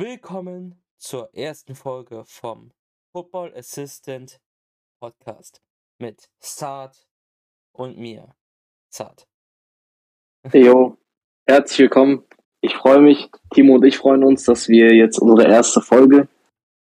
Willkommen 0.00 0.76
zur 0.96 1.28
ersten 1.34 1.74
Folge 1.74 2.22
vom 2.24 2.70
Football 3.10 3.52
Assistant 3.56 4.38
Podcast 5.00 5.60
mit 5.98 6.28
Saad 6.38 6.96
und 7.72 7.98
mir. 7.98 8.28
Saad. 8.90 9.26
Jo, 10.52 10.96
herzlich 11.48 11.80
willkommen. 11.80 12.22
Ich 12.60 12.76
freue 12.76 13.00
mich, 13.00 13.28
Timo 13.52 13.74
und 13.74 13.84
ich 13.84 13.98
freuen 13.98 14.22
uns, 14.22 14.44
dass 14.44 14.68
wir 14.68 14.94
jetzt 14.94 15.18
unsere 15.18 15.48
erste 15.48 15.80
Folge 15.80 16.28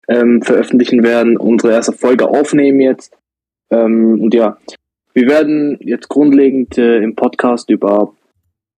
ähm, 0.09 0.41
veröffentlichen 0.41 1.02
werden, 1.02 1.38
unsere 1.38 1.71
erste 1.71 1.93
Folge 1.93 2.27
aufnehmen 2.27 2.82
jetzt. 2.82 3.18
Ähm, 3.70 4.23
und 4.23 4.34
ja, 4.34 4.57
wir 5.13 5.29
werden 5.29 5.77
jetzt 5.79 6.09
grundlegend 6.09 6.77
äh, 6.77 6.97
im 6.97 7.16
Podcast 7.16 7.70
über 7.70 8.13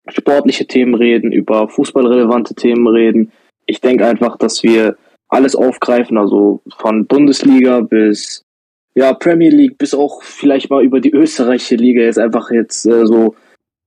sportliche 0.10 0.68
Themen 0.68 0.94
reden, 0.94 1.32
über 1.32 1.70
fußballrelevante 1.70 2.54
Themen 2.54 2.88
reden. 2.88 3.32
Ich 3.66 3.82
denke 3.82 4.06
einfach, 4.06 4.38
dass 4.38 4.64
wir 4.64 4.98
alles 5.28 5.56
aufgreifen, 5.56 6.18
also 6.18 6.62
von 6.78 7.08
Bundesliga 7.08 7.82
bis 7.82 8.44
ja 8.94 9.14
Premier 9.14 9.50
League 9.50 9.78
bis 9.78 9.94
auch 9.94 10.24
vielleicht 10.24 10.70
mal 10.70 10.84
über 10.84 11.00
die 11.00 11.12
österreichische 11.12 11.76
Liga 11.76 12.02
jetzt 12.02 12.20
einfach 12.20 12.52
jetzt 12.52 12.86
äh, 12.86 13.06
so 13.06 13.36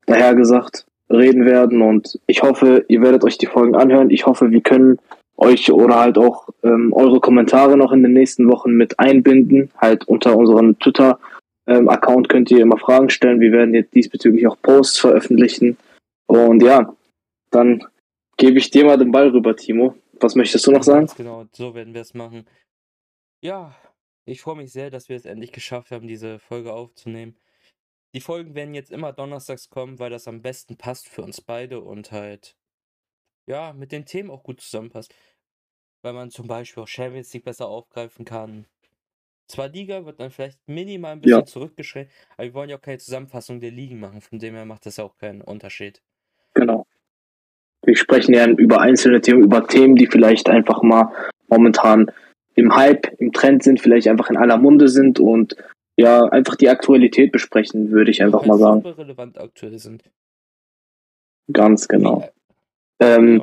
dahergesagt 0.07 0.87
reden 1.11 1.47
werden 1.47 1.81
und 1.81 2.19
ich 2.27 2.43
hoffe, 2.43 2.85
ihr 2.89 3.01
werdet 3.01 3.25
euch 3.25 3.39
die 3.39 3.47
Folgen 3.47 3.75
anhören. 3.75 4.11
Ich 4.11 4.27
hoffe, 4.27 4.51
wir 4.51 4.61
können 4.61 4.99
euch 5.39 5.73
oder 5.73 6.01
halt 6.01 6.19
auch 6.19 6.49
ähm, 6.63 6.93
eure 6.93 7.21
Kommentare 7.21 7.77
noch 7.77 7.93
in 7.93 8.03
den 8.03 8.13
nächsten 8.13 8.49
Wochen 8.49 8.73
mit 8.73 8.99
einbinden. 8.99 9.71
Halt 9.79 10.07
unter 10.07 10.37
unserem 10.37 10.79
Twitter-Account 10.79 12.27
ähm, 12.27 12.29
könnt 12.29 12.51
ihr 12.51 12.61
immer 12.61 12.77
Fragen 12.77 13.09
stellen. 13.09 13.41
Wir 13.41 13.53
werden 13.53 13.75
jetzt 13.75 13.95
diesbezüglich 13.95 14.47
auch 14.47 14.61
Posts 14.61 14.99
veröffentlichen. 14.99 15.79
Und 16.27 16.63
ja, 16.63 16.93
dann 17.51 17.85
gebe 18.39 18.59
ich 18.59 18.71
dir 18.71 18.87
mal 18.87 18.97
den 18.97 19.13
Ball 19.13 19.29
rüber, 19.29 19.55
Timo. 19.55 19.95
Was 20.21 20.35
möchtest 20.35 20.67
du 20.67 20.73
noch 20.73 20.83
sagen? 20.83 21.01
Ganz 21.01 21.15
genau, 21.15 21.45
so 21.53 21.75
werden 21.75 21.93
wir 21.93 22.01
es 22.01 22.15
machen. 22.15 22.49
Ja, 23.43 23.77
ich 24.25 24.41
freue 24.41 24.57
mich 24.57 24.73
sehr, 24.73 24.91
dass 24.91 25.09
wir 25.09 25.17
es 25.17 25.27
endlich 25.27 25.53
geschafft 25.53 25.91
haben, 25.91 26.09
diese 26.09 26.39
Folge 26.39 26.73
aufzunehmen. 26.73 27.37
Die 28.15 28.21
Folgen 28.21 28.55
werden 28.55 28.75
jetzt 28.75 28.91
immer 28.91 29.13
donnerstags 29.13 29.69
kommen, 29.69 29.99
weil 29.99 30.11
das 30.11 30.27
am 30.27 30.41
besten 30.41 30.77
passt 30.77 31.09
für 31.09 31.23
uns 31.23 31.41
beide 31.41 31.81
und 31.81 32.11
halt, 32.11 32.57
ja, 33.47 33.75
mit 33.75 33.93
den 33.93 34.07
Themen 34.07 34.31
auch 34.31 34.43
gut 34.43 34.61
zusammenpasst. 34.61 35.15
Weil 36.03 36.15
man 36.15 36.31
zum 36.31 36.47
Beispiel 36.47 36.83
auch 36.83 36.89
Champions 36.89 37.33
League 37.35 37.45
besser 37.45 37.69
aufgreifen 37.69 38.25
kann. 38.25 38.67
Zwar 39.49 39.69
Liga 39.69 40.05
wird 40.05 40.21
dann 40.21 40.31
vielleicht 40.31 40.61
minimal 40.67 41.13
ein 41.13 41.21
bisschen 41.21 41.41
ja. 41.41 41.45
zurückgeschränkt, 41.45 42.13
aber 42.37 42.45
wir 42.45 42.55
wollen 42.55 42.71
ja 42.71 42.77
auch 42.77 42.83
keine 42.83 42.99
Zusammenfassung 42.99 43.61
der 43.61 43.71
Ligen 43.71 43.99
machen, 43.99 44.21
von 44.21 44.39
dem 44.39 44.55
her 44.55 44.65
macht 44.65 44.87
das 44.87 44.99
auch 44.99 45.17
keinen 45.17 45.41
Unterschied. 45.41 46.03
Genau. 46.55 46.87
Wir 47.85 47.97
sprechen 47.97 48.35
ja 48.35 48.47
über 48.47 48.81
einzelne 48.81 49.21
Themen, 49.21 49.43
über 49.43 49.67
Themen, 49.67 49.97
die 49.97 50.07
vielleicht 50.07 50.49
einfach 50.49 50.83
mal 50.83 51.13
momentan 51.49 52.11
im 52.55 52.75
Hype, 52.75 53.07
im 53.19 53.33
Trend 53.33 53.63
sind, 53.63 53.81
vielleicht 53.81 54.09
einfach 54.09 54.31
in 54.31 54.37
aller 54.37 54.59
Munde 54.59 54.89
sind 54.89 55.21
und 55.21 55.57
ja, 55.97 56.25
einfach 56.25 56.55
die 56.55 56.69
Aktualität 56.69 57.33
besprechen, 57.33 57.91
würde 57.91 58.11
ich 58.11 58.23
einfach 58.23 58.45
mal 58.47 58.59
sagen. 58.59 58.87
Relevant 58.87 59.39
aktuell 59.39 59.79
sind. 59.79 60.05
Ganz 61.53 61.89
genau. 61.89 62.29
Ähm, 63.01 63.43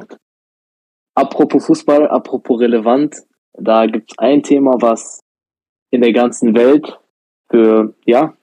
apropos 1.16 1.66
Fußball, 1.66 2.08
apropos 2.08 2.60
relevant, 2.60 3.24
da 3.54 3.86
gibt 3.88 4.12
es 4.12 4.18
ein 4.20 4.44
Thema, 4.44 4.82
was 4.82 5.20
in 5.92 6.02
der 6.02 6.14
ganzen 6.14 6.56
Welt 6.56 7.00
für, 7.50 7.94
ja, 8.06 8.36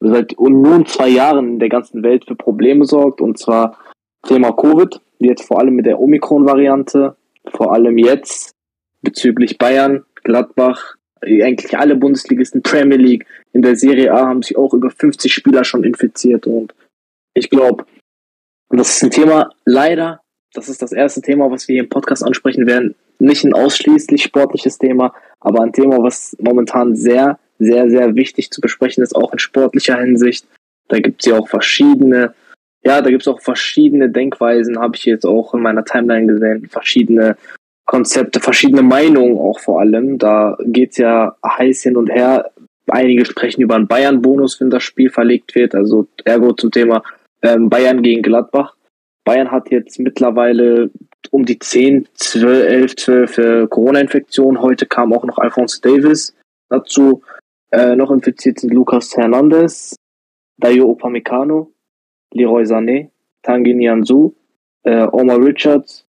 seit 0.00 0.36
nun 0.38 0.86
zwei 0.86 1.08
Jahren 1.08 1.48
in 1.48 1.58
der 1.58 1.68
ganzen 1.68 2.02
Welt 2.02 2.24
für 2.26 2.36
Probleme 2.36 2.84
sorgt, 2.84 3.20
und 3.20 3.38
zwar 3.38 3.78
Thema 4.26 4.52
Covid, 4.52 5.00
jetzt 5.18 5.46
vor 5.46 5.60
allem 5.60 5.74
mit 5.74 5.86
der 5.86 6.00
Omikron-Variante, 6.00 7.16
vor 7.46 7.72
allem 7.72 7.98
jetzt 7.98 8.54
bezüglich 9.02 9.58
Bayern, 9.58 10.04
Gladbach, 10.24 10.96
eigentlich 11.20 11.76
alle 11.76 11.96
Bundesligisten, 11.96 12.62
Premier 12.62 12.98
League, 12.98 13.26
in 13.52 13.62
der 13.62 13.76
Serie 13.76 14.12
A 14.12 14.28
haben 14.28 14.42
sich 14.42 14.56
auch 14.56 14.72
über 14.74 14.90
50 14.90 15.32
Spieler 15.32 15.64
schon 15.64 15.84
infiziert 15.84 16.46
und 16.46 16.74
ich 17.34 17.50
glaube, 17.50 17.86
das 18.70 18.96
ist 18.96 19.02
ein 19.02 19.10
Thema, 19.10 19.50
leider, 19.64 20.20
das 20.52 20.68
ist 20.68 20.82
das 20.82 20.92
erste 20.92 21.22
Thema, 21.22 21.50
was 21.50 21.66
wir 21.66 21.74
hier 21.74 21.84
im 21.84 21.88
Podcast 21.88 22.24
ansprechen 22.24 22.66
werden, 22.66 22.94
nicht 23.18 23.44
ein 23.44 23.54
ausschließlich 23.54 24.22
sportliches 24.22 24.78
Thema, 24.78 25.14
aber 25.40 25.62
ein 25.62 25.72
Thema, 25.72 26.02
was 26.02 26.36
momentan 26.40 26.94
sehr, 26.94 27.38
sehr, 27.58 27.90
sehr 27.90 28.14
wichtig 28.14 28.50
zu 28.50 28.60
besprechen 28.60 29.02
ist, 29.02 29.16
auch 29.16 29.32
in 29.32 29.38
sportlicher 29.38 29.98
Hinsicht. 29.98 30.46
Da 30.88 30.98
gibt 31.00 31.22
es 31.22 31.30
ja 31.30 31.38
auch 31.38 31.48
verschiedene 31.48 32.34
ja, 32.84 33.02
da 33.02 33.10
gibt 33.10 33.22
es 33.22 33.28
auch 33.28 33.40
verschiedene 33.40 34.08
Denkweisen, 34.08 34.78
habe 34.78 34.96
ich 34.96 35.04
jetzt 35.04 35.26
auch 35.26 35.54
in 35.54 35.60
meiner 35.60 35.84
Timeline 35.84 36.26
gesehen, 36.26 36.68
verschiedene 36.68 37.36
Konzepte, 37.84 38.40
verschiedene 38.40 38.82
Meinungen 38.82 39.38
auch 39.38 39.58
vor 39.60 39.80
allem. 39.80 40.18
Da 40.18 40.56
geht 40.64 40.90
es 40.92 40.98
ja 40.98 41.36
heiß 41.44 41.82
hin 41.82 41.96
und 41.96 42.10
her. 42.10 42.50
Einige 42.86 43.24
sprechen 43.24 43.62
über 43.62 43.76
einen 43.76 43.88
Bayern-Bonus, 43.88 44.60
wenn 44.60 44.70
das 44.70 44.82
Spiel 44.82 45.10
verlegt 45.10 45.54
wird, 45.54 45.74
also 45.74 46.06
ergo 46.24 46.52
zum 46.52 46.70
Thema 46.70 47.02
ähm, 47.42 47.68
Bayern 47.68 48.02
gegen 48.02 48.22
Gladbach. 48.22 48.74
Bayern 49.24 49.50
hat 49.50 49.70
jetzt 49.70 49.98
mittlerweile 49.98 50.90
um 51.30 51.44
die 51.44 51.58
10, 51.58 52.08
12, 52.14 52.66
11, 52.66 52.96
12 52.96 53.38
äh, 53.38 53.66
Corona-Infektionen. 53.66 54.60
Heute 54.60 54.86
kam 54.86 55.12
auch 55.12 55.24
noch 55.24 55.38
Alphonse 55.38 55.80
Davis 55.80 56.34
dazu. 56.68 57.22
Äh, 57.70 57.96
noch 57.96 58.10
infiziert 58.10 58.60
sind 58.60 58.72
Lucas 58.72 59.16
Hernandez, 59.16 59.96
Dayo 60.58 60.90
Opamecano, 60.90 61.72
Leroy 62.32 62.64
Sané, 62.64 63.10
Tanguy 63.42 63.74
Nianzou, 63.74 64.34
äh, 64.82 65.06
Omar 65.12 65.38
Richards, 65.38 66.06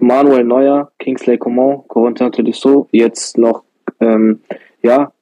Manuel 0.00 0.44
Neuer, 0.44 0.92
Kingsley 0.98 1.38
Coman, 1.38 1.82
Corentin 1.88 2.32
Tolisso, 2.32 2.88
jetzt 2.92 3.38
noch, 3.38 3.64
ähm, 4.00 4.40
ja, 4.82 5.12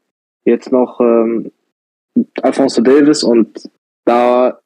jetzt 0.45 0.73
noch 0.73 1.01
ähm, 1.01 1.53
Alfonso 2.43 2.83
Davis 2.83 3.23
und 3.23 3.71
da 4.05 4.61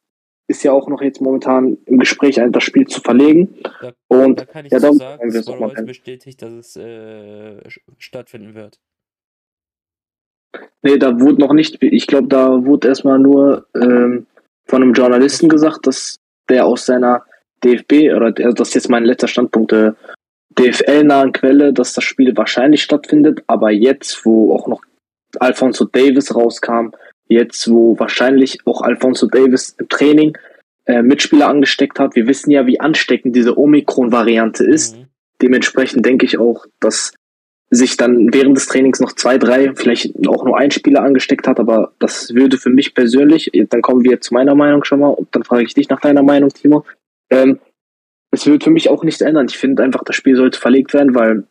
ist 0.47 0.63
ja 0.63 0.73
auch 0.73 0.89
noch 0.89 1.01
jetzt 1.01 1.21
momentan 1.21 1.79
im 1.87 1.99
Gespräch, 1.99 2.41
das 2.51 2.63
Spiel 2.63 2.87
zu 2.87 3.01
verlegen. 3.01 3.57
Da, 3.81 3.93
und 4.09 4.41
da 4.41 4.45
kann 4.45 4.67
ich 4.67 4.73
ja, 4.73 4.81
so 4.81 4.93
sagen, 4.93 5.29
es 5.29 5.47
wurde 5.47 5.83
bestätigt, 5.85 6.43
dass 6.43 6.53
es 6.53 6.77
äh, 6.77 7.57
stattfinden 7.99 8.55
wird. 8.55 8.79
Nee, 10.83 10.99
da 10.99 11.19
wurde 11.19 11.41
noch 11.41 11.55
nicht, 11.55 11.83
ich 11.83 12.07
glaube, 12.07 12.29
da 12.29 12.65
wurde 12.65 12.89
erstmal 12.89 13.19
nur 13.19 13.67
ähm, 13.75 14.27
von 14.67 14.83
einem 14.83 14.93
Journalisten 14.93 15.49
gesagt, 15.49 15.87
dass 15.87 16.19
der 16.49 16.67
aus 16.67 16.87
seiner 16.87 17.25
DFB, 17.63 18.15
oder 18.15 18.31
das 18.33 18.69
ist 18.69 18.75
jetzt 18.75 18.91
mein 18.91 19.05
letzter 19.05 19.29
Standpunkt, 19.29 19.73
äh, 19.73 19.93
DFL-nahen 20.59 21.33
Quelle, 21.33 21.73
dass 21.73 21.95
das 21.95 22.05
Spiel 22.05 22.37
wahrscheinlich 22.37 22.83
stattfindet, 22.83 23.43
aber 23.47 23.71
jetzt, 23.71 24.25
wo 24.25 24.55
auch 24.55 24.69
noch 24.69 24.83
Alfonso 25.41 25.85
Davis 25.85 26.35
rauskam, 26.35 26.91
jetzt, 27.29 27.69
wo 27.71 27.99
wahrscheinlich 27.99 28.59
auch 28.67 28.83
Alfonso 28.83 29.27
Davis 29.27 29.75
im 29.79 29.89
Training 29.89 30.39
äh, 30.87 31.03
Mitspieler 31.03 31.49
angesteckt 31.49 31.99
hat, 31.99 32.15
wir 32.15 32.27
wissen 32.27 32.51
ja, 32.51 32.67
wie 32.67 32.79
ansteckend 32.79 33.35
diese 33.35 33.59
Omikron-Variante 33.59 34.65
ist. 34.65 34.97
Mhm. 34.97 35.07
Dementsprechend 35.43 36.07
denke 36.07 36.27
ich 36.27 36.39
auch, 36.39 36.67
dass 36.79 37.15
sich 37.75 37.97
dann 37.97 38.33
während 38.33 38.57
des 38.57 38.67
Trainings 38.67 39.01
noch 39.01 39.13
zwei, 39.13 39.39
drei, 39.39 39.75
vielleicht 39.75 40.13
auch 40.29 40.45
nur 40.45 40.59
ein 40.59 40.71
Spieler 40.71 41.03
angesteckt 41.03 41.47
hat, 41.47 41.61
aber 41.61 41.93
das 41.99 42.35
würde 42.35 42.59
für 42.59 42.71
mich 42.71 42.95
persönlich, 42.95 43.51
dann 43.71 43.83
kommen 43.83 44.05
wir 44.05 44.21
zu 44.21 44.35
meiner 44.35 44.55
Meinung 44.55 44.85
schon 44.85 45.01
mal 45.01 45.09
und 45.09 45.29
dann 45.33 45.45
frage 45.45 45.65
ich 45.65 45.75
dich 45.75 45.89
nach 45.89 46.01
deiner 46.01 46.23
Meinung, 46.23 46.51
Timo. 46.51 46.85
Ähm, 47.31 47.59
es 48.31 48.47
wird 48.47 48.65
für 48.65 48.71
mich 48.71 48.89
auch 48.89 49.05
nichts 49.05 49.21
ändern. 49.21 49.47
Ich 49.49 49.57
finde 49.57 49.83
einfach, 49.83 50.03
das 50.05 50.17
Spiel 50.17 50.37
sollte 50.37 50.59
verlegt 50.59 50.93
werden, 50.93 51.15
weil 51.15 51.45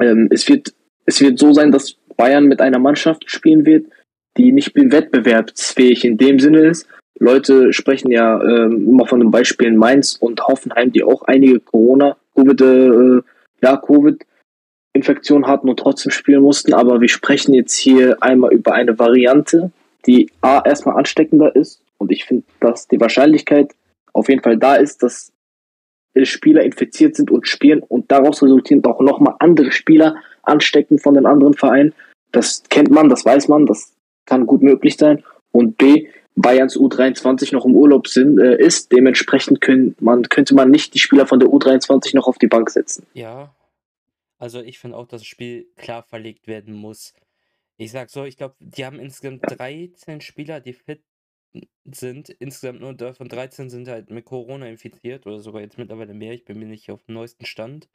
ähm, 0.00 0.28
es 0.30 0.48
wird 0.48 0.72
es 1.06 1.20
wird 1.20 1.38
so 1.38 1.52
sein, 1.52 1.72
dass 1.72 1.96
Bayern 2.16 2.44
mit 2.44 2.60
einer 2.60 2.78
Mannschaft 2.78 3.30
spielen 3.30 3.64
wird, 3.64 3.86
die 4.36 4.52
nicht 4.52 4.74
wettbewerbsfähig 4.74 6.04
in 6.04 6.18
dem 6.18 6.38
Sinne 6.40 6.66
ist. 6.66 6.88
Leute 7.18 7.72
sprechen 7.72 8.10
ja 8.10 8.42
ähm, 8.42 8.88
immer 8.88 9.06
von 9.06 9.20
den 9.20 9.30
Beispielen 9.30 9.76
Mainz 9.76 10.16
und 10.20 10.42
Hoffenheim, 10.42 10.92
die 10.92 11.02
auch 11.02 11.22
einige 11.22 11.60
Corona, 11.60 12.16
Covid, 12.34 12.60
äh, 12.60 13.20
ja, 13.62 13.76
Covid 13.78 14.22
Infektion 14.96 15.46
hatten 15.46 15.68
und 15.68 15.78
trotzdem 15.78 16.10
spielen 16.10 16.42
mussten. 16.42 16.74
Aber 16.74 17.00
wir 17.00 17.08
sprechen 17.08 17.54
jetzt 17.54 17.76
hier 17.76 18.16
einmal 18.20 18.52
über 18.52 18.72
eine 18.72 18.98
Variante, 18.98 19.70
die 20.06 20.30
A 20.40 20.62
erstmal 20.64 20.96
ansteckender 20.96 21.54
ist. 21.54 21.80
Und 21.98 22.10
ich 22.10 22.24
finde, 22.24 22.44
dass 22.60 22.88
die 22.88 23.00
Wahrscheinlichkeit 23.00 23.74
auf 24.12 24.28
jeden 24.28 24.42
Fall 24.42 24.56
da 24.56 24.74
ist, 24.76 25.02
dass 25.02 25.32
Spieler 26.24 26.62
infiziert 26.62 27.14
sind 27.14 27.30
und 27.30 27.46
spielen 27.46 27.82
und 27.82 28.10
daraus 28.10 28.42
resultierend 28.42 28.86
auch 28.86 29.00
nochmal 29.00 29.34
andere 29.38 29.70
Spieler 29.70 30.16
anstecken 30.42 30.98
von 30.98 31.14
den 31.14 31.26
anderen 31.26 31.54
Vereinen. 31.54 31.92
Das 32.32 32.62
kennt 32.70 32.90
man, 32.90 33.08
das 33.08 33.24
weiß 33.24 33.48
man, 33.48 33.66
das 33.66 33.92
kann 34.24 34.46
gut 34.46 34.62
möglich 34.62 34.96
sein. 34.96 35.22
Und 35.52 35.76
B, 35.76 36.08
Bayerns 36.34 36.76
U23 36.76 37.52
noch 37.52 37.64
im 37.64 37.74
Urlaub 37.74 38.08
sind, 38.08 38.38
äh, 38.38 38.56
ist, 38.56 38.92
dementsprechend 38.92 39.60
können 39.60 39.94
man, 40.00 40.22
könnte 40.24 40.54
man 40.54 40.70
nicht 40.70 40.94
die 40.94 40.98
Spieler 40.98 41.26
von 41.26 41.40
der 41.40 41.48
U23 41.48 42.14
noch 42.14 42.26
auf 42.26 42.38
die 42.38 42.46
Bank 42.46 42.70
setzen. 42.70 43.06
Ja, 43.14 43.50
also 44.38 44.60
ich 44.62 44.78
finde 44.78 44.96
auch, 44.96 45.06
dass 45.06 45.22
das 45.22 45.26
Spiel 45.28 45.66
klar 45.76 46.02
verlegt 46.02 46.46
werden 46.46 46.74
muss. 46.74 47.14
Ich 47.78 47.90
sag 47.92 48.10
so, 48.10 48.24
ich 48.24 48.36
glaube, 48.36 48.56
die 48.60 48.84
haben 48.86 49.00
insgesamt 49.00 49.42
13 49.48 50.20
Spieler, 50.20 50.60
die 50.60 50.72
fit 50.74 51.04
sind. 51.84 52.30
Insgesamt 52.30 52.80
nur 52.80 52.94
davon 52.94 53.28
13 53.28 53.70
sind 53.70 53.88
halt 53.88 54.10
mit 54.10 54.24
Corona 54.26 54.68
infiziert 54.68 55.26
oder 55.26 55.40
sogar 55.40 55.62
jetzt 55.62 55.78
mittlerweile 55.78 56.14
mehr. 56.14 56.32
Ich 56.34 56.44
bin 56.44 56.58
mir 56.58 56.66
nicht 56.66 56.90
auf 56.90 57.04
dem 57.04 57.14
neuesten 57.14 57.46
Stand. 57.46 57.88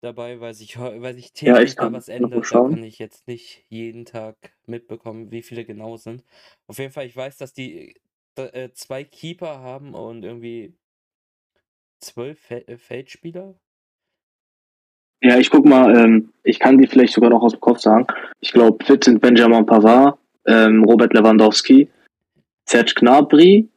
dabei, 0.00 0.40
weil 0.40 0.54
sich, 0.54 0.78
weil 0.78 1.14
sich 1.14 1.32
täglich 1.32 1.74
ja, 1.74 1.84
da 1.88 1.92
was 1.92 2.08
ändert. 2.08 2.50
Da 2.52 2.60
kann 2.60 2.82
ich 2.82 2.98
jetzt 2.98 3.26
nicht 3.26 3.64
jeden 3.68 4.04
Tag 4.04 4.36
mitbekommen, 4.66 5.30
wie 5.30 5.42
viele 5.42 5.64
genau 5.64 5.96
sind. 5.96 6.24
Auf 6.66 6.78
jeden 6.78 6.92
Fall, 6.92 7.06
ich 7.06 7.16
weiß, 7.16 7.36
dass 7.38 7.52
die 7.52 7.94
äh, 8.36 8.70
zwei 8.72 9.04
Keeper 9.04 9.60
haben 9.60 9.94
und 9.94 10.24
irgendwie 10.24 10.76
zwölf 12.00 12.38
Fe 12.40 12.66
äh, 12.68 12.78
Feldspieler. 12.78 13.60
Ja, 15.22 15.38
ich 15.38 15.50
guck 15.50 15.64
mal, 15.64 15.96
ähm, 15.96 16.32
ich 16.42 16.58
kann 16.58 16.78
die 16.78 16.86
vielleicht 16.86 17.14
sogar 17.14 17.30
noch 17.30 17.42
aus 17.42 17.52
dem 17.52 17.60
Kopf 17.60 17.78
sagen. 17.78 18.06
Ich 18.40 18.52
glaube, 18.52 18.84
fit 18.84 19.04
sind 19.04 19.20
Benjamin 19.20 19.66
Pavard, 19.66 20.18
ähm, 20.46 20.84
Robert 20.84 21.14
Lewandowski, 21.14 21.88
Serge 22.68 22.92
Gnabry, 22.96 23.68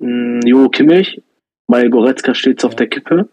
hm, 0.00 0.40
Jo 0.44 0.68
Kimmich, 0.68 1.22
weil 1.68 1.90
Goretzka 1.90 2.34
steht 2.34 2.64
auf 2.64 2.74
der 2.74 2.88
Kippe. 2.88 3.28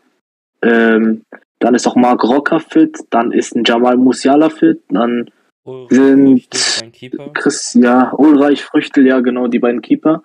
Ähm, 0.61 1.23
dann 1.59 1.75
ist 1.75 1.87
auch 1.87 1.95
Marc 1.95 2.23
Rocker 2.23 2.59
fit, 2.59 2.97
dann 3.09 3.31
ist 3.31 3.55
ein 3.55 3.63
Jamal 3.63 3.97
Musiala 3.97 4.49
fit, 4.49 4.81
dann 4.89 5.29
Ulreich 5.63 6.47
sind 6.49 7.33
Chris, 7.33 7.77
ja, 7.79 8.11
Ulreich, 8.13 8.63
Früchtel, 8.63 9.05
ja 9.05 9.19
genau, 9.19 9.47
die 9.47 9.59
beiden 9.59 9.81
Keeper. 9.81 10.23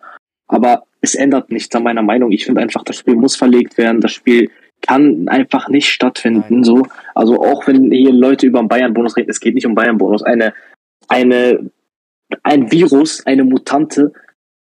Aber 0.49 0.85
es 1.01 1.15
ändert 1.15 1.51
nichts 1.51 1.75
an 1.75 1.83
meiner 1.83 2.03
Meinung. 2.03 2.33
Ich 2.33 2.45
finde 2.45 2.63
einfach, 2.63 2.85
das 2.85 2.97
Spiel 2.97 3.17
muss 3.17 3.37
verlegt 3.37 3.77
werden. 3.77 4.01
Das 4.01 4.13
Spiel 4.13 4.51
kann 4.87 5.29
einfach 5.29 5.69
nicht 5.69 5.89
stattfinden. 5.89 6.65
So, 6.65 6.87
also 7.15 7.41
auch 7.43 7.67
wenn 7.67 7.91
hier 7.91 8.13
Leute 8.13 8.47
über 8.47 8.61
den 8.61 8.69
Bayern-Bonus 8.69 9.17
reden, 9.17 9.31
es 9.31 9.41
geht 9.41 9.55
nicht 9.55 9.67
um 9.67 9.75
Bayern-Bonus. 9.75 10.23
Eine, 10.23 10.55
eine, 11.09 11.71
ein 12.43 12.71
Virus, 12.71 13.27
eine 13.27 13.45
Mutante 13.45 14.13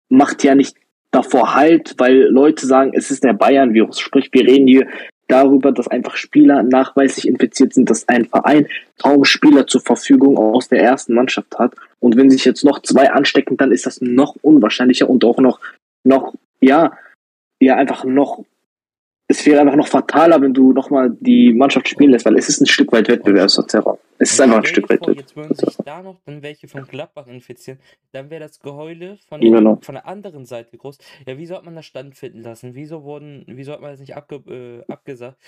macht 0.08 0.44
ja 0.44 0.54
nicht 0.54 0.76
davor 1.10 1.54
halt, 1.54 1.94
weil 1.98 2.22
Leute 2.24 2.66
sagen, 2.66 2.92
es 2.94 3.10
ist 3.10 3.24
der 3.24 3.32
Bayern-Virus. 3.32 3.98
Sprich, 4.00 4.28
wir 4.32 4.46
reden 4.46 4.66
hier 4.66 4.86
darüber, 5.28 5.72
dass 5.72 5.88
einfach 5.88 6.16
Spieler 6.16 6.62
nachweislich 6.62 7.26
infiziert 7.26 7.74
sind, 7.74 7.90
dass 7.90 8.08
ein 8.08 8.26
Verein 8.26 8.68
kaum 9.02 9.24
Spieler 9.24 9.66
zur 9.66 9.80
Verfügung 9.80 10.36
aus 10.36 10.68
der 10.68 10.82
ersten 10.82 11.14
Mannschaft 11.14 11.58
hat. 11.58 11.74
Und 11.98 12.16
wenn 12.16 12.30
sich 12.30 12.44
jetzt 12.44 12.64
noch 12.64 12.80
zwei 12.82 13.10
anstecken, 13.10 13.56
dann 13.56 13.72
ist 13.72 13.86
das 13.86 14.00
noch 14.00 14.36
unwahrscheinlicher 14.42 15.08
und 15.08 15.24
auch 15.24 15.38
noch, 15.38 15.60
noch, 16.04 16.34
ja, 16.60 16.92
ja, 17.60 17.76
einfach 17.76 18.04
noch 18.04 18.44
es 19.28 19.44
wäre 19.44 19.60
einfach 19.60 19.74
noch 19.74 19.88
fataler, 19.88 20.40
wenn 20.40 20.54
du 20.54 20.72
nochmal 20.72 21.10
die 21.20 21.52
Mannschaft 21.52 21.88
spielen 21.88 22.10
lässt, 22.10 22.26
weil 22.26 22.38
es 22.38 22.48
ist 22.48 22.60
ein 22.60 22.66
Stück 22.66 22.92
weit 22.92 23.08
Wettbewerbsverzerrung. 23.08 23.98
Es 24.18 24.32
ist 24.32 24.40
einfach 24.40 24.58
ein 24.58 24.64
Stück 24.64 24.88
weit 24.88 25.04
Jetzt 25.16 25.34
würden 25.34 25.54
sich 25.54 25.76
da 25.84 26.02
noch 26.02 26.20
dann 26.24 26.42
welche 26.42 26.68
von 26.68 26.86
Gladbach 26.86 27.26
infizieren, 27.26 27.80
dann 28.12 28.30
wäre 28.30 28.40
das 28.40 28.60
Geheule 28.60 29.18
von, 29.28 29.40
den, 29.40 29.52
genau. 29.52 29.78
von 29.82 29.96
der 29.96 30.06
anderen 30.06 30.44
Seite 30.46 30.76
groß. 30.76 30.98
Ja, 31.26 31.38
wie 31.38 31.46
sollte 31.46 31.64
man 31.64 31.74
das 31.74 31.86
stattfinden 31.86 32.42
lassen? 32.42 32.74
Wieso 32.74 33.02
wurden, 33.02 33.44
wieso 33.48 33.72
hat 33.72 33.80
man 33.80 33.90
das 33.90 34.00
nicht 34.00 34.16
abge, 34.16 34.36
äh, 34.86 34.92
abgesagt? 34.92 35.38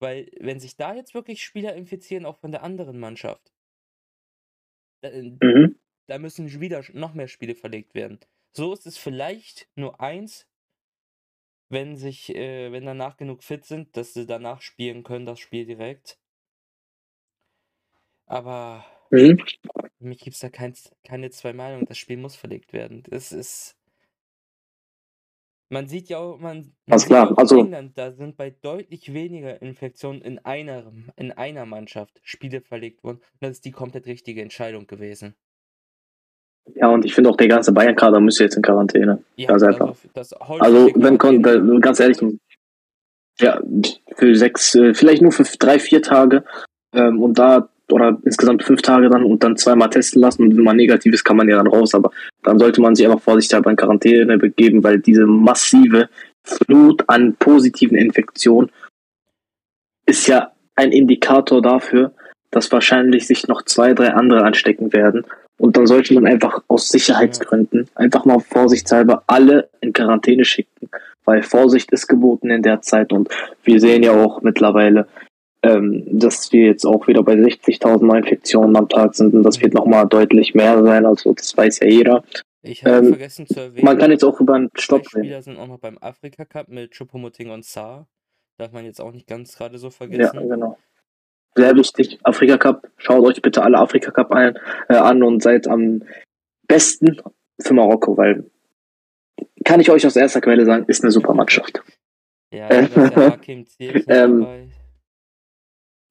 Weil, 0.00 0.30
wenn 0.40 0.58
sich 0.58 0.76
da 0.76 0.94
jetzt 0.94 1.14
wirklich 1.14 1.42
Spieler 1.42 1.74
infizieren, 1.74 2.26
auch 2.26 2.38
von 2.38 2.50
der 2.50 2.64
anderen 2.64 2.98
Mannschaft, 2.98 3.52
da, 5.02 5.08
äh, 5.10 5.36
mhm. 5.40 5.76
da 6.08 6.18
müssen 6.18 6.60
wieder 6.60 6.82
noch 6.94 7.14
mehr 7.14 7.28
Spiele 7.28 7.54
verlegt 7.54 7.94
werden. 7.94 8.18
So 8.52 8.72
ist 8.72 8.86
es 8.86 8.98
vielleicht 8.98 9.68
nur 9.76 10.00
eins 10.00 10.47
wenn 11.68 11.96
sich, 11.96 12.34
äh, 12.34 12.72
wenn 12.72 12.86
danach 12.86 13.16
genug 13.16 13.42
fit 13.42 13.64
sind, 13.64 13.96
dass 13.96 14.14
sie 14.14 14.26
danach 14.26 14.62
spielen 14.62 15.02
können, 15.02 15.26
das 15.26 15.40
Spiel 15.40 15.66
direkt. 15.66 16.18
Aber 18.26 18.84
mhm. 19.10 19.38
für 19.98 20.04
mich 20.04 20.18
gibt 20.18 20.34
es 20.34 20.40
da 20.40 20.50
kein, 20.50 20.74
keine 21.04 21.30
zwei 21.30 21.52
Meinungen. 21.52 21.86
Das 21.86 21.98
Spiel 21.98 22.16
muss 22.16 22.36
verlegt 22.36 22.72
werden. 22.72 23.02
Das 23.08 23.32
ist. 23.32 23.74
Man 25.70 25.86
sieht 25.86 26.08
ja 26.08 26.18
auch, 26.18 26.38
man, 26.38 26.74
man 26.86 26.98
klar. 26.98 27.36
Also, 27.36 27.60
England, 27.60 27.98
da 27.98 28.12
sind 28.12 28.38
bei 28.38 28.48
deutlich 28.48 29.12
weniger 29.12 29.60
Infektionen 29.60 30.22
in 30.22 30.38
einer, 30.38 30.90
in 31.16 31.30
einer 31.32 31.66
Mannschaft 31.66 32.20
Spiele 32.22 32.62
verlegt 32.62 33.04
worden. 33.04 33.20
Das 33.40 33.50
ist 33.50 33.66
die 33.66 33.70
komplett 33.70 34.06
richtige 34.06 34.40
Entscheidung 34.40 34.86
gewesen. 34.86 35.34
Ja, 36.74 36.88
und 36.88 37.04
ich 37.04 37.14
finde 37.14 37.30
auch, 37.30 37.36
der 37.36 37.48
ganze 37.48 37.72
Bayern-Kader 37.72 38.20
müsste 38.20 38.44
jetzt 38.44 38.56
in 38.56 38.62
Quarantäne. 38.62 39.22
Ja, 39.36 39.48
ganz 39.48 39.62
einfach. 39.62 39.94
Das 40.14 40.32
also, 40.32 40.90
wenn, 40.94 41.18
ganz 41.80 42.00
ehrlich, 42.00 42.18
ja, 43.40 43.60
für 44.16 44.34
sechs, 44.34 44.74
äh, 44.74 44.94
vielleicht 44.94 45.22
nur 45.22 45.32
für 45.32 45.44
drei, 45.58 45.78
vier 45.78 46.02
Tage 46.02 46.44
ähm, 46.92 47.22
und 47.22 47.38
da, 47.38 47.68
oder 47.90 48.18
insgesamt 48.24 48.64
fünf 48.64 48.82
Tage 48.82 49.08
dann 49.08 49.24
und 49.24 49.42
dann 49.42 49.56
zweimal 49.56 49.90
testen 49.90 50.20
lassen 50.20 50.42
und 50.42 50.56
wenn 50.56 50.64
man 50.64 50.76
negativ 50.76 51.14
ist, 51.14 51.24
kann 51.24 51.36
man 51.36 51.48
ja 51.48 51.56
dann 51.56 51.68
raus, 51.68 51.94
aber 51.94 52.10
dann 52.42 52.58
sollte 52.58 52.80
man 52.80 52.94
sich 52.94 53.06
einfach 53.06 53.22
vorsichtshalber 53.22 53.70
in 53.70 53.76
Quarantäne 53.76 54.38
begeben, 54.38 54.82
weil 54.82 54.98
diese 54.98 55.26
massive 55.26 56.08
Flut 56.44 57.04
an 57.08 57.36
positiven 57.36 57.96
Infektionen 57.96 58.70
ist 60.06 60.26
ja 60.26 60.52
ein 60.74 60.92
Indikator 60.92 61.62
dafür, 61.62 62.12
dass 62.50 62.72
wahrscheinlich 62.72 63.26
sich 63.26 63.46
noch 63.46 63.62
zwei, 63.62 63.92
drei 63.94 64.14
andere 64.14 64.42
anstecken 64.42 64.92
werden 64.92 65.24
und 65.58 65.76
dann 65.76 65.86
sollte 65.86 66.14
man 66.14 66.26
einfach 66.26 66.62
aus 66.68 66.88
Sicherheitsgründen 66.88 67.88
einfach 67.94 68.24
mal 68.24 68.40
vorsichtshalber 68.40 69.24
alle 69.26 69.68
in 69.80 69.92
Quarantäne 69.92 70.44
schicken, 70.44 70.88
weil 71.24 71.42
Vorsicht 71.42 71.90
ist 71.92 72.06
geboten 72.06 72.50
in 72.50 72.62
der 72.62 72.80
Zeit 72.80 73.12
und 73.12 73.28
wir 73.64 73.80
sehen 73.80 74.02
ja 74.02 74.12
auch 74.12 74.40
mittlerweile, 74.42 75.08
ähm, 75.62 76.04
dass 76.06 76.52
wir 76.52 76.66
jetzt 76.66 76.86
auch 76.86 77.08
wieder 77.08 77.22
bei 77.22 77.34
60.000 77.34 78.04
Neuinfektionen 78.04 78.76
am 78.76 78.88
Tag 78.88 79.14
sind 79.14 79.34
und 79.34 79.42
das 79.42 79.60
wird 79.60 79.74
nochmal 79.74 80.06
deutlich 80.06 80.54
mehr 80.54 80.82
sein, 80.82 81.04
also 81.04 81.34
das 81.34 81.56
weiß 81.56 81.80
ja 81.80 81.88
jeder. 81.88 82.24
Ich 82.62 82.84
habe 82.84 83.06
ähm, 83.06 83.08
vergessen 83.08 83.46
zu 83.46 83.60
erwähnen, 83.60 83.84
man 83.84 83.98
kann 83.98 84.10
jetzt 84.10 84.24
auch 84.24 84.40
über 84.40 84.54
einen 84.54 84.70
Stopp 84.74 85.06
reden. 85.14 85.24
Spieler 85.24 85.42
sind 85.42 85.58
auch 85.58 85.68
noch 85.68 85.78
beim 85.78 85.98
Afrika 85.98 86.44
Cup 86.44 86.68
mit 86.68 86.92
Chupomoting 86.92 87.50
und 87.50 87.64
Saar. 87.64 88.08
Darf 88.58 88.72
man 88.72 88.84
jetzt 88.84 89.00
auch 89.00 89.12
nicht 89.12 89.28
ganz 89.28 89.56
gerade 89.56 89.78
so 89.78 89.90
vergessen. 89.90 90.40
Ja, 90.40 90.54
genau 90.54 90.76
sehr 91.54 91.74
wichtig. 91.76 92.18
Afrika 92.22 92.58
Cup, 92.58 92.88
schaut 92.96 93.24
euch 93.24 93.42
bitte 93.42 93.62
alle 93.62 93.78
Afrika 93.78 94.10
Cup 94.10 94.32
ein, 94.32 94.58
äh, 94.88 94.94
an 94.94 95.22
und 95.22 95.42
seid 95.42 95.68
am 95.68 96.02
besten 96.66 97.20
für 97.60 97.74
Marokko, 97.74 98.16
weil 98.16 98.50
kann 99.64 99.80
ich 99.80 99.90
euch 99.90 100.06
aus 100.06 100.16
erster 100.16 100.40
Quelle 100.40 100.64
sagen, 100.64 100.84
ist 100.88 101.02
eine 101.02 101.10
super 101.10 101.34
Mannschaft. 101.34 101.82
Ja, 102.52 102.68
ähm, 104.08 104.46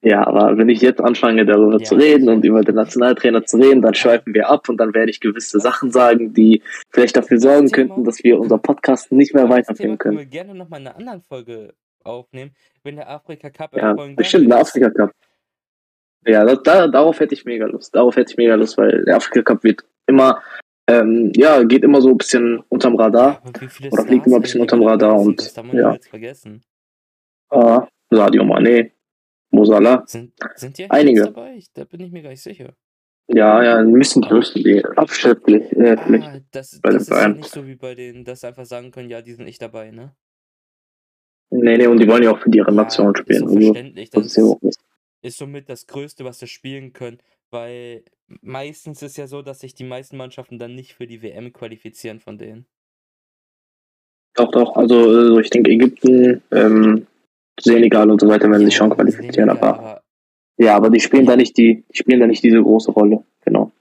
ja, 0.02 0.26
aber 0.26 0.58
wenn 0.58 0.70
ich 0.70 0.82
jetzt 0.82 1.02
anfange, 1.02 1.46
darüber 1.46 1.80
ja, 1.80 1.84
zu 1.84 1.96
reden 1.96 2.30
und 2.30 2.46
über 2.46 2.62
den 2.62 2.76
Nationaltrainer 2.76 3.46
zu 3.46 3.58
reden, 3.58 3.82
dann 3.82 3.96
schweifen 3.96 4.34
wir 4.34 4.48
ab 4.48 4.70
und 4.70 4.78
dann 4.78 4.94
werde 4.94 5.10
ich 5.10 5.20
gewisse 5.20 5.60
Sachen 5.60 5.92
sagen, 5.92 6.34
die 6.34 6.62
vielleicht 6.92 7.18
dafür 7.18 7.40
sorgen 7.40 7.72
könnten, 7.72 8.04
dass 8.04 8.24
wir 8.24 8.40
unser 8.40 8.60
Podcast 8.60 9.12
nicht 9.12 9.34
mehr 9.34 9.50
weiterführen 9.50 9.98
können. 9.98 10.20
Ich 10.20 10.26
würde 10.26 10.30
gerne 10.30 10.56
nochmal 10.56 10.82
in 10.82 10.88
einer 10.88 10.98
anderen 10.98 11.22
Folge 11.22 11.74
aufnehmen, 12.04 12.52
wenn 12.84 12.96
der 12.98 13.10
Afrika 13.10 13.50
Cup 13.50 13.76
ja, 13.76 13.94
bestimmt 13.94 14.52
der 14.52 14.60
Afrika 14.60 14.92
Cup. 14.92 15.12
Ja, 16.28 16.44
das, 16.44 16.62
da, 16.64 16.88
darauf 16.88 17.20
hätte 17.20 17.34
ich 17.34 17.46
mega 17.46 17.66
Lust. 17.66 17.96
Darauf 17.96 18.16
hätte 18.18 18.32
ich 18.32 18.38
mega 18.38 18.56
Lust, 18.56 18.78
weil 18.78 19.06
der 19.06 19.16
Afrika 19.16 19.42
Cup 19.42 19.64
wird 19.64 19.86
immer, 20.08 20.42
ähm, 20.88 21.32
ja, 21.36 21.64
geht 21.64 21.84
immer 21.84 22.02
so 22.02 22.10
ein 22.10 22.18
bisschen 22.18 22.60
unterm 22.68 22.96
Radar. 22.96 23.42
Ja, 23.46 23.90
oder 23.92 24.06
fliegt 24.06 24.28
immer 24.28 24.36
ein 24.36 24.42
bisschen 24.42 24.62
unterm 24.62 24.84
Radar 24.84 25.20
und 25.20 25.40
das 25.40 25.56
ja. 25.72 25.94
Jetzt 25.94 26.10
vergessen. 26.10 26.62
Ah, 27.50 27.88
Sadio 28.10 28.44
Mane, 28.44 28.92
Mosala. 29.52 30.04
Sind, 30.06 30.34
sind 30.56 30.78
die 30.78 30.92
Einige 30.92 31.24
dabei? 31.24 31.64
Da 31.74 31.86
bin 31.86 32.02
ich 32.02 32.12
mir 32.12 32.24
gar 32.24 32.30
nicht 32.30 32.44
sicher. 32.44 32.74
Ja, 33.30 33.64
ja, 33.64 33.78
ein 33.78 33.94
bisschen 33.94 34.22
größten 34.22 34.64
die 34.64 34.84
abschätzlich. 34.84 35.72
Äh, 35.74 35.98
ah, 35.98 36.40
das, 36.52 36.80
das 36.82 36.96
ist 36.96 37.10
ja 37.10 37.28
nicht 37.30 37.50
so 37.50 37.66
wie 37.66 37.76
bei 37.76 37.96
denen, 37.96 38.26
dass 38.26 38.42
sie 38.42 38.48
einfach 38.48 38.66
sagen 38.66 38.92
können, 38.92 39.10
ja, 39.10 39.22
die 39.22 39.34
sind 39.34 39.46
nicht 39.46 39.62
dabei, 39.62 39.92
ne? 39.92 40.14
Nee, 41.50 41.78
nee, 41.78 41.88
und 41.88 42.00
die 42.00 42.08
wollen 42.08 42.24
ja 42.24 42.32
auch 42.32 42.40
für 42.40 42.50
ihre 42.50 42.74
Nation 42.74 43.14
ja, 43.16 43.22
spielen. 43.22 43.44
Ist 43.44 43.50
so 43.50 43.56
also, 43.56 43.74
verständlich. 43.74 44.10
Das, 44.10 44.24
das 44.34 44.38
ist, 44.38 44.80
ist 45.22 45.38
somit 45.38 45.70
das 45.70 45.88
Größte, 45.88 46.26
was 46.26 46.40
sie 46.40 46.48
spielen 46.48 46.94
können, 46.94 47.20
weil 47.50 48.04
meistens 48.42 49.02
ist 49.02 49.18
ja 49.18 49.28
so, 49.28 49.42
dass 49.42 49.60
sich 49.60 49.74
die 49.74 49.84
meisten 49.84 50.18
Mannschaften 50.18 50.60
dann 50.60 50.76
nicht 50.76 50.94
für 50.94 51.08
die 51.08 51.22
WM 51.22 51.54
qualifizieren 51.54 52.20
von 52.20 52.38
denen. 52.38 52.66
Doch, 54.36 54.52
doch, 54.52 54.76
also, 54.76 55.10
also 55.10 55.40
ich 55.40 55.50
denke 55.50 55.72
Ägypten, 55.72 56.44
ähm, 56.52 57.08
Senegal 57.60 58.12
und 58.12 58.22
so 58.22 58.28
weiter 58.28 58.50
werden 58.52 58.66
sich 58.66 58.76
schon 58.76 58.92
qualifizieren, 58.92 59.34
Senegal, 59.34 59.58
aber, 59.58 59.80
aber, 59.80 60.02
ja, 60.58 60.76
aber 60.76 60.90
die 60.90 61.00
spielen 61.00 61.26
da 61.26 61.36
nicht 61.36 61.58
die, 61.58 61.84
die 61.92 61.98
spielen 61.98 62.20
da 62.20 62.28
nicht 62.28 62.44
diese 62.44 62.62
große 62.62 62.92
Rolle, 62.92 63.24
genau. 63.44 63.72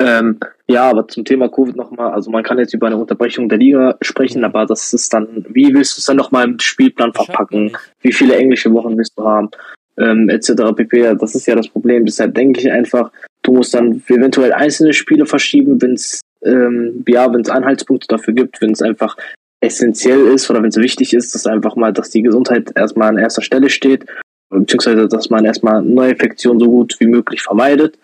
Ähm, 0.00 0.38
ja, 0.68 0.88
aber 0.90 1.08
zum 1.08 1.24
Thema 1.24 1.48
Covid 1.48 1.74
nochmal, 1.74 2.12
also 2.12 2.30
man 2.30 2.44
kann 2.44 2.58
jetzt 2.58 2.74
über 2.74 2.86
eine 2.86 2.96
Unterbrechung 2.96 3.48
der 3.48 3.58
Liga 3.58 3.96
sprechen, 4.00 4.44
aber 4.44 4.66
das 4.66 4.92
ist 4.92 5.12
dann, 5.12 5.44
wie 5.48 5.74
willst 5.74 5.96
du 5.96 6.00
es 6.00 6.04
dann 6.04 6.16
nochmal 6.16 6.44
im 6.44 6.58
Spielplan 6.60 7.12
verpacken? 7.12 7.76
Wie 8.00 8.12
viele 8.12 8.36
englische 8.36 8.72
Wochen 8.72 8.96
willst 8.96 9.18
du 9.18 9.24
haben? 9.24 9.50
Ähm, 9.98 10.28
etc. 10.28 10.52
pp. 10.76 11.14
Das 11.18 11.34
ist 11.34 11.46
ja 11.46 11.54
das 11.54 11.68
Problem. 11.68 12.04
Deshalb 12.04 12.34
denke 12.34 12.60
ich 12.60 12.70
einfach, 12.70 13.10
du 13.42 13.52
musst 13.52 13.74
dann 13.74 14.02
eventuell 14.08 14.52
einzelne 14.52 14.92
Spiele 14.92 15.26
verschieben, 15.26 15.80
wenn 15.80 15.92
es 15.92 16.20
ähm, 16.44 17.04
ja, 17.06 17.32
wenn 17.32 17.40
es 17.40 17.50
Anhaltspunkte 17.50 18.06
dafür 18.08 18.34
gibt, 18.34 18.60
wenn 18.60 18.72
es 18.72 18.82
einfach 18.82 19.16
essentiell 19.60 20.26
ist 20.28 20.48
oder 20.50 20.62
wenn 20.62 20.68
es 20.68 20.76
wichtig 20.76 21.14
ist, 21.14 21.34
dass 21.34 21.46
einfach 21.46 21.76
mal, 21.76 21.92
dass 21.92 22.10
die 22.10 22.22
Gesundheit 22.22 22.72
erstmal 22.76 23.08
an 23.08 23.18
erster 23.18 23.42
Stelle 23.42 23.70
steht, 23.70 24.06
beziehungsweise 24.50 25.08
dass 25.08 25.30
man 25.30 25.44
erstmal 25.44 25.82
Neuinfektionen 25.82 26.60
so 26.60 26.66
gut 26.66 26.96
wie 27.00 27.06
möglich 27.06 27.42
vermeidet. 27.42 27.98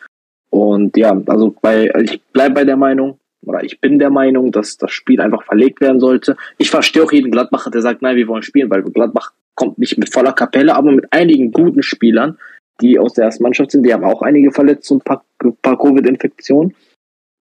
Und 0.50 0.96
ja, 0.96 1.20
also 1.26 1.54
bei, 1.60 1.90
ich 2.02 2.20
bleibe 2.32 2.56
bei 2.56 2.64
der 2.64 2.76
Meinung, 2.76 3.18
oder 3.46 3.62
ich 3.62 3.80
bin 3.80 3.98
der 3.98 4.10
Meinung, 4.10 4.52
dass 4.52 4.78
das 4.78 4.90
Spiel 4.90 5.20
einfach 5.20 5.44
verlegt 5.44 5.80
werden 5.80 6.00
sollte. 6.00 6.36
Ich 6.58 6.70
verstehe 6.70 7.02
auch 7.02 7.12
jeden 7.12 7.30
Gladbacher, 7.30 7.70
der 7.70 7.82
sagt, 7.82 8.02
nein, 8.02 8.16
wir 8.16 8.26
wollen 8.26 8.42
spielen, 8.42 8.70
weil 8.70 8.82
Gladbach 8.82 9.32
kommt 9.54 9.78
nicht 9.78 9.98
mit 9.98 10.12
voller 10.12 10.32
Kapelle, 10.32 10.74
aber 10.74 10.92
mit 10.92 11.12
einigen 11.12 11.52
guten 11.52 11.82
Spielern, 11.82 12.38
die 12.80 12.98
aus 12.98 13.14
der 13.14 13.26
ersten 13.26 13.42
Mannschaft 13.42 13.70
sind. 13.70 13.84
Die 13.84 13.92
haben 13.92 14.04
auch 14.04 14.22
einige 14.22 14.50
Verletzungen, 14.50 15.00
ein 15.00 15.04
paar, 15.04 15.24
paar 15.62 15.78
Covid-Infektionen. 15.78 16.74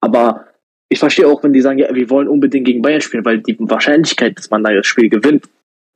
Aber 0.01 0.47
ich 0.89 0.99
verstehe 0.99 1.27
auch, 1.27 1.43
wenn 1.43 1.53
die 1.53 1.61
sagen, 1.61 1.79
ja, 1.79 1.93
wir 1.93 2.09
wollen 2.09 2.27
unbedingt 2.27 2.65
gegen 2.65 2.81
Bayern 2.81 3.01
spielen, 3.01 3.25
weil 3.25 3.39
die 3.39 3.57
Wahrscheinlichkeit, 3.59 4.37
dass 4.37 4.49
man 4.49 4.63
da 4.63 4.71
das 4.71 4.85
Spiel 4.85 5.09
gewinnt, 5.09 5.45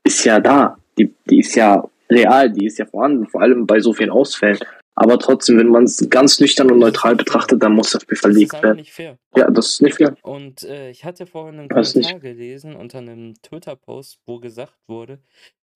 ist 0.04 0.24
ja 0.26 0.40
da. 0.40 0.78
Die, 0.98 1.14
die 1.30 1.40
ist 1.40 1.56
ja 1.56 1.88
real, 2.10 2.50
die 2.50 2.66
ist 2.66 2.80
ja 2.80 2.86
vorhanden, 2.86 3.28
vor 3.28 3.42
allem 3.42 3.68
bei 3.68 3.80
so 3.80 3.94
vielen 3.94 4.10
Ausfällen. 4.10 4.58
Aber 4.96 5.20
trotzdem, 5.20 5.60
wenn 5.60 5.68
man 5.68 5.84
es 5.84 6.10
ganz 6.10 6.40
nüchtern 6.40 6.72
und 6.72 6.80
neutral 6.80 7.16
betrachtet, 7.16 7.62
dann 7.62 7.74
muss 7.74 7.92
das 7.92 8.02
Spiel 8.02 8.18
verlegt 8.18 8.54
werden. 8.64 8.78
Das 8.78 8.88
ist 8.88 8.88
nicht 8.88 8.94
fair. 8.94 9.18
Ja, 9.36 9.52
das 9.52 9.68
ist 9.68 9.82
nicht 9.84 9.98
fair. 9.98 10.16
Und 10.24 10.64
äh, 10.64 10.90
ich 10.90 11.06
hatte 11.06 11.28
vorhin 11.28 11.60
einen 11.60 11.70
Kommentar 11.70 12.20
gelesen 12.20 12.76
unter 12.76 12.98
einem 12.98 13.36
Twitter-Post, 13.44 14.18
wo 14.26 14.40
gesagt 14.40 14.74
wurde, 14.88 15.20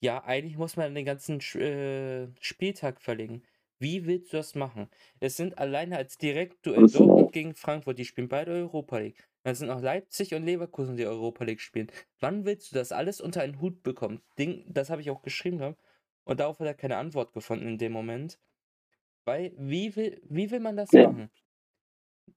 ja, 0.02 0.24
eigentlich 0.24 0.58
muss 0.58 0.78
man 0.78 0.96
den 0.96 1.06
ganzen 1.06 1.40
äh, 1.60 2.28
Spieltag 2.42 3.02
verlegen. 3.02 3.44
Wie 3.80 4.06
willst 4.06 4.34
du 4.34 4.38
das 4.38 4.56
machen? 4.56 4.90
Es 5.20 5.38
sind 5.38 5.58
alleine 5.58 5.98
als 5.98 6.18
Direktduell 6.18 6.88
Dortmund 6.88 7.32
gegen 7.32 7.56
Frankfurt, 7.56 7.98
die 7.98 8.06
spielen 8.06 8.28
beide 8.28 8.52
Europa 8.52 8.98
League. 8.98 9.28
Dann 9.44 9.56
sind 9.56 9.70
auch 9.70 9.82
Leipzig 9.82 10.34
und 10.34 10.46
Leverkusen, 10.46 10.98
die 10.98 11.06
Europa 11.06 11.44
League 11.44 11.62
spielen. 11.62 11.92
Wann 12.20 12.46
willst 12.46 12.72
du 12.72 12.76
das 12.76 12.92
alles 12.92 13.22
unter 13.22 13.42
einen 13.42 13.62
Hut 13.62 13.82
bekommen? 13.84 14.22
Ding, 14.38 14.66
das 14.68 14.90
habe 14.90 15.02
ich 15.02 15.10
auch 15.10 15.22
geschrieben 15.22 15.76
und 16.24 16.40
darauf 16.40 16.60
hat 16.60 16.68
er 16.68 16.74
keine 16.74 16.98
Antwort 16.98 17.34
gefunden 17.34 17.68
in 17.68 17.78
dem 17.78 17.92
Moment. 17.92 18.40
Weil, 19.26 19.54
wie 19.58 19.96
will, 19.96 20.22
wie 20.26 20.50
will 20.50 20.60
man 20.60 20.78
das 20.78 20.92
ja. 20.92 21.08
machen? 21.10 21.30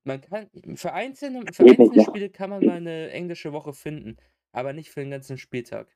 Man 0.02 0.20
kann, 0.20 0.50
für 0.76 0.92
einzelne, 0.92 1.44
für 1.52 1.64
einzelne 1.64 2.04
Spiele 2.04 2.30
kann 2.30 2.50
man 2.50 2.64
mal 2.64 2.76
eine 2.76 3.10
englische 3.10 3.52
Woche 3.52 3.72
finden, 3.72 4.16
aber 4.52 4.72
nicht 4.74 4.90
für 4.90 5.00
den 5.00 5.10
ganzen 5.10 5.38
Spieltag. 5.38 5.88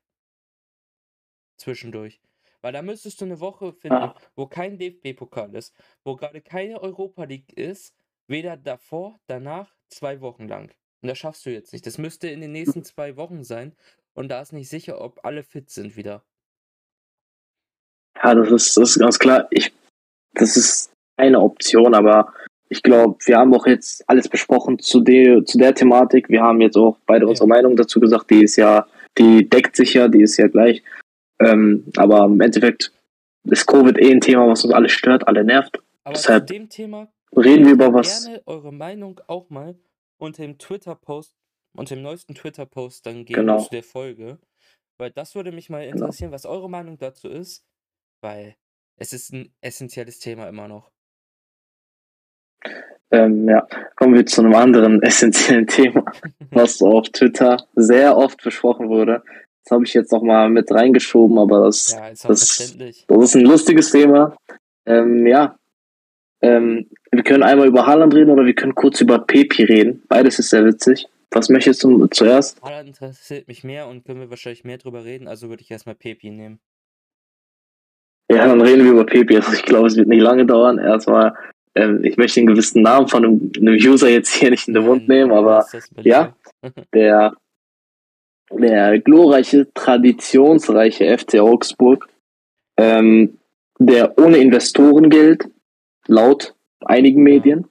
Zwischendurch. 1.59 2.19
Weil 2.61 2.73
da 2.73 2.81
müsstest 2.81 3.21
du 3.21 3.25
eine 3.25 3.39
Woche 3.39 3.73
finden, 3.73 3.97
ah. 3.97 4.15
wo 4.35 4.47
kein 4.47 4.77
DFB-Pokal 4.77 5.55
ist, 5.55 5.73
wo 6.03 6.15
gerade 6.15 6.41
keine 6.41 6.81
Europa 6.81 7.23
League 7.23 7.53
ist, 7.53 7.95
weder 8.27 8.57
davor, 8.57 9.19
danach, 9.27 9.75
zwei 9.89 10.19
Wochen 10.21 10.47
lang. 10.47 10.71
Und 11.01 11.07
das 11.07 11.17
schaffst 11.17 11.45
du 11.45 11.51
jetzt 11.51 11.71
nicht. 11.71 11.85
Das 11.85 11.97
müsste 11.97 12.27
in 12.27 12.41
den 12.41 12.51
nächsten 12.51 12.83
zwei 12.83 13.15
Wochen 13.15 13.43
sein. 13.43 13.75
Und 14.13 14.29
da 14.29 14.41
ist 14.41 14.51
nicht 14.51 14.69
sicher, 14.69 14.99
ob 14.99 15.23
alle 15.23 15.43
fit 15.43 15.69
sind 15.69 15.95
wieder. 15.95 16.23
Ja, 18.21 18.35
das 18.35 18.51
ist, 18.51 18.75
das 18.75 18.89
ist 18.89 18.99
ganz 18.99 19.17
klar. 19.17 19.47
Ich 19.51 19.71
das 20.33 20.57
ist 20.57 20.91
eine 21.17 21.39
Option, 21.39 21.93
aber 21.93 22.33
ich 22.69 22.83
glaube, 22.83 23.17
wir 23.25 23.37
haben 23.37 23.53
auch 23.53 23.65
jetzt 23.65 24.07
alles 24.07 24.27
besprochen 24.27 24.79
zu 24.79 25.01
der, 25.01 25.43
zu 25.43 25.57
der 25.57 25.73
Thematik. 25.73 26.29
Wir 26.29 26.41
haben 26.41 26.61
jetzt 26.61 26.77
auch 26.77 26.97
beide 27.05 27.25
ja. 27.25 27.29
unsere 27.29 27.47
Meinung 27.47 27.75
dazu 27.75 27.99
gesagt. 27.99 28.29
Die 28.29 28.43
ist 28.43 28.55
ja, 28.57 28.85
die 29.17 29.49
deckt 29.49 29.75
sich 29.75 29.95
ja, 29.95 30.07
die 30.07 30.21
ist 30.21 30.37
ja 30.37 30.47
gleich. 30.47 30.83
Ähm, 31.39 31.85
aber 31.95 32.25
im 32.25 32.41
Endeffekt 32.41 32.91
ist 33.43 33.65
Covid 33.65 33.97
eh 33.97 34.11
ein 34.11 34.21
Thema, 34.21 34.47
was 34.47 34.63
uns 34.63 34.73
alle 34.73 34.89
stört, 34.89 35.27
alle 35.27 35.43
nervt. 35.43 35.81
Aber 36.03 36.13
Deshalb 36.13 36.47
zu 36.47 36.53
dem 36.53 36.69
Thema 36.69 37.11
reden 37.35 37.65
wir 37.65 37.73
über 37.73 37.93
was. 37.93 38.25
gerne 38.25 38.41
eure 38.45 38.73
Meinung 38.73 39.21
auch 39.27 39.49
mal 39.49 39.75
unter 40.17 40.43
dem 40.43 40.57
Twitter-Post, 40.57 41.33
unter 41.75 41.95
dem 41.95 42.03
neuesten 42.03 42.35
Twitter-Post 42.35 43.05
dann 43.05 43.25
geben 43.25 43.41
genau. 43.41 43.59
zu 43.59 43.69
der 43.69 43.83
Folge. 43.83 44.39
Weil 44.97 45.11
das 45.11 45.35
würde 45.35 45.51
mich 45.51 45.69
mal 45.69 45.81
genau. 45.81 45.93
interessieren, 45.93 46.29
genau. 46.29 46.35
was 46.35 46.45
eure 46.45 46.69
Meinung 46.69 46.97
dazu 46.97 47.29
ist. 47.29 47.65
Weil 48.21 48.55
es 48.97 49.13
ist 49.13 49.31
ein 49.31 49.53
essentielles 49.61 50.19
Thema 50.19 50.49
immer 50.49 50.67
noch. 50.67 50.91
Ähm, 53.11 53.47
ja, 53.47 53.65
kommen 53.95 54.13
wir 54.13 54.25
zu 54.25 54.41
einem 54.41 54.53
anderen 54.53 55.01
essentiellen 55.03 55.67
Thema, 55.67 56.03
was 56.51 56.81
auf 56.81 57.09
Twitter 57.09 57.57
sehr 57.75 58.17
oft 58.17 58.43
besprochen 58.43 58.89
wurde. 58.89 59.23
Das 59.63 59.71
habe 59.71 59.83
ich 59.85 59.93
jetzt 59.93 60.11
noch 60.11 60.23
mal 60.23 60.49
mit 60.49 60.71
reingeschoben, 60.71 61.37
aber 61.37 61.65
das, 61.65 61.93
ja, 61.93 62.09
das, 62.09 62.27
das 62.27 63.23
ist 63.23 63.35
ein 63.35 63.45
lustiges 63.45 63.91
Thema. 63.91 64.35
Ähm, 64.85 65.27
ja, 65.27 65.57
ähm, 66.41 66.89
wir 67.11 67.23
können 67.23 67.43
einmal 67.43 67.67
über 67.67 67.85
Haaland 67.85 68.13
reden 68.13 68.31
oder 68.31 68.45
wir 68.45 68.55
können 68.55 68.75
kurz 68.75 69.01
über 69.01 69.19
Pepi 69.19 69.63
reden. 69.63 70.03
Beides 70.07 70.39
ist 70.39 70.49
sehr 70.49 70.65
witzig. 70.65 71.07
Was 71.31 71.49
möchtest 71.49 71.83
du 71.83 72.07
zuerst? 72.07 72.61
Haaland 72.61 72.89
interessiert 72.89 73.47
mich 73.47 73.63
mehr 73.63 73.87
und 73.87 74.05
können 74.05 74.19
wir 74.19 74.29
wahrscheinlich 74.29 74.63
mehr 74.63 74.77
drüber 74.77 75.03
reden, 75.03 75.27
also 75.27 75.49
würde 75.49 75.61
ich 75.61 75.69
erstmal 75.69 75.95
Pepi 75.95 76.31
nehmen. 76.31 76.59
Ja, 78.31 78.47
dann 78.47 78.61
reden 78.61 78.83
wir 78.83 78.91
über 78.91 79.05
Pepe. 79.05 79.37
Also 79.37 79.53
ich 79.53 79.63
glaube, 79.63 79.87
es 79.87 79.97
wird 79.97 80.07
nicht 80.07 80.21
lange 80.21 80.45
dauern. 80.45 80.77
Erstmal, 80.77 81.33
ähm, 81.73 82.03
ich 82.03 82.15
möchte 82.17 82.39
einen 82.39 82.47
gewissen 82.47 82.83
Namen 82.83 83.07
von 83.07 83.25
einem, 83.25 83.51
einem 83.57 83.73
User 83.73 84.07
jetzt 84.07 84.33
hier 84.35 84.51
nicht 84.51 84.67
in 84.67 84.75
den 84.75 84.85
Mund 84.85 85.07
nehmen, 85.07 85.31
aber 85.31 85.65
ja, 85.97 86.35
der, 86.93 87.33
der 88.51 88.99
glorreiche, 88.99 89.67
traditionsreiche 89.73 91.17
FC 91.17 91.39
Augsburg, 91.39 92.07
ähm, 92.77 93.37
der 93.79 94.17
ohne 94.17 94.37
Investorengeld, 94.37 95.45
laut 96.07 96.53
einigen 96.85 97.23
Medien, 97.23 97.67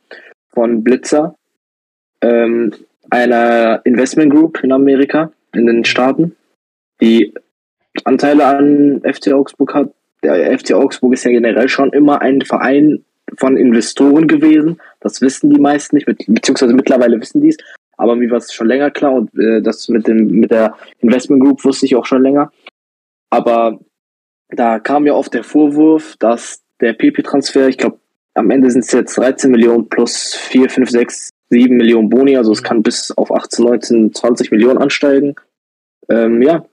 von 0.53 0.83
Blitzer, 0.83 1.35
ähm, 2.23 2.73
einer 3.11 3.81
Investment 3.85 4.33
Group 4.33 4.63
in 4.63 4.73
Amerika, 4.73 5.33
in 5.53 5.67
den 5.67 5.85
Staaten, 5.85 6.37
die 7.01 7.33
Anteile 8.05 8.47
an 8.47 9.03
FC 9.03 9.33
Augsburg 9.33 9.75
hat, 9.75 9.93
der 10.23 10.59
FC 10.59 10.73
Augsburg 10.73 11.15
ist 11.15 11.25
ja 11.25 11.31
generell 11.31 11.69
schon 11.69 11.93
immer 11.93 12.21
ein 12.21 12.43
Verein 12.43 13.05
von 13.37 13.57
Investoren 13.57 14.27
gewesen. 14.27 14.81
Das 15.01 15.21
wissen 15.21 15.51
die 15.51 15.61
meisten 15.61 15.97
nicht, 15.97 16.07
beziehungsweise 16.07 16.75
mittlerweile 16.75 17.21
wissen 17.21 17.41
die 17.41 17.49
es. 17.49 17.57
Aber 17.99 18.17
mir 18.17 18.31
war 18.31 18.39
es 18.39 18.53
schon 18.53 18.69
länger 18.69 18.91
klar 18.91 19.13
und 19.13 19.39
äh, 19.39 19.61
das 19.61 19.89
mit, 19.89 20.07
dem, 20.07 20.29
mit 20.29 20.51
der 20.51 20.75
Investment 21.01 21.43
Group 21.43 21.65
wusste 21.65 21.85
ich 21.85 21.97
auch 21.97 22.07
schon 22.07 22.23
länger. 22.23 22.51
Aber 23.29 23.81
da 24.49 24.79
kam 24.79 25.07
ja 25.07 25.13
oft 25.13 25.35
der 25.35 25.45
Vorwurf, 25.45 26.17
dass 26.19 26.63
der 26.81 26.95
PP-Transfer, 26.95 27.69
ich 27.69 27.77
glaube, 27.77 27.99
am 28.35 28.51
Ende 28.51 28.71
sind 28.71 28.85
es 28.85 28.93
jetzt 28.93 29.19
13 29.19 29.51
Millionen 29.51 29.89
plus 29.89 30.35
4, 30.35 30.71
5, 30.71 30.91
6, 30.91 31.31
7 31.51 31.77
Millionen 31.77 32.09
Boni, 32.09 32.37
also 32.37 32.53
es 32.53 32.63
kann 32.63 32.83
bis 32.83 33.11
auf 33.17 33.33
18, 33.33 33.65
19, 33.65 34.15
20 34.15 34.51
Millionen 34.53 34.79
ansteigen. 34.79 35.35
Ähm, 36.09 36.41
ja, 36.41 36.65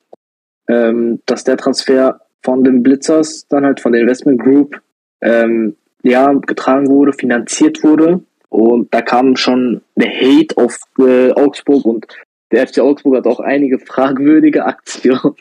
ähm, 0.68 1.22
dass 1.26 1.44
der 1.44 1.58
Transfer 1.58 2.22
von 2.44 2.64
den 2.64 2.84
Blitzers, 2.84 3.48
dann 3.48 3.66
halt 3.66 3.80
von 3.80 3.92
der 3.92 4.02
Investment 4.02 4.42
Group, 4.42 4.80
ähm, 5.22 5.76
ja, 6.04 6.32
getragen 6.34 6.88
wurde, 6.88 7.14
finanziert 7.14 7.84
wurde. 7.84 8.22
Und 8.50 8.94
da 8.94 9.02
kam 9.02 9.36
schon 9.36 9.82
der 9.96 10.12
Hate 10.12 10.58
auf 10.58 10.80
äh, 11.00 11.32
Augsburg 11.32 11.86
und 11.86 12.08
der 12.52 12.68
FC 12.68 12.80
Augsburg 12.80 13.18
hat 13.18 13.28
auch 13.28 13.40
einige 13.40 13.80
fragwürdige 13.86 14.66
Aktionen 14.66 15.36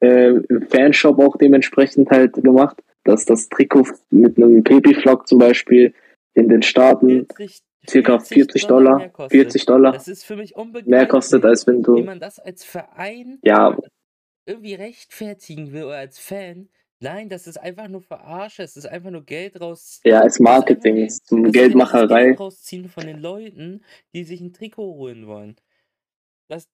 äh, 0.00 0.30
im 0.30 0.66
Fanshop 0.68 1.18
auch 1.18 1.36
dementsprechend 1.36 2.10
halt 2.10 2.34
gemacht, 2.34 2.82
dass 3.04 3.24
das 3.24 3.48
Trikot 3.48 3.86
mit 4.10 4.36
einem 4.36 4.62
PP-Flock 4.64 5.26
zum 5.28 5.38
Beispiel 5.38 5.94
in 6.34 6.48
den 6.48 6.62
Staaten 6.62 7.26
40, 7.36 7.62
circa 7.88 8.18
40 8.18 8.66
Dollar, 8.66 9.10
40 9.28 9.66
Dollar 9.66 9.92
das 9.92 10.08
ist 10.08 10.24
für 10.24 10.36
mich 10.36 10.54
mehr 10.84 11.06
kostet, 11.06 11.44
als 11.44 11.66
wenn 11.66 11.82
du. 11.82 11.96
Wie 11.96 12.02
man 12.02 12.20
das 12.20 12.38
als 12.38 12.64
Verein 12.64 13.38
ja, 13.42 13.76
irgendwie 14.46 14.74
rechtfertigen 14.74 15.72
will 15.72 15.84
oder 15.84 15.98
als 15.98 16.18
Fan. 16.18 16.68
Nein, 17.00 17.28
das 17.28 17.46
ist 17.46 17.58
einfach 17.58 17.86
nur 17.86 18.02
Verarsche, 18.02 18.64
es 18.64 18.76
ist 18.76 18.86
einfach 18.86 19.10
nur 19.10 19.24
Geld 19.24 19.60
raus. 19.60 20.00
Ja, 20.04 20.20
es 20.20 20.34
ist 20.34 20.40
Marketing, 20.40 20.98
es 20.98 21.20
ist 21.20 21.52
Geldmacherei. 21.52 22.24
Geld 22.26 22.40
rausziehen 22.40 22.88
von 22.88 23.06
den 23.06 23.20
Leuten, 23.20 23.84
die 24.12 24.24
sich 24.24 24.40
ein 24.40 24.52
Trikot 24.52 24.94
holen 24.94 25.26
wollen. 25.28 25.56
Das 26.48 26.68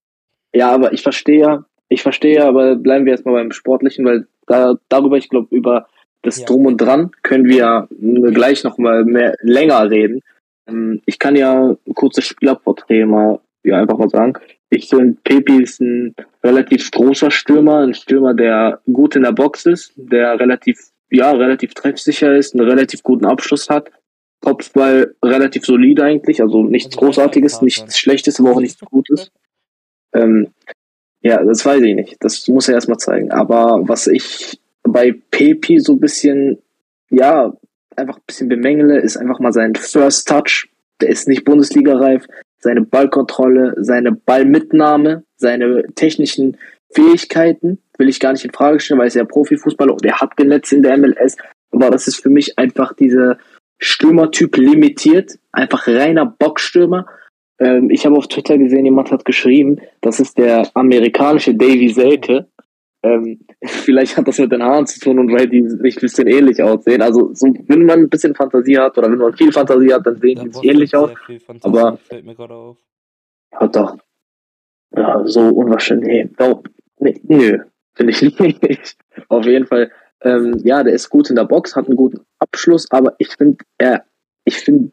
ja, 0.54 0.70
aber 0.70 0.92
ich 0.92 1.02
verstehe, 1.02 1.64
ich 1.88 2.02
verstehe, 2.02 2.44
aber 2.44 2.76
bleiben 2.76 3.04
wir 3.04 3.12
erstmal 3.12 3.34
beim 3.34 3.52
Sportlichen, 3.52 4.04
weil 4.04 4.26
da, 4.46 4.78
darüber, 4.88 5.18
ich 5.18 5.28
glaube, 5.28 5.54
über 5.54 5.88
das 6.22 6.38
ja, 6.38 6.46
Drum 6.46 6.66
und 6.66 6.78
Dran 6.78 7.10
können 7.22 7.44
wir 7.44 7.56
ja. 7.56 7.88
gleich 8.30 8.64
nochmal 8.64 9.04
mehr 9.04 9.36
länger 9.42 9.90
reden. 9.90 10.22
Ähm, 10.66 11.02
ich 11.04 11.18
kann 11.18 11.36
ja 11.36 11.76
ein 11.86 11.94
kurzes 11.94 12.24
Spielerporträt 12.24 13.04
mal 13.04 13.40
ja, 13.62 13.78
einfach 13.78 13.98
mal 13.98 14.08
sagen. 14.08 14.34
Ich 14.70 14.88
finde, 14.88 15.16
Pepe 15.22 15.62
ist 15.62 15.80
ein 15.80 16.14
relativ 16.42 16.90
großer 16.90 17.30
Stürmer, 17.30 17.80
ein 17.80 17.94
Stürmer, 17.94 18.34
der 18.34 18.80
gut 18.92 19.16
in 19.16 19.22
der 19.22 19.32
Box 19.32 19.66
ist, 19.66 19.92
der 19.96 20.38
relativ, 20.38 20.78
ja, 21.10 21.30
relativ 21.30 21.74
treffsicher 21.74 22.34
ist, 22.34 22.54
einen 22.54 22.68
relativ 22.68 23.02
guten 23.02 23.26
Abschluss 23.26 23.68
hat. 23.68 23.90
Kopfball 24.40 25.14
relativ 25.24 25.64
solide 25.64 26.04
eigentlich, 26.04 26.42
also 26.42 26.64
nichts 26.64 26.96
also 26.96 27.06
Großartiges, 27.06 27.62
nichts 27.62 27.98
Schlechtes, 27.98 28.40
aber 28.40 28.52
auch 28.52 28.60
nichts 28.60 28.80
Gutes. 28.80 29.30
Ähm, 30.12 30.48
ja, 31.22 31.42
das 31.42 31.64
weiß 31.64 31.82
ich 31.82 31.94
nicht. 31.94 32.16
Das 32.20 32.46
muss 32.48 32.68
er 32.68 32.74
erstmal 32.74 32.98
zeigen. 32.98 33.30
Aber 33.30 33.80
was 33.88 34.06
ich 34.06 34.60
bei 34.82 35.14
Pepe 35.30 35.80
so 35.80 35.94
ein 35.94 36.00
bisschen, 36.00 36.58
ja, 37.10 37.56
einfach 37.96 38.16
ein 38.16 38.22
bisschen 38.26 38.48
bemängele, 38.48 39.00
ist 39.00 39.16
einfach 39.16 39.40
mal 39.40 39.52
sein 39.52 39.74
First 39.74 40.28
Touch. 40.28 40.68
Der 41.00 41.08
ist 41.08 41.26
nicht 41.26 41.44
Bundesliga-reif 41.44 42.26
seine 42.64 42.80
Ballkontrolle, 42.82 43.74
seine 43.76 44.12
Ballmitnahme, 44.12 45.24
seine 45.36 45.84
technischen 45.94 46.56
Fähigkeiten 46.90 47.78
will 47.98 48.08
ich 48.08 48.20
gar 48.20 48.32
nicht 48.32 48.44
in 48.44 48.52
Frage 48.52 48.80
stellen, 48.80 48.98
weil 48.98 49.06
er 49.06 49.08
ist 49.08 49.16
ja 49.16 49.24
Profifußballer 49.24 49.92
und 49.92 50.04
er 50.04 50.20
hat 50.20 50.36
genetzt 50.36 50.72
in 50.72 50.82
der 50.82 50.96
MLS. 50.96 51.36
Aber 51.70 51.90
das 51.90 52.08
ist 52.08 52.16
für 52.16 52.30
mich 52.30 52.58
einfach 52.58 52.94
dieser 52.94 53.38
Stürmertyp 53.78 54.56
limitiert, 54.56 55.38
einfach 55.52 55.86
reiner 55.86 56.24
Boxstürmer. 56.26 57.06
Ähm, 57.58 57.90
ich 57.90 58.06
habe 58.06 58.16
auf 58.16 58.28
Twitter 58.28 58.56
gesehen, 58.56 58.86
jemand 58.86 59.12
hat 59.12 59.24
geschrieben, 59.24 59.80
das 60.00 60.18
ist 60.18 60.38
der 60.38 60.70
amerikanische 60.74 61.54
Davy 61.54 61.90
Selke. 61.90 62.46
Ähm, 63.04 63.40
vielleicht 63.64 64.16
hat 64.16 64.26
das 64.26 64.38
mit 64.38 64.50
den 64.50 64.62
Haaren 64.62 64.86
zu 64.86 64.98
tun 64.98 65.18
und 65.18 65.30
weil 65.30 65.46
die 65.46 65.68
sich 65.68 65.96
ein 65.96 66.00
bisschen 66.00 66.26
ähnlich 66.26 66.62
aussehen. 66.62 67.02
Also 67.02 67.34
so, 67.34 67.46
wenn 67.66 67.84
man 67.84 68.00
ein 68.00 68.08
bisschen 68.08 68.34
Fantasie 68.34 68.78
hat 68.78 68.96
oder 68.96 69.10
wenn 69.10 69.18
man 69.18 69.36
viel 69.36 69.52
Fantasie 69.52 69.92
hat, 69.92 70.06
dann 70.06 70.16
sehen 70.16 70.40
die 70.42 70.50
sich 70.50 70.64
ähnlich 70.64 70.96
aus. 70.96 71.10
Aber 71.60 71.98
fällt 71.98 72.24
mir 72.24 72.34
gerade 72.34 72.54
auf. 72.54 72.78
Ja, 73.52 73.66
doch. 73.68 73.98
Ja, 74.96 75.22
so 75.26 75.40
unwahrscheinlich. 75.48 76.06
Nee, 76.06 76.30
doch. 76.38 76.62
Nee, 76.98 77.20
nö, 77.24 77.58
finde 77.94 78.12
ich 78.12 78.22
nicht. 78.38 78.96
Auf 79.28 79.44
jeden 79.44 79.66
Fall. 79.66 79.90
Ähm, 80.22 80.58
ja, 80.64 80.82
der 80.82 80.94
ist 80.94 81.10
gut 81.10 81.28
in 81.28 81.36
der 81.36 81.44
Box, 81.44 81.76
hat 81.76 81.86
einen 81.86 81.96
guten 81.96 82.24
Abschluss, 82.38 82.90
aber 82.90 83.14
ich 83.18 83.28
finde, 83.36 83.58
er, 83.76 84.04
ich 84.46 84.56
finde, 84.56 84.90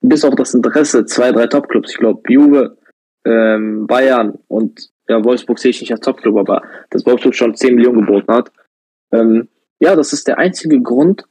bis 0.00 0.24
auf 0.24 0.36
das 0.36 0.54
Interesse, 0.54 1.04
zwei, 1.06 1.32
drei 1.32 1.48
Topclubs, 1.48 1.90
ich 1.90 1.98
glaube, 1.98 2.20
Juve, 2.30 2.76
ähm, 3.24 3.88
Bayern 3.88 4.38
und 4.46 4.93
ja, 5.08 5.22
Wolfsburg 5.24 5.58
sehe 5.58 5.70
ich 5.70 5.80
nicht 5.80 5.92
als 5.92 6.00
Topclub, 6.00 6.36
aber 6.36 6.62
dass 6.90 7.04
Wolfsburg 7.06 7.34
schon 7.34 7.54
10 7.54 7.74
Millionen 7.74 8.06
geboten 8.06 8.32
hat. 8.32 8.50
Ähm, 9.12 9.48
ja, 9.80 9.96
das 9.96 10.12
ist 10.12 10.28
der 10.28 10.38
einzige 10.38 10.80
Grund, 10.80 11.24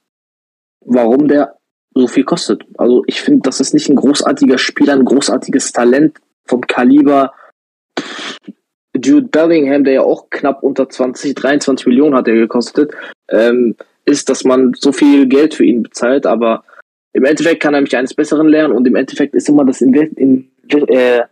warum 0.82 1.27
der 1.27 1.58
so 1.96 2.08
viel 2.08 2.24
kostet. 2.24 2.63
Also 2.77 3.03
ich 3.08 3.22
finde, 3.22 3.42
das 3.44 3.60
ist 3.60 3.74
nicht 3.74 3.89
ein 3.89 3.96
großartiger 3.96 4.58
Spieler, 4.58 4.94
ein 4.94 5.06
großartiges 5.06 5.72
Talent 5.72 6.20
vom 6.46 6.62
Kaliber 6.62 7.34
Jude 8.96 9.27
Bellingham, 9.27 9.84
der 9.84 9.94
ja 9.94 10.01
auch 10.01 10.30
knapp 10.30 10.63
unter 10.63 10.88
20, 10.88 11.36
23 11.36 11.88
Millionen 11.88 12.15
hat 12.15 12.27
er 12.27 12.36
gekostet, 12.36 12.94
ähm, 13.30 13.75
ist, 14.06 14.30
dass 14.30 14.44
man 14.44 14.74
so 14.75 14.92
viel 14.92 15.27
Geld 15.27 15.56
für 15.56 15.65
ihn 15.65 15.84
bezahlt, 15.84 16.25
aber 16.25 16.63
im 17.13 17.25
Endeffekt 17.25 17.62
kann 17.62 17.74
er 17.74 17.82
mich 17.82 17.96
eines 17.96 18.13
Besseren 18.13 18.48
lernen 18.48 18.74
und 18.74 18.88
im 18.88 18.96
Endeffekt 18.96 19.36
ist 19.36 19.50
immer 19.50 19.65
das 19.65 19.82
in, 19.82 19.94
in, 19.94 20.51
äh, 20.70 21.24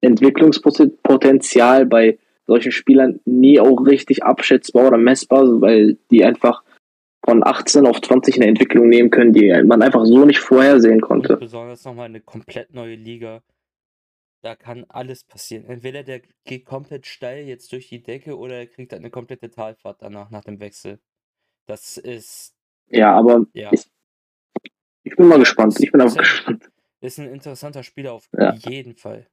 Entwicklungspotenzial 0.00 1.86
bei 1.86 2.18
solchen 2.46 2.72
Spielern 2.72 3.20
nie 3.24 3.60
auch 3.60 3.84
richtig 3.86 4.22
abschätzbar 4.22 4.88
oder 4.88 4.98
messbar, 4.98 5.60
weil 5.60 5.98
die 6.10 6.24
einfach 6.24 6.62
von 7.24 7.44
18 7.44 7.86
auf 7.86 8.00
20 8.00 8.36
eine 8.36 8.46
Entwicklung 8.46 8.88
nehmen 8.88 9.10
können, 9.10 9.32
die 9.32 9.50
man 9.64 9.82
einfach 9.82 10.04
so 10.04 10.24
nicht 10.24 10.38
vorhersehen 10.38 11.00
konnte. 11.00 11.34
Und 11.34 11.40
besonders 11.40 11.84
nochmal 11.84 12.06
eine 12.06 12.20
komplett 12.20 12.72
neue 12.72 12.94
Liga. 12.94 13.42
Da 14.42 14.54
kann 14.54 14.84
alles 14.88 15.24
passieren. 15.24 15.64
Entweder 15.64 16.04
der 16.04 16.20
geht 16.44 16.66
komplett 16.66 17.04
steil 17.06 17.44
jetzt 17.46 17.72
durch 17.72 17.88
die 17.88 18.02
Decke 18.02 18.38
oder 18.38 18.54
er 18.54 18.66
kriegt 18.68 18.94
eine 18.94 19.10
komplette 19.10 19.50
Talfahrt 19.50 20.02
danach, 20.02 20.30
nach 20.30 20.44
dem 20.44 20.60
Wechsel. 20.60 21.00
Das 21.66 21.96
ist. 21.96 22.54
Ja, 22.88 23.12
aber 23.12 23.46
ja. 23.54 23.72
Ich, 23.72 23.90
ich 25.02 25.16
bin 25.16 25.26
mal 25.26 25.40
gespannt. 25.40 25.80
Ich 25.80 25.90
bin 25.90 26.00
auch 26.00 26.14
gespannt. 26.16 26.70
Ist 27.00 27.18
ein 27.18 27.32
interessanter 27.32 27.82
Spieler 27.82 28.12
auf 28.12 28.28
ja. 28.38 28.54
jeden 28.54 28.94
Fall. 28.94 29.26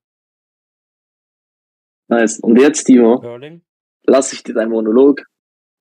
Nice. 2.13 2.39
Und 2.39 2.59
jetzt, 2.59 2.83
Timo, 2.85 3.21
Erling? 3.23 3.61
lass 4.05 4.33
ich 4.33 4.43
dir 4.43 4.53
deinen 4.53 4.71
Monolog. 4.71 5.23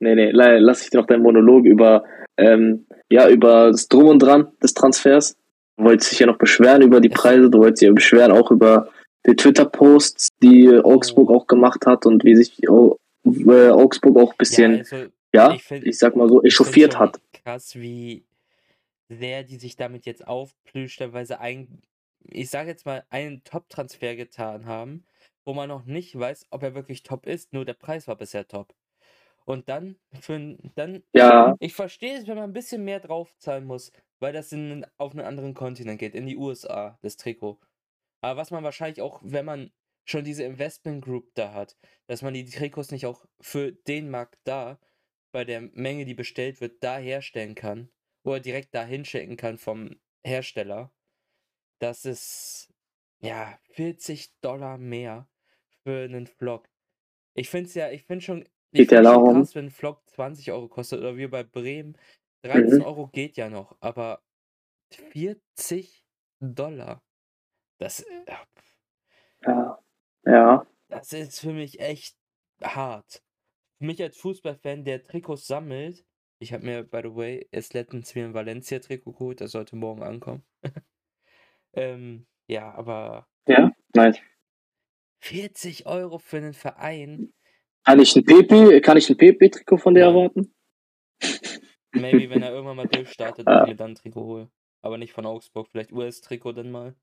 Nee, 0.01 0.15
nee, 0.15 0.31
lass 0.33 0.83
ich 0.83 0.91
dir 0.91 0.99
noch 0.99 1.07
deinen 1.07 1.23
Monolog 1.23 1.65
über, 1.65 2.05
ähm, 2.37 2.87
ja, 3.11 3.29
über 3.29 3.71
das 3.71 3.89
Drum 3.89 4.07
und 4.07 4.19
Dran 4.19 4.49
des 4.63 4.75
Transfers. 4.75 5.37
Du 5.77 5.85
wolltest 5.85 6.13
dich 6.13 6.19
ja 6.19 6.27
noch 6.27 6.39
beschweren 6.39 6.83
über 6.83 7.01
die 7.01 7.09
Preise, 7.09 7.51
du 7.51 7.59
wolltest 7.59 7.83
dich 7.83 7.89
ja 7.89 7.93
beschweren 7.93 8.33
auch 8.33 8.51
über 8.51 8.89
die 9.27 9.37
Twitter-Posts, 9.37 10.29
die 10.43 10.69
Augsburg 10.83 11.31
oh. 11.31 11.37
auch 11.37 11.47
gemacht 11.47 11.87
hat 11.87 12.07
und 12.07 12.25
wie 12.25 12.35
sich 12.35 12.63
äh, 12.63 13.71
Augsburg 13.71 14.17
auch 14.17 14.33
ein 14.33 14.39
bisschen, 14.39 14.73
ja, 14.73 14.79
also, 14.79 14.97
ja 15.33 15.55
ich, 15.55 15.63
find, 15.63 15.87
ich, 15.87 15.99
sag 15.99 16.17
mal 16.17 16.29
so, 16.29 16.43
echauffiert 16.43 16.99
hat. 16.99 17.21
Krass, 17.45 17.77
wie 17.77 18.25
sehr 19.09 19.45
die 19.45 19.57
sich 19.57 19.77
damit 19.77 20.07
jetzt 20.07 20.27
aufplüscht, 20.27 21.01
weil 21.13 21.27
sie 21.27 21.39
ein, 21.39 21.69
ich 22.25 22.51
sage 22.51 22.71
jetzt 22.71 22.87
mal, 22.87 23.05
einen 23.11 23.45
Top-Transfer 23.45 24.17
getan 24.17 24.67
haben 24.67 25.05
wo 25.45 25.55
man 25.55 25.69
noch 25.69 25.85
nicht 25.85 26.19
weiß, 26.19 26.47
ob 26.51 26.63
er 26.63 26.75
wirklich 26.75 27.03
top 27.03 27.27
ist, 27.27 27.53
nur 27.53 27.65
der 27.65 27.75
Preis 27.75 28.09
war 28.09 28.17
bisher 28.17 28.47
top. 28.47 28.75
Und 29.45 29.69
dann, 29.69 29.97
für, 30.21 30.57
dann, 30.77 31.03
ja. 31.13 31.57
ich 31.59 31.75
verstehe 31.75 32.17
es, 32.17 32.27
wenn 32.27 32.37
man 32.37 32.51
ein 32.51 32.53
bisschen 32.53 32.85
mehr 32.85 33.01
draufzahlen 33.01 33.65
muss, 33.65 33.91
weil 34.21 34.33
das 34.33 34.53
in, 34.53 34.87
auf 34.99 35.13
einen 35.13 35.27
anderen 35.27 35.55
Kontinent 35.55 35.99
geht, 35.99 36.15
in 36.15 36.27
die 36.27 36.37
USA, 36.37 36.99
das 37.03 37.17
Trikot. 37.17 37.59
Aber 38.21 38.41
was 38.41 38.53
man 38.53 38.63
wahrscheinlich 38.63 39.03
auch, 39.03 39.21
wenn 39.25 39.45
man 39.45 39.73
schon 40.05 40.25
diese 40.25 40.45
Investment 40.45 41.05
Group 41.05 41.35
da 41.35 41.53
hat, 41.55 41.77
dass 42.07 42.23
man 42.23 42.35
die 42.35 42.45
Trikots 42.45 42.93
nicht 42.93 43.07
auch 43.07 43.25
für 43.41 43.73
den 43.73 44.11
Markt 44.11 44.39
da, 44.45 44.79
bei 45.33 45.45
der 45.45 45.63
Menge, 45.63 46.05
die 46.05 46.15
bestellt 46.15 46.61
wird, 46.61 46.85
da 46.85 46.99
herstellen 46.99 47.55
kann 47.55 47.91
oder 48.23 48.39
direkt 48.39 48.75
da 48.75 48.85
hinschicken 48.85 49.37
kann 49.37 49.59
vom 49.59 49.97
Hersteller. 50.25 50.93
Das 51.79 52.05
ist 52.05 52.73
ja 53.21 53.59
40 53.73 54.41
Dollar 54.41 54.79
mehr 54.79 55.29
für 55.85 56.05
einen 56.05 56.27
Vlog. 56.27 56.69
Ich 57.35 57.49
finde 57.49 57.69
es 57.69 57.75
ja, 57.75 57.91
ich 57.91 58.05
finde 58.05 58.25
schon, 58.25 58.49
ich 58.73 58.89
find 58.89 59.07
schon 59.07 59.35
krass, 59.35 59.55
wenn 59.55 59.67
ein 59.67 59.71
Vlog 59.71 60.03
20 60.11 60.53
Euro 60.53 60.69
kostet 60.69 61.01
oder 61.01 61.17
wie 61.17 61.27
bei 61.27 61.43
Bremen. 61.43 61.97
13 62.45 62.79
mhm. 62.79 62.85
Euro 62.85 63.07
geht 63.09 63.37
ja 63.37 63.49
noch, 63.49 63.77
aber 63.81 64.23
40 64.91 66.05
Dollar. 66.41 67.03
Das, 67.79 68.01
äh, 68.01 68.25
ja, 69.47 69.79
ja. 70.25 70.67
Das 70.89 71.13
ist 71.13 71.41
für 71.41 71.53
mich 71.53 71.81
echt 71.81 72.17
hart. 72.63 73.23
Für 73.79 73.87
mich 73.87 74.03
als 74.03 74.17
Fußballfan, 74.19 74.85
der 74.85 75.03
Trikots 75.03 75.47
sammelt, 75.47 76.05
ich 76.39 76.53
habe 76.53 76.65
mir, 76.65 76.83
by 76.83 77.01
the 77.05 77.15
way, 77.15 77.49
erst 77.53 77.73
letztens 77.75 78.15
mir 78.15 78.25
ein 78.25 78.35
Valencia-Trikot 78.35 79.13
geholt, 79.13 79.41
das 79.41 79.53
sollte 79.53 79.77
morgen 79.77 80.03
ankommen. 80.03 80.45
ähm, 81.75 82.27
ja, 82.49 82.73
aber. 82.75 83.29
Ja, 83.47 83.71
nice. 83.95 84.19
40 85.23 85.87
Euro 85.87 86.19
für 86.19 86.39
einen 86.39 86.53
Verein. 86.53 87.33
Kann 87.85 88.01
ich 88.01 88.15
ein 88.17 88.25
Pepe, 88.25 88.81
kann 88.81 88.97
ich 88.97 89.09
ein 89.09 89.17
Pepe-Trikot 89.17 89.77
von 89.77 89.95
dir 89.95 90.01
ja. 90.01 90.09
erwarten? 90.09 90.53
Maybe, 91.93 92.29
wenn 92.31 92.43
er 92.43 92.51
irgendwann 92.53 92.77
mal 92.77 92.89
durchstartet, 92.89 93.47
ah. 93.47 93.67
mir 93.67 93.75
dann 93.75 93.93
ein 93.93 93.95
Trikot 93.95 94.25
hole. 94.25 94.49
Aber 94.83 94.99
nicht 94.99 95.13
von 95.13 95.27
Augsburg, 95.27 95.69
vielleicht 95.71 95.93
US-Trikot 95.93 96.53
dann 96.53 96.73
mal. 96.73 96.95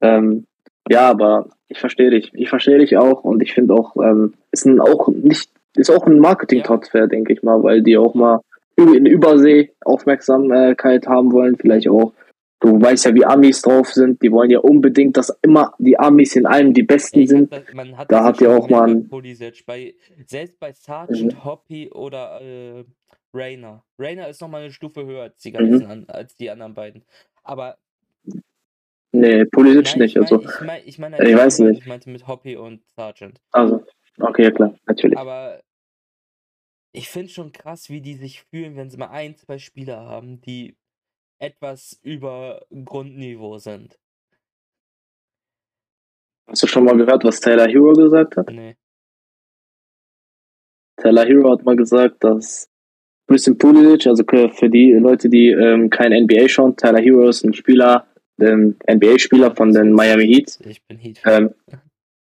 Ähm, 0.00 0.46
ja, 0.88 1.08
aber 1.08 1.50
ich 1.68 1.78
verstehe 1.78 2.10
dich. 2.10 2.32
Ich 2.34 2.48
verstehe 2.48 2.78
dich 2.78 2.96
auch 2.96 3.22
und 3.22 3.40
ich 3.40 3.54
finde 3.54 3.74
auch, 3.74 3.96
ähm, 3.96 4.34
ist 4.50 4.64
ein 4.64 4.80
auch 4.80 5.08
nicht, 5.08 5.52
ist 5.76 5.90
auch 5.90 6.06
ein 6.06 6.18
Marketing-Transfer, 6.18 7.00
ja. 7.00 7.06
denke 7.06 7.32
ich 7.32 7.42
mal, 7.42 7.62
weil 7.62 7.82
die 7.82 7.96
auch 7.96 8.14
mal 8.14 8.40
in 8.76 9.06
Übersee 9.06 9.72
Aufmerksamkeit 9.84 11.06
haben 11.06 11.32
wollen, 11.32 11.56
vielleicht 11.56 11.88
auch 11.88 12.12
Du 12.60 12.80
weißt 12.80 13.04
ja, 13.06 13.14
wie 13.14 13.24
Amis 13.24 13.62
drauf 13.62 13.92
sind. 13.92 14.20
Die 14.22 14.32
wollen 14.32 14.50
ja 14.50 14.58
unbedingt, 14.58 15.16
dass 15.16 15.30
immer 15.42 15.74
die 15.78 15.98
Amis 15.98 16.34
in 16.34 16.44
allem 16.44 16.74
die 16.74 16.82
Besten 16.82 17.26
sind. 17.26 17.52
Hat 17.96 18.10
da 18.10 18.24
hat 18.24 18.40
ja 18.40 18.56
auch 18.56 18.68
mal 18.68 18.88
ein 18.88 19.08
bei, 19.08 19.94
selbst 20.26 20.58
bei 20.58 20.72
Sargent, 20.72 21.34
mhm. 21.34 21.44
Hoppy 21.44 21.90
oder 21.90 22.40
äh, 22.40 22.84
Rainer. 23.32 23.84
Rainer 23.98 24.28
ist 24.28 24.40
noch 24.40 24.48
mal 24.48 24.62
eine 24.62 24.72
Stufe 24.72 25.06
höher 25.06 25.22
als 25.24 25.38
die, 25.40 25.52
ganzen, 25.52 26.00
mhm. 26.00 26.04
als 26.08 26.34
die 26.34 26.50
anderen 26.50 26.74
beiden. 26.74 27.04
Aber 27.44 27.78
Nee, 29.12 29.44
Pulisic 29.46 29.96
nicht. 29.96 30.16
Ich 30.16 30.20
mein, 30.20 30.22
also, 30.22 30.42
ich, 30.42 30.60
mein, 30.60 30.82
ich, 30.84 30.98
meine, 30.98 31.28
ich 31.28 31.36
weiß 31.36 31.60
nicht. 31.60 31.80
Ich 31.80 31.86
meinte 31.86 32.10
mit 32.10 32.26
Hoppy 32.26 32.56
und 32.56 32.84
Sargent. 32.94 33.40
Also, 33.52 33.84
okay, 34.20 34.44
ja 34.44 34.50
klar, 34.50 34.74
natürlich. 34.86 35.16
Aber 35.16 35.62
ich 36.92 37.08
finde 37.08 37.30
schon 37.30 37.52
krass, 37.52 37.88
wie 37.88 38.00
die 38.00 38.14
sich 38.14 38.42
fühlen, 38.42 38.76
wenn 38.76 38.90
sie 38.90 38.98
mal 38.98 39.10
ein, 39.10 39.36
zwei 39.36 39.58
Spieler 39.58 40.04
haben, 40.04 40.40
die 40.42 40.76
etwas 41.38 41.98
über 42.02 42.66
Grundniveau 42.84 43.58
sind. 43.58 43.98
Hast 46.46 46.62
du 46.62 46.66
schon 46.66 46.84
mal 46.84 46.96
gehört, 46.96 47.24
was 47.24 47.40
Taylor 47.40 47.68
Hero 47.68 47.92
gesagt 47.92 48.36
hat? 48.36 48.50
Nee. 48.50 48.76
Taylor 50.96 51.24
Hero 51.26 51.52
hat 51.52 51.64
mal 51.64 51.76
gesagt, 51.76 52.24
dass 52.24 52.70
Christian 53.28 53.58
Pulisic, 53.58 54.06
also 54.06 54.24
für 54.24 54.70
die 54.70 54.92
Leute, 54.92 55.28
die 55.28 55.50
ähm, 55.50 55.90
kein 55.90 56.12
NBA 56.12 56.48
schauen, 56.48 56.74
Tyler 56.76 57.00
Hero 57.00 57.28
ist 57.28 57.44
ein 57.44 57.52
Spieler, 57.52 58.06
ähm, 58.40 58.76
NBA-Spieler 58.90 59.54
von 59.54 59.72
den 59.72 59.92
Miami 59.92 60.26
Heat. 60.26 60.58
Ich 60.64 60.82
bin 60.86 60.96
Heat. 60.96 61.20
Ähm, 61.26 61.50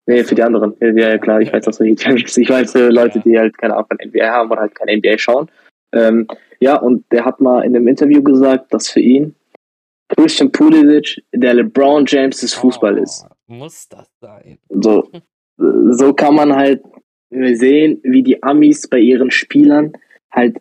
nee, 0.06 0.24
für 0.24 0.34
die 0.34 0.42
anderen. 0.42 0.74
Ja, 0.80 1.16
klar, 1.18 1.40
ich 1.40 1.52
weiß, 1.52 1.64
dass 1.64 1.78
du 1.78 1.84
Heat 1.84 2.04
bist. 2.04 2.38
Ich 2.38 2.48
weiß 2.48 2.72
für 2.72 2.90
Leute, 2.90 3.20
die 3.20 3.38
halt 3.38 3.56
keine 3.56 3.74
Ahnung 3.74 3.86
von 3.86 3.98
NBA 4.08 4.26
haben 4.26 4.50
oder 4.50 4.62
halt 4.62 4.74
kein 4.74 4.98
NBA 4.98 5.18
schauen. 5.18 5.48
Ähm, 5.92 6.26
ja, 6.60 6.76
und 6.76 7.04
der 7.12 7.24
hat 7.24 7.40
mal 7.40 7.62
in 7.62 7.76
einem 7.76 7.88
Interview 7.88 8.22
gesagt, 8.22 8.72
dass 8.72 8.88
für 8.88 9.00
ihn 9.00 9.34
Christian 10.08 10.52
Pulisic 10.52 11.22
der 11.32 11.54
LeBron 11.54 12.04
James 12.06 12.40
des 12.40 12.54
Fußballs 12.54 12.98
oh, 12.98 13.02
ist. 13.02 13.26
Muss 13.46 13.88
das 13.88 14.08
sein? 14.20 14.58
So, 14.68 15.10
so 15.90 16.14
kann 16.14 16.34
man 16.34 16.54
halt 16.54 16.82
sehen, 17.30 18.00
wie 18.02 18.22
die 18.22 18.42
Amis 18.42 18.88
bei 18.88 18.98
ihren 18.98 19.30
Spielern 19.30 19.92
halt 20.30 20.58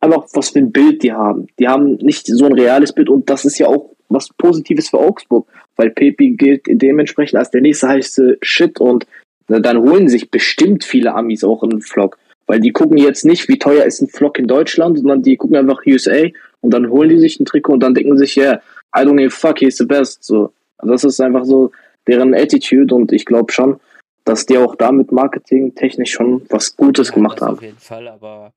einfach 0.00 0.26
was 0.34 0.50
für 0.50 0.58
ein 0.58 0.72
Bild 0.72 1.02
die 1.02 1.12
haben. 1.12 1.46
Die 1.58 1.68
haben 1.68 1.94
nicht 1.96 2.26
so 2.26 2.44
ein 2.46 2.52
reales 2.52 2.92
Bild 2.92 3.08
und 3.08 3.30
das 3.30 3.44
ist 3.44 3.58
ja 3.58 3.68
auch 3.68 3.94
was 4.08 4.28
Positives 4.36 4.90
für 4.90 4.98
Augsburg, 4.98 5.48
weil 5.76 5.90
Pepe 5.90 6.30
gilt 6.30 6.62
dementsprechend 6.66 7.38
als 7.38 7.50
der 7.50 7.62
nächste 7.62 7.88
heiße 7.88 8.38
Shit 8.42 8.80
und 8.80 9.06
dann 9.46 9.78
holen 9.78 10.08
sich 10.08 10.30
bestimmt 10.30 10.84
viele 10.84 11.14
Amis 11.14 11.44
auch 11.44 11.62
einen 11.62 11.80
Vlog. 11.80 12.18
Weil 12.46 12.60
die 12.60 12.72
gucken 12.72 12.98
jetzt 12.98 13.24
nicht, 13.24 13.48
wie 13.48 13.58
teuer 13.58 13.84
ist 13.84 14.02
ein 14.02 14.08
Flock 14.08 14.38
in 14.38 14.46
Deutschland, 14.46 14.98
sondern 14.98 15.22
die 15.22 15.36
gucken 15.36 15.56
einfach 15.56 15.82
USA 15.86 16.28
und 16.60 16.70
dann 16.70 16.90
holen 16.90 17.08
die 17.08 17.18
sich 17.18 17.40
ein 17.40 17.46
Trikot 17.46 17.74
und 17.74 17.80
dann 17.80 17.94
denken 17.94 18.18
sich, 18.18 18.36
yeah, 18.36 18.60
I 18.94 19.00
don't 19.00 19.16
give 19.16 19.28
a 19.28 19.30
fuck, 19.30 19.58
he's 19.58 19.78
the 19.78 19.86
best. 19.86 20.22
So. 20.24 20.52
Also 20.78 20.92
das 20.92 21.04
ist 21.04 21.20
einfach 21.20 21.44
so 21.44 21.72
deren 22.06 22.34
Attitude 22.34 22.94
und 22.94 23.12
ich 23.12 23.24
glaube 23.24 23.52
schon, 23.52 23.80
dass 24.24 24.46
die 24.46 24.58
auch 24.58 24.76
damit 24.76 25.12
marketingtechnisch 25.12 26.12
schon 26.12 26.46
was 26.50 26.76
Gutes 26.76 27.08
Ja, 27.08 27.14
gemacht 27.14 27.40
haben. 27.40 27.54
auf 27.54 27.62
jeden 27.62 27.78
Fall, 27.78 28.08
aber 28.08 28.52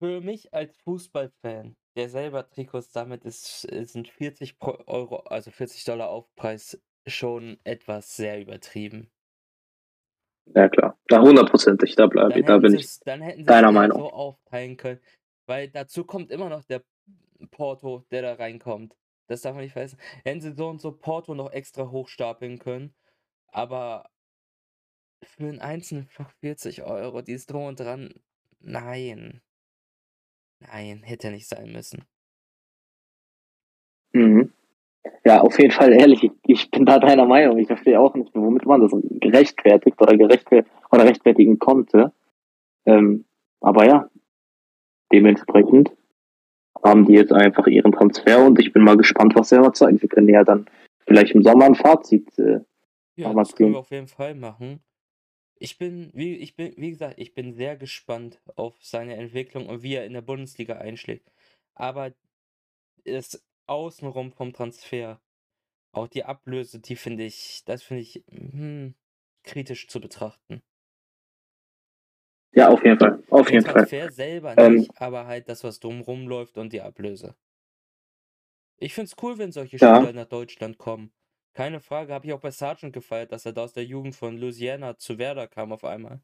für 0.00 0.20
mich 0.20 0.52
als 0.54 0.76
Fußballfan, 0.84 1.76
der 1.96 2.08
selber 2.08 2.48
Trikots 2.48 2.92
sammelt, 2.92 3.24
ist, 3.24 3.62
sind 3.62 4.08
40 4.08 4.58
Pro 4.58 4.78
Euro, 4.86 5.16
also 5.26 5.50
40 5.50 5.84
Dollar 5.84 6.08
Aufpreis 6.08 6.80
schon 7.06 7.58
etwas 7.64 8.16
sehr 8.16 8.40
übertrieben. 8.40 9.10
Ja, 10.46 10.68
klar. 10.68 10.98
Da 11.06 11.20
hundertprozentig, 11.20 11.94
da 11.94 12.06
bleibe 12.06 12.38
ich, 12.38 12.44
da 12.44 12.58
bin 12.58 12.74
ich 12.74 12.98
dann 13.00 13.22
hätten 13.22 13.40
sie 13.40 13.44
deiner 13.44 13.72
Meinung. 13.72 13.98
so 13.98 14.10
aufteilen 14.10 14.76
können, 14.76 15.00
weil 15.46 15.68
dazu 15.68 16.04
kommt 16.04 16.30
immer 16.30 16.48
noch 16.48 16.64
der 16.64 16.82
Porto, 17.50 18.04
der 18.10 18.22
da 18.22 18.34
reinkommt. 18.34 18.96
Das 19.28 19.42
darf 19.42 19.54
man 19.54 19.62
nicht 19.62 19.72
vergessen. 19.72 19.98
Hätten 20.24 20.40
sie 20.40 20.52
so 20.52 20.68
und 20.68 20.80
so 20.80 20.92
Porto 20.92 21.34
noch 21.34 21.52
extra 21.52 21.88
hochstapeln 21.90 22.58
können, 22.58 22.94
aber 23.48 24.10
für 25.22 25.44
einen 25.44 25.60
einzelnen 25.60 26.06
Flock 26.08 26.32
40 26.40 26.82
Euro, 26.82 27.22
dieses 27.22 27.46
Drum 27.46 27.64
und 27.64 27.80
Dran, 27.80 28.12
nein. 28.58 29.40
Nein, 30.60 31.02
hätte 31.04 31.30
nicht 31.30 31.48
sein 31.48 31.72
müssen. 31.72 32.04
Mhm. 34.12 34.52
Ja, 35.24 35.40
auf 35.40 35.58
jeden 35.58 35.72
Fall 35.72 35.92
ehrlich, 35.92 36.30
ich, 36.46 36.70
bin 36.70 36.84
da 36.84 36.98
deiner 36.98 37.24
Meinung. 37.24 37.58
Ich 37.58 37.66
verstehe 37.66 38.00
auch 38.00 38.14
nicht, 38.14 38.34
womit 38.34 38.66
man 38.66 38.80
das 38.80 38.92
gerechtfertigt 39.20 40.00
oder, 40.00 40.16
gerechtfer 40.16 40.64
oder 40.90 41.04
rechtfertigen 41.04 41.58
konnte. 41.58 42.12
Ähm, 42.86 43.24
aber 43.60 43.86
ja, 43.86 44.10
dementsprechend 45.12 45.90
haben 46.82 47.06
die 47.06 47.14
jetzt 47.14 47.32
einfach 47.32 47.66
ihren 47.66 47.92
Transfer 47.92 48.44
und 48.44 48.58
ich 48.58 48.72
bin 48.72 48.82
mal 48.82 48.96
gespannt, 48.96 49.34
was 49.34 49.52
er 49.52 49.72
zeigt. 49.72 50.02
Wir 50.02 50.08
können 50.08 50.28
ja 50.28 50.44
dann 50.44 50.66
vielleicht 51.06 51.34
im 51.34 51.42
Sommer 51.42 51.66
ein 51.66 51.74
Fazit. 51.74 52.38
Äh, 52.38 52.60
Ja, 53.16 53.32
das 53.34 53.54
können 53.54 53.72
wir 53.72 53.80
auf 53.80 53.90
jeden 53.90 54.08
Fall 54.08 54.34
machen. 54.34 54.80
Ich 55.58 55.76
bin, 55.76 56.10
wie, 56.14 56.36
ich 56.36 56.56
bin, 56.56 56.72
wie 56.76 56.90
gesagt, 56.90 57.14
ich 57.18 57.34
bin 57.34 57.52
sehr 57.52 57.76
gespannt 57.76 58.40
auf 58.56 58.76
seine 58.80 59.16
Entwicklung 59.16 59.66
und 59.66 59.82
wie 59.82 59.94
er 59.94 60.06
in 60.06 60.14
der 60.14 60.22
Bundesliga 60.22 60.76
einschlägt. 60.78 61.30
Aber 61.74 62.12
das 63.04 63.42
Außenrum 63.70 64.32
vom 64.32 64.52
Transfer, 64.52 65.22
auch 65.92 66.08
die 66.08 66.24
Ablöse, 66.24 66.80
die 66.80 66.96
finde 66.96 67.24
ich, 67.24 67.64
das 67.66 67.82
finde 67.84 68.02
ich 68.02 68.24
hm, 68.30 68.96
kritisch 69.44 69.88
zu 69.88 70.00
betrachten. 70.00 70.62
ja, 72.52 72.68
auf 72.68 72.84
jeden 72.84 72.98
Fall. 72.98 73.22
Auf 73.30 73.50
Den 73.50 73.52
jeden 73.52 73.66
Fall. 73.66 73.88
Transfer 73.88 74.08
selber 74.08 74.56
Ähm, 74.56 74.86
nicht, 74.86 74.96
aber 74.96 75.26
halt 75.26 75.50
das, 75.50 75.62
was 75.62 75.78
drumrum 75.78 76.26
läuft 76.26 76.56
und 76.56 76.72
die 76.72 76.80
Ablöse. 76.80 77.36
Ich 78.78 78.94
finde 78.94 79.06
es 79.10 79.22
cool, 79.22 79.38
wenn 79.38 79.52
solche 79.52 79.78
Ja. 79.80 80.00
Spieler 80.00 80.12
nach 80.12 80.26
Deutschland 80.26 80.76
kommen. 80.78 81.12
Keine 81.54 81.80
Frage, 81.80 82.12
habe 82.14 82.26
ich 82.26 82.32
auch 82.32 82.40
bei 82.40 82.50
Sargent 82.50 82.92
gefeiert, 82.92 83.30
dass 83.32 83.44
er 83.46 83.52
da 83.52 83.62
aus 83.64 83.72
der 83.74 83.84
Jugend 83.84 84.14
von 84.16 84.36
Louisiana 84.38 84.96
zu 84.98 85.18
Werder 85.18 85.46
kam 85.48 85.72
auf 85.72 85.84
einmal. 85.84 86.22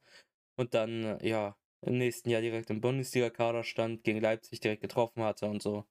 Und 0.56 0.74
dann, 0.74 1.04
äh, 1.20 1.28
ja, 1.28 1.59
im 1.82 1.98
nächsten 1.98 2.30
Jahr 2.30 2.42
direkt 2.42 2.70
im 2.70 2.80
Bundesliga-Kader 2.82 3.64
stand, 3.64 4.04
gegen 4.04 4.20
Leipzig 4.20 4.61
direkt 4.61 4.82
getroffen 4.82 5.22
hatte 5.24 5.48
und 5.48 5.62
so. 5.62 5.87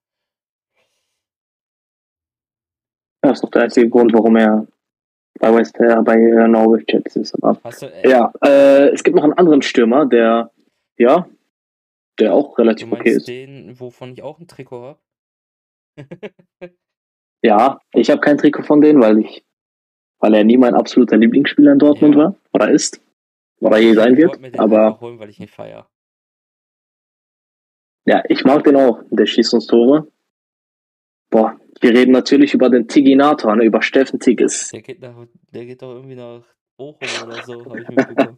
Das 3.29 3.37
ist 3.37 3.43
doch 3.43 3.51
der 3.51 3.63
einzige 3.63 3.89
Grund, 3.89 4.13
warum 4.13 4.35
er 4.35 4.67
bei 5.39 5.53
West 5.53 5.77
äh, 5.79 5.95
bei 6.01 6.15
Norwich 6.47 6.85
jetzt 6.89 7.15
ist. 7.17 7.33
Aber 7.43 7.59
du, 7.79 7.85
äh, 7.87 8.09
ja, 8.09 8.31
äh, 8.43 8.89
es 8.89 9.03
gibt 9.03 9.15
noch 9.15 9.23
einen 9.23 9.33
anderen 9.33 9.61
Stürmer, 9.61 10.05
der 10.05 10.51
ja, 10.97 11.27
der 12.19 12.33
auch 12.33 12.57
relativ 12.57 12.91
okay 12.91 13.09
ist. 13.11 13.27
den, 13.27 13.77
wovon 13.79 14.13
ich 14.13 14.23
auch 14.23 14.39
ein 14.39 14.47
Trikot 14.47 14.81
habe? 14.81 14.99
Ja, 17.43 17.79
ich 17.93 18.09
habe 18.09 18.21
kein 18.21 18.39
Trikot 18.39 18.63
von 18.63 18.81
denen, 18.81 18.99
weil 19.03 19.19
ich, 19.19 19.45
weil 20.19 20.33
er 20.33 20.43
nie 20.43 20.57
mein 20.57 20.73
absoluter 20.73 21.15
Lieblingsspieler 21.15 21.73
in 21.73 21.79
Dortmund 21.79 22.15
Ja. 22.15 22.23
war 22.23 22.35
oder 22.53 22.71
ist 22.71 22.99
oder 23.59 23.77
je 23.77 23.93
sein 23.93 24.13
ich 24.13 24.17
wird. 24.19 24.41
den 24.43 24.57
Aber 24.59 24.99
holen, 24.99 25.19
weil 25.19 25.29
ich 25.29 25.39
ihn 25.39 25.47
feier. 25.47 25.87
ja, 28.05 28.23
ich 28.29 28.45
mag 28.45 28.63
den 28.63 28.75
auch. 28.77 29.03
Der 29.11 29.27
schießt 29.27 29.53
uns 29.53 29.67
Tore. 29.67 30.07
Boah, 31.29 31.59
wir 31.81 31.91
reden 31.91 32.11
natürlich 32.11 32.53
über 32.53 32.69
den 32.69 32.87
Tiginator, 32.87 33.55
ne, 33.55 33.65
über 33.65 33.81
Steffen 33.81 34.19
Tigges. 34.19 34.69
Der 34.69 34.81
geht, 34.81 35.01
nach, 35.01 35.15
der 35.53 35.65
geht 35.65 35.81
doch 35.81 35.93
irgendwie 35.95 36.15
nach 36.15 36.41
Bochum 36.77 37.07
oder 37.25 37.43
so, 37.43 37.65
habe 37.65 37.81
ich 37.81 37.89
mitbekommen. 37.89 38.37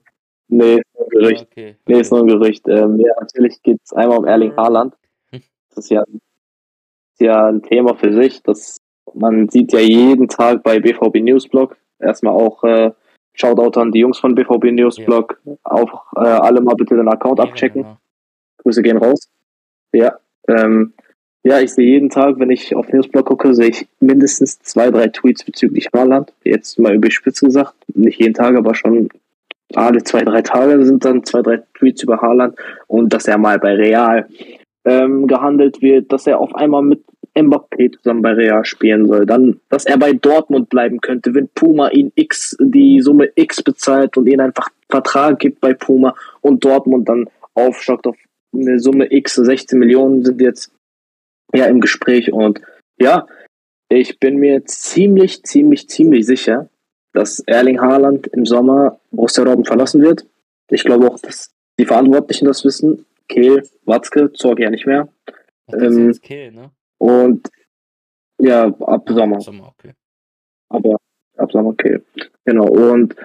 Nee, 0.49 0.75
ist 0.75 0.83
nur 0.95 1.05
ein 1.05 1.11
Ja, 1.11 1.19
Gerücht. 1.29 1.47
okay. 1.51 1.75
Nee, 1.87 1.99
ist 1.99 2.11
nur 2.11 2.21
ein 2.21 2.27
Gerücht. 2.27 2.67
Ähm, 2.67 2.99
ja, 2.99 3.13
natürlich 3.19 3.61
geht 3.61 3.79
es 3.83 3.93
einmal 3.93 4.17
um 4.17 4.25
Erling 4.25 4.55
Haaland. 4.55 4.95
Das 5.31 5.85
ist 5.85 5.89
ja, 5.89 6.03
ist 6.03 7.19
ja 7.21 7.47
ein 7.47 7.61
Thema 7.61 7.95
für 7.95 8.13
sich. 8.13 8.41
Das, 8.43 8.77
man 9.13 9.49
sieht 9.49 9.73
ja 9.73 9.79
jeden 9.79 10.27
Tag 10.27 10.63
bei 10.63 10.79
BVB 10.79 11.17
Newsblog. 11.21 11.77
Erstmal 11.99 12.33
auch 12.33 12.63
äh, 12.63 12.91
Shoutout 13.33 13.79
an 13.79 13.91
die 13.91 13.99
Jungs 13.99 14.17
von 14.19 14.33
BVB 14.35 14.71
Newsblog. 14.71 15.39
Auch 15.63 16.05
äh, 16.15 16.19
alle 16.19 16.61
mal 16.61 16.75
bitte 16.75 16.95
den 16.95 17.07
Account 17.09 17.39
abchecken. 17.39 17.81
Ehrenmänner. 17.81 18.01
Grüße 18.63 18.81
gehen 18.81 18.97
raus. 18.97 19.29
Ja, 19.93 20.17
ähm, 20.47 20.93
ja, 21.47 21.61
ich 21.61 21.71
sehe 21.71 21.85
jeden 21.87 22.09
Tag, 22.09 22.39
wenn 22.39 22.49
ich 22.49 22.75
auf 22.75 22.91
Newsblog 22.91 23.25
gucke, 23.25 23.53
sehe 23.53 23.69
ich 23.69 23.87
mindestens 24.01 24.59
zwei, 24.59 24.91
drei 24.91 25.07
Tweets 25.07 25.45
bezüglich 25.45 25.87
Haaland. 25.95 26.33
Jetzt 26.43 26.77
mal 26.77 26.93
überspitzt 26.93 27.39
gesagt. 27.39 27.73
Nicht 27.93 28.19
jeden 28.19 28.33
Tag, 28.33 28.57
aber 28.57 28.75
schon 28.75 29.07
alle 29.73 30.03
zwei, 30.03 30.23
drei 30.23 30.41
Tage 30.41 30.85
sind 30.85 31.05
dann 31.05 31.23
zwei, 31.23 31.41
drei 31.41 31.63
Tweets 31.73 32.03
über 32.03 32.21
Haaland 32.21 32.57
und 32.87 33.13
dass 33.13 33.29
er 33.29 33.37
mal 33.37 33.59
bei 33.59 33.75
Real 33.75 34.27
ähm, 34.83 35.25
gehandelt 35.27 35.81
wird, 35.81 36.11
dass 36.11 36.27
er 36.27 36.39
auf 36.39 36.53
einmal 36.53 36.81
mit 36.81 37.01
Mbappé 37.33 37.93
zusammen 37.93 38.23
bei 38.23 38.33
Real 38.33 38.65
spielen 38.65 39.07
soll. 39.07 39.25
Dann, 39.25 39.61
dass 39.69 39.85
er 39.85 39.97
bei 39.97 40.11
Dortmund 40.11 40.67
bleiben 40.67 40.99
könnte, 40.99 41.33
wenn 41.33 41.47
Puma 41.55 41.87
ihn 41.91 42.11
X, 42.15 42.57
die 42.59 42.99
Summe 42.99 43.29
X 43.35 43.63
bezahlt 43.63 44.17
und 44.17 44.27
ihn 44.27 44.41
einfach 44.41 44.67
Vertrag 44.89 45.39
gibt 45.39 45.61
bei 45.61 45.73
Puma 45.73 46.13
und 46.41 46.65
Dortmund 46.65 47.07
dann 47.07 47.29
aufstockt 47.53 48.05
auf 48.05 48.17
eine 48.53 48.79
Summe 48.79 49.07
X, 49.13 49.35
16 49.35 49.79
Millionen 49.79 50.25
sind 50.25 50.41
jetzt 50.41 50.71
ja 51.53 51.65
im 51.65 51.81
Gespräch 51.81 52.31
und 52.31 52.61
ja, 52.99 53.27
ich 53.89 54.19
bin 54.19 54.37
mir 54.37 54.65
ziemlich, 54.65 55.43
ziemlich, 55.43 55.87
ziemlich 55.87 56.25
sicher, 56.25 56.69
dass 57.13 57.39
Erling 57.39 57.79
Haaland 57.79 58.27
im 58.27 58.45
Sommer 58.45 58.99
Borussia 59.11 59.43
Dortmund 59.43 59.67
verlassen 59.67 60.01
wird. 60.01 60.25
Ich 60.69 60.83
glaube 60.83 61.07
auch, 61.07 61.19
dass 61.19 61.51
die 61.79 61.85
Verantwortlichen 61.85 62.45
das 62.45 62.65
wissen. 62.65 63.05
Kehl, 63.29 63.63
Watzke, 63.85 64.31
Zorg 64.33 64.59
ja 64.59 64.69
nicht 64.69 64.85
mehr. 64.85 65.07
Ach, 65.67 65.73
das 65.73 65.93
ist 65.95 66.17
Ähm, 66.17 66.21
Kehl, 66.21 66.51
ne? 66.51 66.71
Und 66.97 67.49
ja, 68.39 68.65
ab 68.65 69.09
Sommer. 69.09 69.39
Sommer, 69.41 69.73
okay. 69.77 69.93
Aber 70.69 70.97
ab 71.37 71.51
Sommer 71.51 71.75
Kehl. 71.75 72.05
Genau. 72.45 72.67
Und 72.67 73.15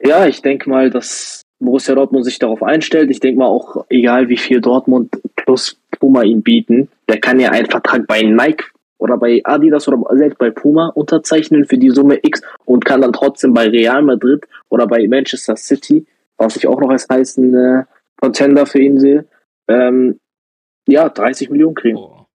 ja, 0.00 0.26
ich 0.26 0.42
denke 0.42 0.68
mal, 0.68 0.90
dass 0.90 1.42
Borussia 1.58 1.94
Dortmund 1.94 2.24
sich 2.24 2.38
darauf 2.38 2.62
einstellt. 2.62 3.10
Ich 3.10 3.20
denke 3.20 3.38
mal 3.38 3.46
auch, 3.46 3.86
egal 3.88 4.28
wie 4.28 4.36
viel 4.36 4.60
Dortmund 4.60 5.20
plus 5.36 5.80
Puma 5.98 6.22
ihn 6.22 6.42
bieten, 6.42 6.88
der 7.08 7.18
kann 7.18 7.40
ja 7.40 7.50
einen 7.50 7.66
Vertrag 7.66 8.06
bei 8.06 8.22
Nike 8.22 8.64
oder 8.98 9.16
bei 9.16 9.40
Adidas 9.44 9.88
oder 9.88 10.02
selbst 10.16 10.38
bei 10.38 10.50
Puma 10.50 10.88
unterzeichnen 10.88 11.64
für 11.64 11.78
die 11.78 11.90
Summe 11.90 12.18
X 12.22 12.42
und 12.64 12.84
kann 12.84 13.00
dann 13.00 13.12
trotzdem 13.12 13.54
bei 13.54 13.68
Real 13.68 14.02
Madrid 14.02 14.46
oder 14.68 14.86
bei 14.86 15.06
Manchester 15.08 15.56
City, 15.56 16.06
was 16.36 16.56
ich 16.56 16.66
auch 16.66 16.80
noch 16.80 16.90
als 16.90 17.06
heißen 17.08 17.54
äh, 17.54 17.84
Contender 18.20 18.66
für 18.66 18.80
ihn 18.80 18.98
sehe, 18.98 19.26
ähm, 19.68 20.18
ja, 20.86 21.08
30 21.08 21.50
Millionen 21.50 21.74
kriegen. 21.74 21.98
Oh. 21.98 22.26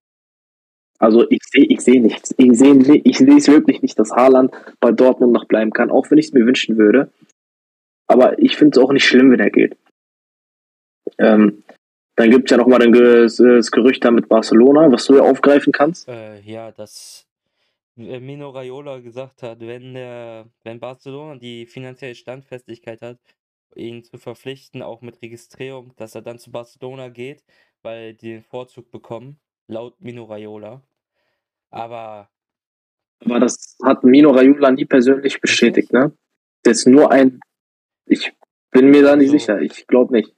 Also 0.98 1.28
ich 1.30 1.40
sehe 1.50 1.64
ich 1.64 1.80
sehe 1.80 2.00
nichts. 2.00 2.32
Ich 2.36 2.56
sehe 2.56 2.74
ich 3.02 3.18
sehe 3.18 3.36
es 3.36 3.48
wirklich 3.48 3.82
nicht, 3.82 3.98
dass 3.98 4.12
Haaland 4.12 4.52
bei 4.78 4.92
Dortmund 4.92 5.32
noch 5.32 5.46
bleiben 5.46 5.72
kann, 5.72 5.90
auch 5.90 6.10
wenn 6.10 6.18
ich 6.18 6.26
es 6.26 6.32
mir 6.32 6.46
wünschen 6.46 6.78
würde. 6.78 7.10
Aber 8.06 8.38
ich 8.38 8.56
finde 8.56 8.78
es 8.78 8.84
auch 8.84 8.92
nicht 8.92 9.06
schlimm, 9.06 9.30
wenn 9.30 9.40
er 9.40 9.50
geht. 9.50 9.76
Ähm, 11.18 11.62
dann 12.16 12.30
gibt 12.30 12.50
es 12.50 12.50
ja 12.50 12.56
nochmal 12.56 12.90
das, 12.90 13.36
das 13.36 13.70
Gerücht 13.70 14.04
da 14.04 14.10
mit 14.10 14.28
Barcelona, 14.28 14.92
was 14.92 15.06
du 15.06 15.16
ja 15.16 15.22
aufgreifen 15.22 15.72
kannst. 15.72 16.08
Äh, 16.08 16.40
ja, 16.40 16.70
dass 16.70 17.26
äh, 17.96 18.20
Mino 18.20 18.50
Raiola 18.50 19.00
gesagt 19.00 19.42
hat, 19.42 19.60
wenn 19.60 19.94
der, 19.94 20.46
wenn 20.64 20.80
Barcelona 20.80 21.38
die 21.38 21.66
finanzielle 21.66 22.14
Standfestigkeit 22.14 23.00
hat, 23.02 23.18
ihn 23.74 24.04
zu 24.04 24.18
verpflichten, 24.18 24.82
auch 24.82 25.00
mit 25.00 25.22
Registrierung, 25.22 25.92
dass 25.96 26.14
er 26.14 26.22
dann 26.22 26.38
zu 26.38 26.50
Barcelona 26.50 27.08
geht, 27.08 27.42
weil 27.82 28.14
die 28.14 28.32
den 28.34 28.42
Vorzug 28.42 28.90
bekommen, 28.90 29.38
laut 29.66 30.00
Mino 30.00 30.24
Raiola. 30.24 30.82
Aber 31.70 32.28
Aber 33.24 33.40
das 33.40 33.78
hat 33.82 34.04
Mino 34.04 34.30
Raiola 34.30 34.70
nie 34.72 34.84
persönlich 34.84 35.40
bestätigt, 35.40 35.92
ne? 35.92 36.12
Das 36.62 36.80
ist 36.80 36.86
nur 36.86 37.10
ein. 37.10 37.40
Ich 38.12 38.32
bin 38.70 38.90
mir 38.90 39.02
da 39.02 39.16
nicht 39.16 39.32
Also- 39.32 39.38
sicher. 39.38 39.60
Ich 39.60 39.86
glaube 39.86 40.12
nicht. 40.12 40.34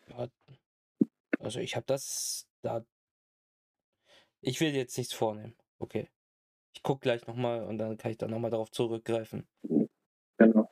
also 1.41 1.61
ich 1.61 1.77
habe 1.77 1.85
das 1.87 2.47
da. 2.63 2.85
Ich 4.41 4.61
will 4.61 4.75
jetzt 4.75 4.97
nichts 4.99 5.13
vornehmen. 5.15 5.55
Okay. 5.79 6.09
Ich 6.75 6.83
gucke 6.83 7.01
gleich 7.01 7.27
nochmal 7.27 7.65
und 7.65 7.79
dann 7.79 7.97
kann 7.97 8.11
ich 8.11 8.19
da 8.19 8.27
nochmal 8.29 8.51
darauf 8.51 8.71
zurückgreifen. 8.71 9.47
Genau. 10.39 10.71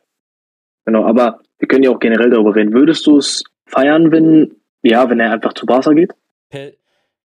Genau, 0.84 1.04
aber 1.04 1.40
wir 1.58 1.68
können 1.68 1.84
ja 1.84 1.90
auch 1.90 1.98
generell 2.00 2.30
darüber 2.30 2.54
reden. 2.56 2.72
Würdest 2.72 3.06
du 3.06 3.18
es 3.18 3.44
feiern, 3.66 4.10
wenn, 4.10 4.60
ja, 4.82 5.08
wenn 5.08 5.20
er 5.20 5.32
einfach 5.32 5.52
zu 5.54 5.64
Barca 5.66 5.92
geht 5.92 6.12
Per 6.50 6.72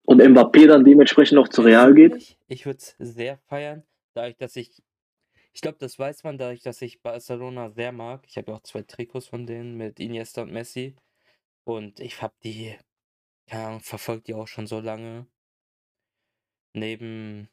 und 0.04 0.22
Mbappé 0.22 0.68
dann 0.68 0.86
dementsprechend 0.86 1.36
noch 1.36 1.48
zu 1.50 1.62
Real 1.64 1.94
geht? 1.94 2.38
Ich 2.48 2.66
würde 2.66 2.78
es 2.78 2.96
sehr 3.00 3.38
feiern, 3.48 3.84
dadurch, 4.14 4.38
dass 4.38 4.56
ich. 4.56 4.82
Ich 5.58 5.62
glaube, 5.62 5.80
das 5.80 5.98
weiß 5.98 6.24
man, 6.24 6.38
dadurch, 6.38 6.62
dass 6.62 6.84
ich 6.84 7.02
Barcelona 7.02 7.72
sehr 7.72 7.92
mag. 7.92 8.22
Ich 8.28 8.38
habe 8.38 8.52
ja 8.52 8.58
auch 8.58 8.62
zwei 8.62 8.84
Trikots 8.84 9.26
von 9.26 9.48
denen 9.48 9.76
mit 9.76 10.00
Iniesta 10.00 10.44
und 10.44 10.52
Messi. 10.52 10.96
Und 11.64 12.00
ich 12.00 12.22
habe 12.22 12.36
die, 12.44 12.78
ja, 13.50 13.80
verfolgt 13.80 14.28
die 14.28 14.36
auch 14.36 14.48
schon 14.48 14.68
so 14.68 14.80
lange. 14.80 15.26
Neben 16.76 17.50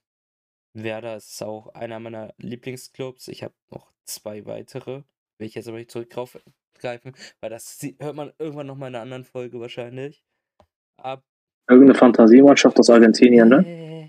Werder 0.75 1.17
ist 1.17 1.33
es 1.33 1.41
auch 1.41 1.69
einer 1.69 1.99
meiner 1.99 2.35
Lieblingsclubs. 2.37 3.29
Ich 3.29 3.43
habe 3.43 3.55
noch 3.71 3.91
zwei 4.05 4.45
weitere. 4.45 5.05
Will 5.39 5.47
ich 5.47 5.55
jetzt 5.55 5.69
aber 5.69 5.79
nicht 5.79 5.91
zurückgreifen, 5.91 7.17
weil 7.41 7.49
das 7.49 7.81
hört 8.01 8.17
man 8.17 8.35
irgendwann 8.39 8.67
noch 8.67 8.77
mal 8.77 8.89
in 8.89 8.97
einer 8.97 9.03
anderen 9.03 9.25
Folge 9.25 9.61
wahrscheinlich. 9.61 10.23
Ab 10.99 11.25
Irgendeine 11.71 11.99
Fantasiemannschaft 11.99 12.79
aus 12.79 12.91
Argentinien, 12.91 13.49
ne? 13.49 13.67
Äh. 13.67 14.09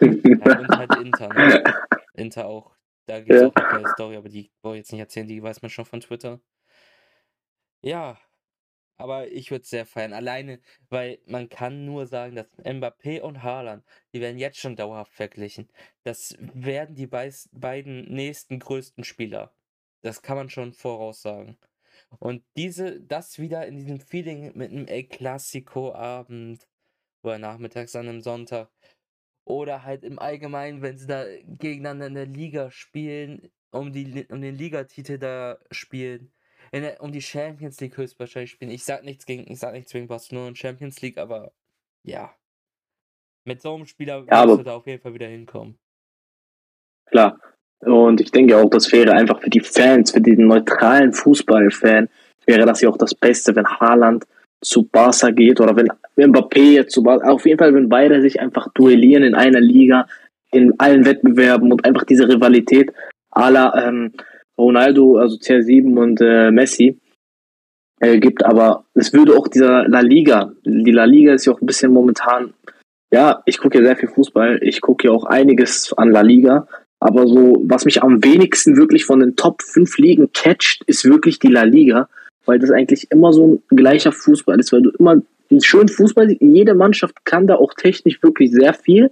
ja, 0.00 0.58
und 0.58 0.78
halt 0.78 0.96
Inter, 0.96 1.28
ne? 1.34 1.62
Inter 2.16 2.46
auch. 2.46 2.76
Da 3.06 3.20
gibt 3.20 3.32
es 3.32 3.42
ja. 3.42 3.48
auch 3.48 3.54
eine 3.54 3.68
kleine 3.68 3.88
Story, 3.90 4.16
aber 4.16 4.28
die 4.28 4.50
wollte 4.62 4.76
ich 4.76 4.80
jetzt 4.80 4.92
nicht 4.92 5.00
erzählen, 5.00 5.28
die 5.28 5.42
weiß 5.42 5.62
man 5.62 5.70
schon 5.70 5.84
von 5.84 6.00
Twitter. 6.00 6.40
Ja, 7.82 8.18
aber 8.96 9.28
ich 9.30 9.50
würde 9.50 9.62
es 9.62 9.70
sehr 9.70 9.86
feiern. 9.86 10.12
Alleine, 10.12 10.60
weil 10.88 11.20
man 11.26 11.48
kann 11.48 11.84
nur 11.84 12.06
sagen, 12.06 12.34
dass 12.36 12.46
Mbappé 12.58 13.20
und 13.20 13.42
Haaland, 13.42 13.84
die 14.12 14.20
werden 14.20 14.38
jetzt 14.38 14.58
schon 14.58 14.76
dauerhaft 14.76 15.12
verglichen. 15.12 15.68
Das 16.02 16.36
werden 16.38 16.94
die 16.94 17.06
beiden 17.06 18.12
nächsten 18.12 18.58
größten 18.58 19.04
Spieler. 19.04 19.54
Das 20.02 20.22
kann 20.22 20.36
man 20.36 20.50
schon 20.50 20.72
voraussagen. 20.72 21.58
Und 22.18 22.44
diese, 22.56 23.00
das 23.00 23.38
wieder 23.38 23.66
in 23.66 23.76
diesem 23.76 24.00
Feeling 24.00 24.56
mit 24.56 24.70
einem 24.70 24.86
El 24.86 25.04
Clasico-Abend 25.04 26.66
oder 27.22 27.38
nachmittags 27.38 27.96
an 27.96 28.08
einem 28.08 28.20
Sonntag 28.20 28.70
oder 29.46 29.84
halt 29.84 30.04
im 30.04 30.18
Allgemeinen, 30.18 30.82
wenn 30.82 30.98
sie 30.98 31.06
da 31.06 31.24
gegeneinander 31.46 32.08
in 32.08 32.14
der 32.14 32.26
Liga 32.26 32.70
spielen, 32.70 33.50
um, 33.70 33.92
die, 33.92 34.26
um 34.30 34.42
den 34.42 34.56
Ligatitel 34.56 35.18
da 35.18 35.58
spielen 35.70 36.30
der, 36.72 37.00
um 37.00 37.12
die 37.12 37.22
Champions 37.22 37.80
League 37.80 37.96
höchstwahrscheinlich 37.96 38.50
spielen. 38.50 38.70
Ich 38.70 38.84
sag 38.84 39.04
nichts 39.04 39.26
gegen, 39.26 39.50
ich 39.50 39.58
sag 39.58 39.72
nichts 39.72 39.92
gegen 39.92 40.08
Barcelona 40.08 40.48
und 40.48 40.58
Champions 40.58 41.00
League, 41.00 41.18
aber 41.18 41.52
ja. 42.02 42.34
Mit 43.44 43.62
so 43.62 43.74
einem 43.74 43.86
Spieler 43.86 44.24
ja, 44.28 44.46
wirst 44.46 44.58
du 44.58 44.64
da 44.64 44.74
auf 44.74 44.86
jeden 44.86 45.00
Fall 45.00 45.14
wieder 45.14 45.28
hinkommen. 45.28 45.78
Klar. 47.06 47.38
Und 47.80 48.20
ich 48.20 48.30
denke 48.32 48.56
auch, 48.56 48.68
das 48.68 48.90
wäre 48.90 49.12
einfach 49.12 49.40
für 49.40 49.50
die 49.50 49.60
Fans, 49.60 50.10
für 50.10 50.20
diesen 50.20 50.46
neutralen 50.46 51.12
Fußballfan, 51.12 52.08
wäre 52.46 52.66
das 52.66 52.80
ja 52.80 52.88
auch 52.88 52.96
das 52.96 53.14
Beste, 53.14 53.54
wenn 53.54 53.66
Haaland 53.66 54.26
zu 54.66 54.82
Barca 54.82 55.30
geht 55.30 55.60
oder 55.60 55.76
wenn 55.76 55.88
Mbappé 56.16 56.72
jetzt 56.72 56.92
zu 56.92 57.02
Barca, 57.02 57.30
auf 57.30 57.46
jeden 57.46 57.58
Fall, 57.58 57.72
wenn 57.72 57.88
beide 57.88 58.20
sich 58.20 58.40
einfach 58.40 58.66
duellieren 58.74 59.22
in 59.22 59.34
einer 59.34 59.60
Liga, 59.60 60.06
in 60.50 60.74
allen 60.78 61.04
Wettbewerben 61.04 61.70
und 61.70 61.84
einfach 61.84 62.04
diese 62.04 62.28
Rivalität 62.28 62.92
aller 63.30 63.72
ähm, 63.76 64.12
Ronaldo, 64.58 65.18
also 65.18 65.36
CR7 65.36 65.96
und 65.96 66.20
äh, 66.20 66.50
Messi 66.50 66.98
äh, 68.00 68.18
gibt, 68.18 68.44
aber 68.44 68.84
es 68.94 69.12
würde 69.12 69.36
auch 69.36 69.46
dieser 69.46 69.86
La 69.86 70.00
Liga, 70.00 70.52
die 70.64 70.90
La 70.90 71.04
Liga 71.04 71.34
ist 71.34 71.46
ja 71.46 71.52
auch 71.52 71.60
ein 71.60 71.66
bisschen 71.66 71.92
momentan, 71.92 72.52
ja, 73.12 73.42
ich 73.46 73.58
gucke 73.58 73.78
ja 73.78 73.84
sehr 73.84 73.96
viel 73.96 74.08
Fußball, 74.08 74.58
ich 74.62 74.80
gucke 74.80 75.06
ja 75.06 75.12
auch 75.12 75.26
einiges 75.26 75.92
an 75.96 76.10
La 76.10 76.22
Liga, 76.22 76.66
aber 76.98 77.28
so, 77.28 77.62
was 77.66 77.84
mich 77.84 78.02
am 78.02 78.24
wenigsten 78.24 78.76
wirklich 78.76 79.04
von 79.04 79.20
den 79.20 79.36
Top 79.36 79.62
5 79.62 79.98
Ligen 79.98 80.32
catcht, 80.32 80.82
ist 80.86 81.04
wirklich 81.04 81.38
die 81.38 81.48
La 81.48 81.62
Liga, 81.62 82.08
weil 82.46 82.58
das 82.58 82.70
eigentlich 82.70 83.10
immer 83.10 83.32
so 83.32 83.46
ein 83.70 83.76
gleicher 83.76 84.12
Fußball 84.12 84.58
ist, 84.58 84.72
weil 84.72 84.82
du 84.82 84.90
immer 84.90 85.20
einen 85.50 85.60
schönen 85.60 85.88
Fußball, 85.88 86.36
jede 86.40 86.74
Mannschaft 86.74 87.24
kann 87.24 87.46
da 87.46 87.56
auch 87.56 87.74
technisch 87.74 88.22
wirklich 88.22 88.50
sehr 88.50 88.74
viel, 88.74 89.10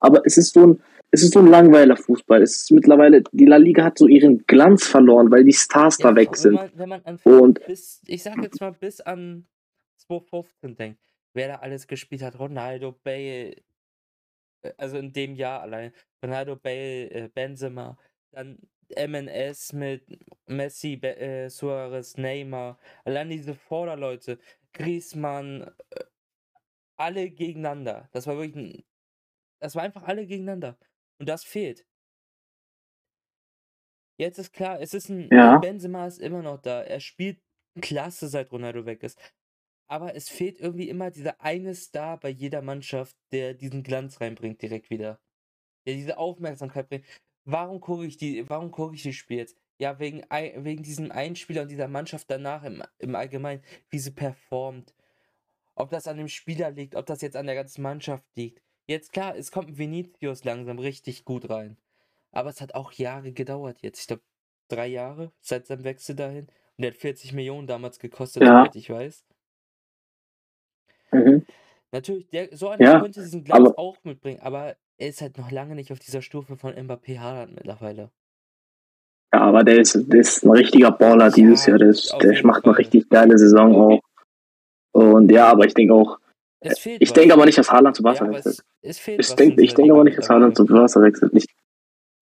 aber 0.00 0.22
es 0.24 0.36
ist 0.36 0.52
so 0.52 0.66
ein, 0.66 0.80
es 1.10 1.22
ist 1.22 1.34
so 1.34 1.40
ein 1.40 1.46
langweiler 1.46 1.96
Fußball. 1.96 2.42
Es 2.42 2.62
ist 2.62 2.70
mittlerweile, 2.72 3.22
die 3.32 3.44
La 3.44 3.56
Liga 3.56 3.84
hat 3.84 3.98
so 3.98 4.06
ihren 4.06 4.46
Glanz 4.46 4.86
verloren, 4.86 5.30
weil 5.30 5.44
die 5.44 5.52
Stars 5.52 5.98
ja, 5.98 6.10
da 6.10 6.16
weg 6.16 6.36
sind. 6.36 6.58
Wenn 6.74 6.88
man, 6.88 7.02
wenn 7.04 7.18
man 7.24 7.40
und 7.40 7.66
bis, 7.66 8.00
ich 8.06 8.22
sag 8.22 8.42
jetzt 8.42 8.60
mal, 8.60 8.72
bis 8.72 9.00
an 9.00 9.46
2015 9.98 10.76
denkt, 10.76 11.00
wer 11.34 11.48
da 11.48 11.54
alles 11.56 11.86
gespielt 11.86 12.22
hat, 12.22 12.38
Ronaldo, 12.38 12.92
Bale, 13.04 13.56
äh, 14.62 14.72
also 14.76 14.96
in 14.96 15.12
dem 15.12 15.34
Jahr 15.34 15.60
allein, 15.60 15.92
Ronaldo, 16.22 16.56
Bale, 16.56 17.10
äh, 17.10 17.28
Benzema, 17.32 17.98
dann 18.30 18.58
MNS 18.96 19.72
mit 19.72 20.04
Messi, 20.46 20.94
äh, 20.94 21.48
Suarez, 21.48 22.16
Neymar, 22.16 22.78
allein 23.04 23.30
diese 23.30 23.54
Vorderleute, 23.54 24.38
Griezmann, 24.72 25.62
äh, 25.90 26.04
alle 26.96 27.30
gegeneinander. 27.30 28.08
Das 28.12 28.26
war 28.26 28.36
wirklich 28.36 28.56
ein, 28.56 28.84
das 29.60 29.74
war 29.74 29.82
einfach 29.82 30.04
alle 30.04 30.26
gegeneinander. 30.26 30.78
Und 31.18 31.28
das 31.28 31.44
fehlt. 31.44 31.86
Jetzt 34.18 34.38
ist 34.38 34.52
klar, 34.52 34.80
es 34.80 34.94
ist 34.94 35.08
ein 35.08 35.28
ja. 35.32 35.58
Benzema 35.58 36.06
ist 36.06 36.18
immer 36.20 36.42
noch 36.42 36.60
da. 36.60 36.82
Er 36.82 37.00
spielt 37.00 37.40
klasse, 37.80 38.28
seit 38.28 38.52
Ronaldo 38.52 38.86
weg 38.86 39.02
ist. 39.02 39.18
Aber 39.88 40.14
es 40.14 40.28
fehlt 40.28 40.60
irgendwie 40.60 40.88
immer 40.88 41.10
dieser 41.10 41.40
eine 41.40 41.74
Star 41.74 42.18
bei 42.18 42.28
jeder 42.28 42.62
Mannschaft, 42.62 43.16
der 43.32 43.54
diesen 43.54 43.82
Glanz 43.82 44.20
reinbringt 44.20 44.62
direkt 44.62 44.90
wieder. 44.90 45.20
Der 45.86 45.94
diese 45.94 46.18
Aufmerksamkeit 46.18 46.88
bringt. 46.88 47.06
Warum 47.44 47.80
gucke 47.80 48.06
ich 48.06 48.16
die, 48.16 48.48
warum 48.48 48.70
gucke 48.70 48.94
ich 48.94 49.02
das 49.02 49.14
Spiel 49.14 49.38
jetzt? 49.38 49.56
Ja, 49.78 49.98
wegen, 49.98 50.22
wegen 50.30 50.82
diesem 50.82 51.10
einen 51.10 51.34
Spieler 51.34 51.62
und 51.62 51.70
dieser 51.70 51.88
Mannschaft 51.88 52.30
danach 52.30 52.62
im, 52.62 52.82
im 52.98 53.14
Allgemeinen, 53.16 53.62
wie 53.90 53.98
sie 53.98 54.12
performt. 54.12 54.94
Ob 55.74 55.90
das 55.90 56.06
an 56.06 56.18
dem 56.18 56.28
Spieler 56.28 56.70
liegt, 56.70 56.94
ob 56.94 57.06
das 57.06 57.20
jetzt 57.22 57.36
an 57.36 57.46
der 57.46 57.54
ganzen 57.54 57.82
Mannschaft 57.82 58.24
liegt. 58.36 58.62
Jetzt 58.86 59.12
klar, 59.12 59.36
es 59.36 59.50
kommt 59.50 59.78
Vinicius 59.78 60.44
langsam 60.44 60.78
richtig 60.78 61.24
gut 61.24 61.48
rein. 61.50 61.76
Aber 62.30 62.50
es 62.50 62.60
hat 62.60 62.74
auch 62.74 62.92
Jahre 62.92 63.32
gedauert 63.32 63.78
jetzt. 63.82 64.00
Ich 64.00 64.06
glaube, 64.06 64.22
drei 64.68 64.86
Jahre 64.86 65.32
seit 65.40 65.66
seinem 65.66 65.84
Wechsel 65.84 66.14
dahin. 66.14 66.46
Und 66.76 66.82
der 66.82 66.92
hat 66.92 66.98
40 66.98 67.32
Millionen 67.32 67.66
damals 67.66 67.98
gekostet, 67.98 68.42
ja. 68.42 68.60
soweit 68.60 68.76
ich 68.76 68.88
weiß. 68.88 69.24
Mhm. 71.12 71.46
Natürlich, 71.90 72.28
der, 72.30 72.56
so 72.56 72.68
einer 72.70 72.84
ja, 72.84 73.00
könnte 73.00 73.20
diesen 73.20 73.44
Glanz 73.44 73.70
auch 73.76 74.02
mitbringen, 74.02 74.40
aber 74.40 74.76
er 74.98 75.08
ist 75.08 75.20
halt 75.20 75.38
noch 75.38 75.50
lange 75.50 75.74
nicht 75.74 75.92
auf 75.92 75.98
dieser 75.98 76.22
Stufe 76.22 76.56
von 76.56 76.74
Mbappé 76.74 77.18
Haaland 77.18 77.54
mittlerweile. 77.54 78.10
Ja, 79.32 79.40
aber 79.40 79.64
der 79.64 79.80
ist, 79.80 79.98
der 80.12 80.20
ist 80.20 80.44
ein 80.44 80.50
richtiger 80.50 80.90
Baller 80.90 81.30
dieses 81.30 81.66
ja, 81.66 81.70
Jahr. 81.70 81.78
Der, 81.78 81.88
ist, 81.88 82.14
der 82.22 82.46
macht 82.46 82.64
eine 82.64 82.76
richtig 82.76 83.08
geile 83.08 83.38
Saison 83.38 83.74
auch. 83.74 84.00
Und 84.92 85.30
ja, 85.32 85.48
aber 85.48 85.64
ich 85.64 85.74
denke 85.74 85.94
auch, 85.94 86.18
ich 86.60 87.12
denke 87.12 87.34
aber 87.34 87.46
nicht, 87.46 87.58
dass 87.58 87.70
Haaland 87.70 87.96
zu 87.96 88.02
Barca 88.02 88.26
ja, 88.26 88.32
wechselt. 88.32 88.62
Es, 88.82 89.00
es 89.06 89.30
ich 89.30 89.34
denke 89.34 89.56
denk 89.56 89.90
aber 89.90 90.04
nicht, 90.04 90.18
dass 90.18 90.28
Haaland 90.28 90.56
zu 90.56 90.66
Barca 90.66 91.00
wechselt. 91.02 91.32
Ich 91.34 91.46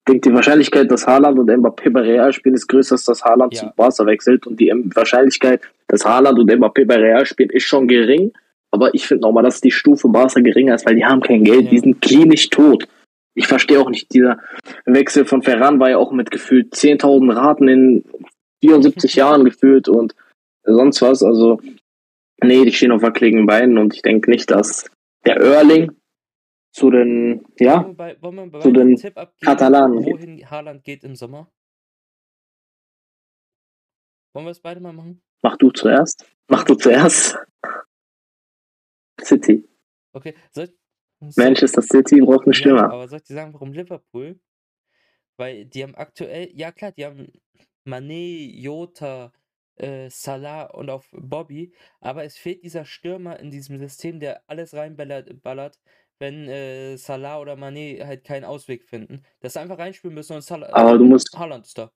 denke, 0.07 0.29
die 0.29 0.33
Wahrscheinlichkeit, 0.33 0.89
dass 0.89 1.05
Haaland 1.05 1.37
und 1.37 1.49
Mbappé 1.49 1.91
bei 1.91 2.01
Real 2.01 2.33
spielen, 2.33 2.55
ist 2.55 2.67
größer, 2.67 2.93
als 2.93 3.05
dass 3.05 3.23
Haaland 3.23 3.53
ja. 3.53 3.59
zu 3.59 3.75
Barca 3.75 4.05
wechselt. 4.05 4.47
Und 4.47 4.59
die 4.59 4.71
Wahrscheinlichkeit, 4.95 5.61
dass 5.87 6.05
Haaland 6.05 6.39
und 6.39 6.49
Mbappé 6.49 6.85
bei 6.85 6.95
Real 6.95 7.25
spielen, 7.25 7.49
ist 7.49 7.65
schon 7.65 7.87
gering. 7.87 8.31
Aber 8.71 8.93
ich 8.93 9.05
finde 9.05 9.23
nochmal, 9.23 9.43
dass 9.43 9.61
die 9.61 9.71
Stufe 9.71 10.07
Barca 10.07 10.39
geringer 10.39 10.75
ist, 10.75 10.85
weil 10.85 10.95
die 10.95 11.05
haben 11.05 11.21
kein 11.21 11.43
Geld, 11.43 11.65
ja. 11.65 11.69
die 11.71 11.79
sind 11.79 12.01
klinisch 12.01 12.49
tot. 12.49 12.87
Ich 13.33 13.47
verstehe 13.47 13.79
auch 13.79 13.89
nicht, 13.89 14.13
dieser 14.13 14.39
Wechsel 14.85 15.25
von 15.25 15.41
Ferran 15.41 15.79
war 15.79 15.89
ja 15.89 15.97
auch 15.97 16.11
mit 16.11 16.31
gefühlt 16.31 16.73
10.000 16.73 17.35
Raten 17.35 17.67
in 17.67 18.03
74 18.61 19.15
Jahren 19.15 19.45
gefühlt 19.45 19.87
und 19.87 20.15
sonst 20.63 21.01
was. 21.01 21.23
Also 21.23 21.59
Nee, 22.43 22.65
die 22.65 22.73
stehen 22.73 22.91
auf 22.91 23.03
wackeligen 23.03 23.45
Beinen 23.45 23.77
und 23.77 23.93
ich 23.93 24.01
denke 24.01 24.29
nicht, 24.29 24.49
dass 24.49 24.89
der 25.25 25.37
Erling 25.37 25.91
zu 26.73 26.89
den, 26.89 27.45
ja, 27.59 27.81
bei, 27.81 28.15
zu 28.15 28.71
den 28.71 28.99
Katalanen 29.41 30.03
wohin 30.03 30.37
geht. 30.37 30.49
Haaland 30.49 30.83
geht 30.83 31.03
im 31.03 31.15
Sommer? 31.15 31.51
Wollen 34.33 34.45
wir 34.45 34.51
es 34.51 34.61
beide 34.61 34.79
mal 34.79 34.93
machen? 34.93 35.21
Mach 35.43 35.57
du 35.57 35.69
zuerst. 35.69 36.25
Mach 36.47 36.63
du 36.63 36.75
zuerst. 36.75 37.37
City. 39.23 39.67
Okay, 40.13 40.35
soll, 40.51 40.69
soll, 41.19 41.45
Manchester 41.45 41.81
City 41.81 42.21
braucht 42.21 42.45
einen 42.45 42.53
Stürmer. 42.53 42.81
Ja, 42.81 42.91
aber 42.91 43.07
soll 43.07 43.19
ich 43.19 43.25
dir 43.25 43.35
sagen, 43.35 43.53
warum 43.53 43.73
Liverpool? 43.73 44.39
Weil 45.37 45.65
die 45.65 45.83
haben 45.83 45.95
aktuell, 45.95 46.49
ja 46.53 46.71
klar, 46.71 46.91
die 46.91 47.05
haben 47.05 47.31
Mané, 47.85 48.51
Jota, 48.59 49.31
äh, 49.75 50.09
Salah 50.09 50.63
und 50.65 50.89
auf 50.89 51.09
Bobby, 51.11 51.73
aber 51.99 52.23
es 52.23 52.37
fehlt 52.37 52.63
dieser 52.63 52.85
Stürmer 52.85 53.39
in 53.39 53.49
diesem 53.51 53.79
System, 53.79 54.19
der 54.19 54.41
alles 54.47 54.73
reinballert, 54.73 55.41
ballert, 55.41 55.79
wenn 56.19 56.47
äh, 56.47 56.97
Salah 56.97 57.39
oder 57.39 57.53
Mané 57.53 58.05
halt 58.05 58.23
keinen 58.23 58.45
Ausweg 58.45 58.83
finden. 58.83 59.23
Dass 59.39 59.53
sie 59.53 59.61
einfach 59.61 59.79
reinspielen 59.79 60.13
müssen 60.13 60.35
und 60.35 60.43
Salah, 60.43 60.69
aber 60.71 60.97
du 60.97 61.05
musst, 61.05 61.35
Haaland 61.37 61.65
ist 61.65 61.77
da. 61.77 61.91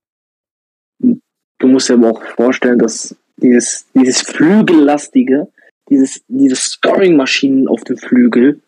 Du 0.99 1.67
musst 1.67 1.89
dir 1.89 1.93
aber 1.93 2.11
auch 2.11 2.23
vorstellen, 2.35 2.79
dass 2.79 3.15
dieses, 3.37 3.87
dieses 3.93 4.21
Flügellastige, 4.21 5.51
dieses, 5.89 6.23
diese 6.27 6.55
Scoring-Maschinen 6.55 7.67
auf 7.67 7.83
dem 7.83 7.97
Flügel, 7.97 8.61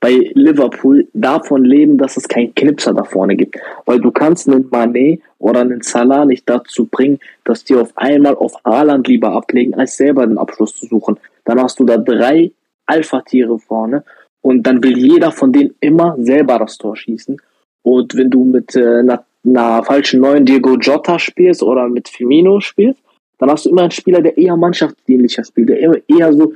bei 0.00 0.30
Liverpool 0.34 1.08
davon 1.12 1.64
leben, 1.64 1.98
dass 1.98 2.16
es 2.16 2.28
keinen 2.28 2.54
Knipser 2.54 2.94
da 2.94 3.02
vorne 3.02 3.34
gibt. 3.34 3.56
Weil 3.84 4.00
du 4.00 4.12
kannst 4.12 4.48
einen 4.48 4.70
Mané 4.70 5.20
oder 5.38 5.60
einen 5.60 5.80
Salah 5.80 6.24
nicht 6.24 6.48
dazu 6.48 6.86
bringen, 6.86 7.18
dass 7.44 7.64
die 7.64 7.74
auf 7.74 7.90
einmal 7.96 8.36
auf 8.36 8.54
Haaland 8.64 9.08
lieber 9.08 9.32
ablegen, 9.32 9.74
als 9.74 9.96
selber 9.96 10.24
den 10.24 10.38
Abschluss 10.38 10.76
zu 10.76 10.86
suchen. 10.86 11.18
Dann 11.44 11.60
hast 11.60 11.80
du 11.80 11.84
da 11.84 11.96
drei 11.96 12.52
Alpha-Tiere 12.86 13.58
vorne 13.58 14.04
und 14.40 14.62
dann 14.62 14.84
will 14.84 14.96
jeder 14.96 15.32
von 15.32 15.52
denen 15.52 15.74
immer 15.80 16.14
selber 16.18 16.60
das 16.60 16.78
Tor 16.78 16.96
schießen. 16.96 17.40
Und 17.82 18.14
wenn 18.16 18.30
du 18.30 18.44
mit 18.44 18.76
äh, 18.76 19.00
einer 19.00 19.24
einer 19.44 19.82
falschen 19.84 20.20
neuen 20.20 20.44
Diego 20.44 20.76
Jota 20.76 21.18
spielst 21.18 21.62
oder 21.62 21.88
mit 21.88 22.08
Firmino 22.08 22.60
spielst, 22.60 23.02
dann 23.38 23.50
hast 23.50 23.66
du 23.66 23.70
immer 23.70 23.82
einen 23.82 23.90
Spieler, 23.90 24.20
der 24.20 24.36
eher 24.36 24.56
mannschaftsdienlicher 24.56 25.44
spielt, 25.44 25.68
der 25.68 25.78
eher, 25.78 26.02
eher 26.08 26.32
so 26.32 26.54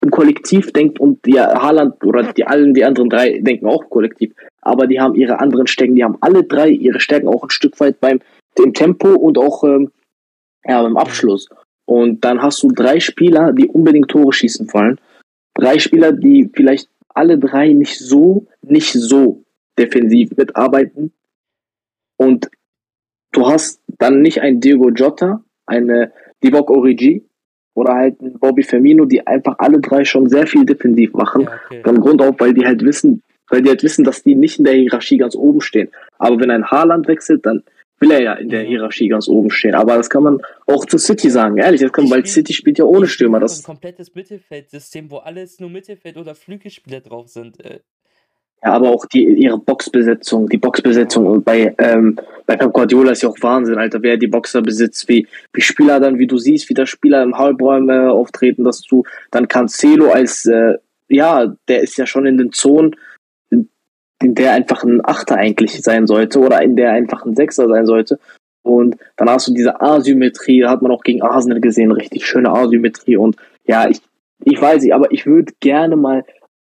im 0.00 0.10
Kollektiv 0.10 0.72
denkt 0.72 1.00
und 1.00 1.26
ja, 1.26 1.60
Haaland 1.60 2.04
oder 2.04 2.32
die 2.32 2.46
allen 2.46 2.72
die 2.72 2.84
anderen 2.84 3.10
drei 3.10 3.40
denken 3.40 3.66
auch 3.66 3.90
kollektiv, 3.90 4.32
aber 4.60 4.86
die 4.86 5.00
haben 5.00 5.14
ihre 5.14 5.40
anderen 5.40 5.66
Stärken, 5.66 5.96
die 5.96 6.04
haben 6.04 6.18
alle 6.20 6.44
drei 6.44 6.68
ihre 6.68 7.00
Stärken 7.00 7.28
auch 7.28 7.42
ein 7.42 7.50
Stück 7.50 7.80
weit 7.80 8.00
beim 8.00 8.20
dem 8.58 8.74
Tempo 8.74 9.14
und 9.14 9.38
auch 9.38 9.64
ähm, 9.64 9.90
ja, 10.64 10.82
beim 10.82 10.96
Abschluss. 10.96 11.48
Und 11.86 12.24
dann 12.24 12.42
hast 12.42 12.62
du 12.62 12.68
drei 12.68 13.00
Spieler, 13.00 13.52
die 13.52 13.66
unbedingt 13.66 14.08
Tore 14.08 14.32
schießen 14.32 14.72
wollen. 14.72 15.00
Drei 15.54 15.78
Spieler, 15.78 16.12
die 16.12 16.50
vielleicht 16.52 16.90
alle 17.08 17.38
drei 17.38 17.72
nicht 17.72 17.98
so, 17.98 18.46
nicht 18.62 18.92
so 18.92 19.42
defensiv 19.78 20.36
mitarbeiten. 20.36 21.12
Und 22.16 22.50
du 23.32 23.46
hast 23.46 23.80
dann 23.98 24.20
nicht 24.20 24.42
ein 24.42 24.60
Diego 24.60 24.90
Jota, 24.90 25.42
eine 25.68 26.12
Divock 26.42 26.70
Origi 26.70 27.24
oder 27.74 27.94
halt 27.94 28.20
ein 28.20 28.38
Bobby 28.38 28.62
Firmino, 28.62 29.04
die 29.04 29.26
einfach 29.26 29.56
alle 29.58 29.80
drei 29.80 30.04
schon 30.04 30.28
sehr 30.28 30.46
viel 30.46 30.64
defensiv 30.64 31.12
machen. 31.12 31.42
Ja, 31.42 31.60
okay. 31.66 31.82
Von 31.84 32.00
Grund 32.00 32.22
auf, 32.22 32.34
weil 32.38 32.54
die 32.54 32.66
halt 32.66 32.84
wissen, 32.84 33.22
weil 33.48 33.62
die 33.62 33.68
halt 33.68 33.82
wissen, 33.82 34.04
dass 34.04 34.22
die 34.22 34.34
nicht 34.34 34.58
in 34.58 34.64
der 34.64 34.74
Hierarchie 34.74 35.18
ganz 35.18 35.36
oben 35.36 35.60
stehen. 35.60 35.90
Aber 36.18 36.40
wenn 36.40 36.50
ein 36.50 36.70
Haaland 36.70 37.06
wechselt, 37.06 37.46
dann 37.46 37.62
will 38.00 38.10
er 38.10 38.22
ja 38.22 38.34
in 38.34 38.48
der 38.48 38.62
Hierarchie 38.62 39.08
ganz 39.08 39.28
oben 39.28 39.50
stehen. 39.50 39.74
Aber 39.74 39.96
das 39.96 40.10
kann 40.10 40.22
man 40.22 40.40
auch 40.66 40.84
zu 40.86 40.98
City 40.98 41.30
sagen, 41.30 41.58
ehrlich. 41.58 41.80
Das 41.80 41.92
kann, 41.92 42.10
weil 42.10 42.26
City 42.26 42.52
spielt 42.52 42.78
ja 42.78 42.84
ohne 42.84 43.06
Stürmer. 43.06 43.40
Das 43.40 43.60
ein 43.60 43.64
komplettes 43.64 44.14
Mittelfeldsystem, 44.14 45.10
wo 45.10 45.18
alles 45.18 45.60
nur 45.60 45.70
Mittelfeld- 45.70 46.16
oder 46.16 46.34
Flügelspieler 46.34 47.00
drauf 47.00 47.28
sind. 47.28 47.58
Äh. 48.60 48.66
Ja, 48.66 48.72
aber 48.74 48.90
auch 48.90 49.06
die, 49.06 49.24
ihre 49.24 49.58
Boxbesetzung, 49.58 50.48
die 50.48 50.58
Boxbesetzung 50.58 51.42
bei, 51.42 51.74
ähm, 51.78 52.16
bei 52.46 52.56
Pep 52.56 52.72
Guardiola 52.72 53.12
ist 53.12 53.22
ja 53.22 53.28
auch 53.28 53.36
Wahnsinn, 53.40 53.78
Alter, 53.78 54.02
wer 54.02 54.16
die 54.16 54.26
Boxer 54.26 54.62
besitzt, 54.62 55.08
wie, 55.08 55.26
wie 55.52 55.60
Spieler 55.60 56.00
dann, 56.00 56.18
wie 56.18 56.26
du 56.26 56.38
siehst, 56.38 56.68
wie 56.68 56.74
der 56.74 56.86
Spieler 56.86 57.22
im 57.22 57.36
Halbräume 57.36 58.10
auftreten, 58.10 58.64
dass 58.64 58.82
du 58.82 59.04
dann 59.30 59.48
Cancelo 59.48 60.10
als, 60.10 60.46
äh, 60.46 60.78
ja, 61.08 61.54
der 61.68 61.82
ist 61.82 61.96
ja 61.98 62.06
schon 62.06 62.26
in 62.26 62.38
den 62.38 62.52
Zonen, 62.52 62.96
in 63.50 64.34
der 64.34 64.52
einfach 64.52 64.82
ein 64.82 65.04
Achter 65.04 65.36
eigentlich 65.36 65.80
sein 65.82 66.06
sollte 66.06 66.40
oder 66.40 66.62
in 66.62 66.76
der 66.76 66.92
einfach 66.92 67.24
ein 67.24 67.36
Sechser 67.36 67.68
sein 67.68 67.86
sollte. 67.86 68.18
Und 68.62 68.96
dann 69.16 69.30
hast 69.30 69.48
du 69.48 69.54
diese 69.54 69.80
Asymmetrie, 69.80 70.64
hat 70.64 70.82
man 70.82 70.90
auch 70.90 71.02
gegen 71.02 71.22
Arsenal 71.22 71.60
gesehen, 71.60 71.92
richtig 71.92 72.26
schöne 72.26 72.50
Asymmetrie. 72.50 73.16
Und 73.16 73.36
ja, 73.64 73.88
ich, 73.88 74.00
ich 74.44 74.60
weiß 74.60 74.82
nicht, 74.82 74.94
aber 74.94 75.12
ich 75.12 75.26
würde 75.26 75.52
gerne 75.60 75.96
mal 75.96 76.24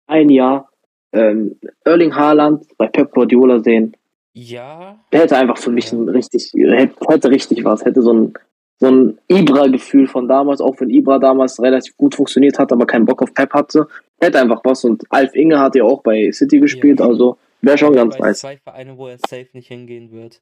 ein 0.08 0.30
Jahr 0.30 0.69
ähm, 1.14 1.56
Erling 1.84 2.16
Haaland 2.16 2.66
bei 2.78 2.88
Pep 2.88 3.12
Guardiola 3.12 3.60
sehen. 3.60 3.96
Ja. 4.34 5.00
Der 5.12 5.22
hätte 5.22 5.38
einfach 5.38 5.58
für 5.58 5.72
mich 5.72 5.92
ein 5.92 6.08
richtig, 6.08 6.52
hätte, 6.54 7.30
richtig 7.30 7.64
was, 7.64 7.84
hätte 7.84 8.02
so 8.02 8.14
ein, 8.14 8.34
so 8.78 8.88
ein 8.88 9.18
Ibra-Gefühl 9.28 10.08
von 10.08 10.28
damals, 10.28 10.62
auch 10.62 10.80
wenn 10.80 10.90
Ibra 10.90 11.20
damals 11.20 11.62
relativ 11.62 11.98
gut 11.98 12.16
funktioniert 12.16 12.60
hat, 12.60 12.72
aber 12.72 12.86
keinen 12.86 13.06
Bock 13.06 13.22
auf 13.22 13.34
Pep 13.34 13.54
hatte 13.54 13.88
hätte 14.22 14.40
einfach 14.40 14.62
was. 14.64 14.84
Und 14.84 15.04
Alf 15.10 15.34
Inge 15.36 15.60
hat 15.60 15.76
ja 15.76 15.84
auch 15.84 16.02
bei 16.04 16.32
City 16.32 16.60
gespielt, 16.60 17.00
ja. 17.00 17.06
also 17.06 17.38
wäre 17.62 17.78
schon 17.78 17.94
ganz 17.94 18.18
nice. 18.18 18.40
zwei 18.40 18.58
Vereine, 18.58 18.98
wo 18.98 19.08
er 19.08 19.18
safe 19.18 19.50
nicht 19.54 19.68
hingehen 19.68 20.12
wird. 20.12 20.42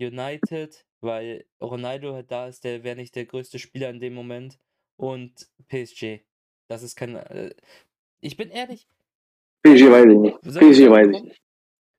United, 0.00 0.86
weil 1.00 1.44
Ronaldo 1.60 2.14
halt 2.14 2.30
da 2.30 2.48
ist, 2.48 2.64
der 2.64 2.84
wäre 2.84 2.96
nicht 2.96 3.14
der 3.16 3.26
größte 3.26 3.58
Spieler 3.58 3.90
in 3.90 4.00
dem 4.00 4.14
Moment. 4.14 4.58
Und 4.96 5.48
PSG. 5.68 6.20
Das 6.68 6.82
ist 6.82 6.96
kein. 6.96 7.16
Äh, 7.16 7.54
ich 8.20 8.36
bin 8.36 8.50
ehrlich. 8.50 8.86
PSG 9.62 9.90
weiß 9.90 10.06
ich 10.06 10.18
nicht. 10.18 10.40
PSG 10.40 10.90
weiß 10.90 11.08
ich 11.08 11.22
nicht. 11.22 11.42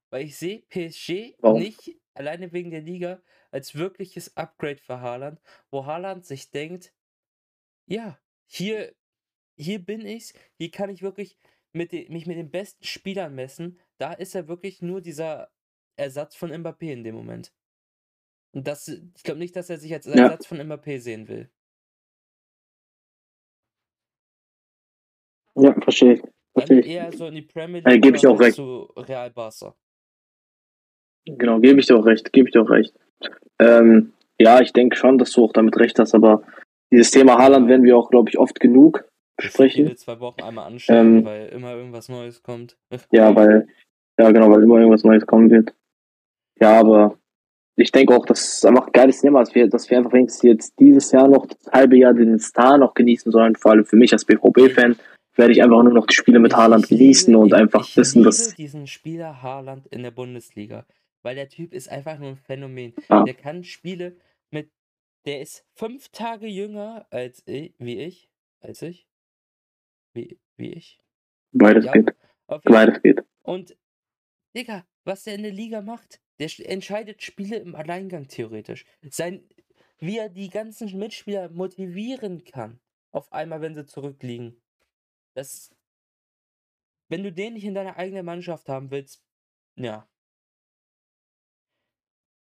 Weil 0.09 0.25
ich 0.25 0.37
sehe 0.37 0.63
PSG 0.69 1.35
Warum? 1.39 1.59
nicht 1.61 1.97
alleine 2.13 2.51
wegen 2.51 2.71
der 2.71 2.81
Liga 2.81 3.21
als 3.51 3.75
wirkliches 3.75 4.35
Upgrade 4.35 4.81
für 4.81 4.99
Haaland, 5.01 5.39
wo 5.69 5.85
Haaland 5.85 6.25
sich 6.25 6.51
denkt, 6.51 6.93
ja, 7.85 8.19
hier 8.47 8.93
hier 9.61 9.79
bin 9.79 10.05
ich, 10.05 10.33
hier 10.57 10.71
kann 10.71 10.89
ich 10.89 11.01
wirklich 11.01 11.37
mit 11.73 11.91
den, 11.91 12.11
mich 12.11 12.25
mit 12.25 12.37
den 12.37 12.51
besten 12.51 12.83
Spielern 12.83 13.35
messen. 13.35 13.79
Da 13.97 14.13
ist 14.13 14.35
er 14.35 14.47
wirklich 14.47 14.81
nur 14.81 15.01
dieser 15.01 15.51
Ersatz 15.95 16.35
von 16.35 16.51
Mbappé 16.51 16.91
in 16.91 17.03
dem 17.03 17.15
Moment. 17.15 17.53
Und 18.53 18.67
das, 18.67 18.87
ich 18.87 19.23
glaube 19.23 19.39
nicht, 19.39 19.55
dass 19.55 19.69
er 19.69 19.77
sich 19.77 19.93
als 19.93 20.07
Ersatz 20.07 20.43
ja. 20.43 20.47
von 20.49 20.57
Mbappé 20.57 20.99
sehen 20.99 21.27
will. 21.27 21.49
Ja, 25.55 25.73
verstehe. 25.81 26.17
verstehe. 26.17 26.40
Dann 26.65 26.79
eher 26.79 27.11
so 27.11 27.27
in 27.27 27.35
die 27.35 27.41
Premier 27.41 27.81
League 27.81 27.87
äh, 27.87 27.99
gebe 27.99 28.17
ich 28.17 28.27
auch 28.27 28.39
recht. 28.39 28.55
zu 28.55 28.89
Real 28.95 29.29
Barca. 29.31 29.75
Genau, 31.25 31.59
gebe 31.59 31.79
ich 31.79 31.85
dir 31.85 31.97
auch 31.97 32.05
recht, 32.05 32.33
gebe 32.33 32.47
ich 32.47 32.53
dir 32.53 32.63
auch 32.63 32.69
recht. 32.69 32.93
Ähm, 33.59 34.13
ja, 34.39 34.59
ich 34.61 34.73
denke 34.73 34.95
schon, 34.95 35.17
dass 35.17 35.31
du 35.31 35.45
auch 35.45 35.53
damit 35.53 35.77
recht 35.77 35.99
hast, 35.99 36.15
aber 36.15 36.43
dieses 36.91 37.11
Thema 37.11 37.37
Haaland 37.37 37.67
werden 37.67 37.83
wir 37.83 37.95
auch, 37.95 38.09
glaube 38.09 38.29
ich, 38.29 38.39
oft 38.39 38.59
genug 38.59 39.05
besprechen. 39.37 39.85
Jede 39.85 39.95
zwei 39.95 40.19
Wochen 40.19 40.41
einmal 40.41 40.65
anschauen, 40.65 41.17
ähm, 41.17 41.25
weil 41.25 41.49
immer 41.49 41.75
irgendwas 41.75 42.09
Neues 42.09 42.41
kommt. 42.41 42.77
Ja, 43.11 43.35
weil, 43.35 43.67
ja 44.19 44.31
genau, 44.31 44.49
weil 44.49 44.63
immer 44.63 44.77
irgendwas 44.77 45.03
Neues 45.03 45.25
kommen 45.25 45.49
wird. 45.51 45.73
Ja, 46.59 46.79
aber 46.79 47.17
ich 47.75 47.91
denke 47.91 48.15
auch, 48.15 48.25
dass 48.25 48.57
es 48.57 48.65
einfach 48.65 48.87
ein 48.87 48.93
geiles 48.93 49.21
Thema 49.21 49.41
ist, 49.41 49.53
dass 49.55 49.89
wir 49.89 49.97
einfach 49.97 50.13
wenigstens 50.13 50.43
jetzt 50.43 50.79
dieses 50.79 51.11
Jahr 51.11 51.27
noch 51.27 51.45
das 51.45 51.71
halbe 51.71 51.97
Jahr 51.97 52.13
den 52.13 52.39
Star 52.39 52.77
noch 52.77 52.93
genießen 52.93 53.31
sollen, 53.31 53.55
vor 53.55 53.71
allem 53.71 53.85
für 53.85 53.95
mich 53.95 54.11
als 54.13 54.25
BVB-Fan 54.25 54.97
werde 55.35 55.53
ich 55.53 55.63
einfach 55.63 55.83
nur 55.83 55.93
noch 55.93 56.07
die 56.07 56.15
Spiele 56.15 56.39
mit 56.39 56.55
Haaland 56.55 56.87
genießen 56.87 57.35
und 57.35 57.53
einfach 57.53 57.87
ich 57.87 57.97
wissen, 57.97 58.23
dass. 58.23 58.55
diesen 58.55 58.87
Spieler 58.87 59.41
Haaland 59.41 59.87
in 59.87 60.03
der 60.03 60.11
Bundesliga, 60.11 60.85
weil 61.21 61.35
der 61.35 61.49
Typ 61.49 61.73
ist 61.73 61.89
einfach 61.89 62.17
nur 62.19 62.29
ein 62.29 62.37
Phänomen. 62.37 62.93
Ah. 63.07 63.23
Der 63.23 63.33
kann 63.33 63.63
Spiele 63.63 64.17
mit. 64.49 64.71
Der 65.25 65.41
ist 65.41 65.65
fünf 65.75 66.09
Tage 66.09 66.47
jünger 66.47 67.05
als 67.09 67.43
ich, 67.45 67.73
wie 67.77 67.99
ich, 67.99 68.29
als 68.59 68.81
ich. 68.81 69.07
Wie, 70.13 70.39
wie 70.57 70.73
ich? 70.73 70.99
Beides 71.53 71.85
ja, 71.85 71.93
geht. 71.93 72.15
Beides 72.63 73.01
geht. 73.01 73.23
Und, 73.43 73.77
Digga, 74.55 74.85
was 75.05 75.23
der 75.23 75.35
in 75.35 75.43
der 75.43 75.53
Liga 75.53 75.81
macht, 75.81 76.21
der 76.39 76.49
entscheidet 76.69 77.21
Spiele 77.21 77.57
im 77.57 77.75
Alleingang 77.75 78.27
theoretisch. 78.27 78.85
Sein, 79.09 79.43
wie 79.99 80.17
er 80.17 80.29
die 80.29 80.49
ganzen 80.49 80.97
Mitspieler 80.97 81.49
motivieren 81.49 82.43
kann, 82.43 82.79
auf 83.11 83.31
einmal, 83.31 83.61
wenn 83.61 83.75
sie 83.75 83.85
zurückliegen. 83.85 84.59
Das. 85.33 85.71
Wenn 87.09 87.23
du 87.23 87.31
den 87.31 87.53
nicht 87.53 87.65
in 87.65 87.73
deiner 87.73 87.97
eigenen 87.97 88.25
Mannschaft 88.25 88.69
haben 88.69 88.89
willst, 88.91 89.21
ja. 89.75 90.07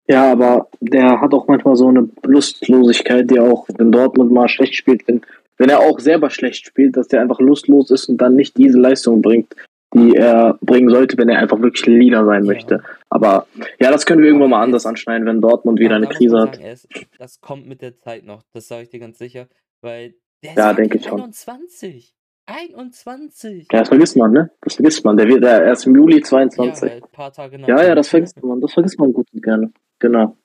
Ja, 0.07 0.31
aber 0.31 0.69
der 0.79 1.19
hat 1.19 1.33
auch 1.33 1.47
manchmal 1.47 1.75
so 1.75 1.88
eine 1.88 2.09
Lustlosigkeit, 2.23 3.29
die 3.29 3.39
auch, 3.39 3.67
wenn 3.77 3.91
Dortmund 3.91 4.31
mal 4.31 4.47
schlecht 4.47 4.75
spielt, 4.75 5.07
wenn 5.07 5.25
wenn 5.57 5.69
er 5.69 5.79
auch 5.79 5.99
selber 5.99 6.29
schlecht 6.29 6.65
spielt, 6.65 6.97
dass 6.97 7.07
der 7.07 7.21
einfach 7.21 7.39
lustlos 7.39 7.91
ist 7.91 8.09
und 8.09 8.17
dann 8.17 8.35
nicht 8.35 8.57
diese 8.57 8.79
Leistung 8.79 9.21
bringt, 9.21 9.55
die 9.93 10.15
er 10.15 10.57
bringen 10.61 10.89
sollte, 10.89 11.17
wenn 11.17 11.29
er 11.29 11.39
einfach 11.39 11.61
wirklich 11.61 11.85
Leader 11.85 12.25
sein 12.25 12.43
ja. 12.43 12.51
möchte. 12.51 12.83
Aber 13.09 13.47
ja, 13.79 13.91
das 13.91 14.05
können 14.05 14.21
wir 14.21 14.27
irgendwann 14.27 14.49
mal 14.49 14.63
anders 14.63 14.85
anschneiden, 14.85 15.25
wenn 15.25 15.41
Dortmund 15.41 15.79
wieder 15.79 15.95
eine 15.95 16.07
Krise 16.07 16.39
hat. 16.39 16.57
Ist, 16.57 16.88
das 17.17 17.39
kommt 17.39 17.67
mit 17.67 17.81
der 17.81 17.97
Zeit 17.97 18.25
noch, 18.25 18.43
das 18.53 18.67
sage 18.67 18.83
ich 18.83 18.89
dir 18.89 18.99
ganz 18.99 19.17
sicher, 19.17 19.47
weil 19.81 20.15
der 20.43 20.53
ja, 20.53 20.73
denke 20.73 20.97
ich 20.97 21.09
21. 21.09 22.13
21. 22.45 23.67
Ja, 23.71 23.79
das 23.79 23.89
vergisst 23.89 24.15
man, 24.17 24.31
ne? 24.31 24.51
Das 24.62 24.75
vergisst 24.75 25.03
man. 25.03 25.17
Der 25.17 25.27
wird 25.27 25.43
der 25.43 25.63
erst 25.63 25.88
im 25.88 25.95
Juli 25.95 26.21
22. 26.21 26.89
Ja, 26.89 26.95
ein 26.95 27.01
paar 27.12 27.31
Tage 27.31 27.58
nach. 27.58 27.67
Ja, 27.67 27.84
ja, 27.84 27.95
das 27.95 28.08
vergisst 28.08 28.41
man. 28.43 28.62
Das 28.62 28.73
vergisst 28.73 28.99
man 28.99 29.13
gut 29.13 29.27
und 29.34 29.41
gerne. 29.41 29.73
Genau. 29.99 30.38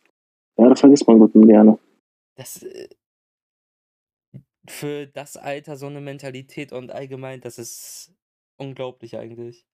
Ja, 0.56 0.68
das 0.68 0.80
vergisst 0.80 1.06
man 1.06 1.18
gut 1.18 1.34
und 1.34 1.46
gerne. 1.46 1.78
Das, 2.36 2.62
äh, 2.62 2.88
für 4.66 5.06
das 5.06 5.36
Alter 5.36 5.76
so 5.76 5.86
eine 5.86 6.00
Mentalität 6.00 6.72
und 6.72 6.90
allgemein, 6.90 7.40
das 7.40 7.58
ist 7.58 8.14
unglaublich 8.56 9.16
eigentlich. 9.16 9.66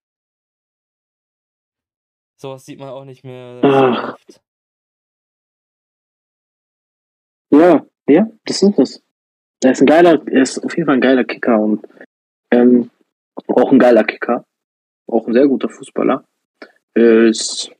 Sowas 2.36 2.66
sieht 2.66 2.78
man 2.78 2.88
auch 2.88 3.04
nicht 3.04 3.24
mehr 3.24 3.60
so 3.62 3.68
oft. 3.68 4.42
Ja, 7.50 7.86
ja, 8.08 8.30
das 8.44 8.62
ist 8.62 8.78
es. 8.78 9.02
Er 9.62 9.72
ist 9.72 9.80
ein 9.80 9.86
geiler, 9.86 10.22
er 10.26 10.42
ist 10.42 10.58
auf 10.58 10.76
jeden 10.76 10.86
Fall 10.86 10.96
ein 10.96 11.00
geiler 11.00 11.24
Kicker 11.24 11.58
und 11.58 11.86
ähm, 12.50 12.90
auch 13.48 13.72
ein 13.72 13.78
geiler 13.78 14.04
Kicker. 14.04 14.44
Auch 15.06 15.26
ein 15.26 15.32
sehr 15.32 15.46
guter 15.46 15.68
Fußballer. 15.68 16.24
Ist 16.94 17.70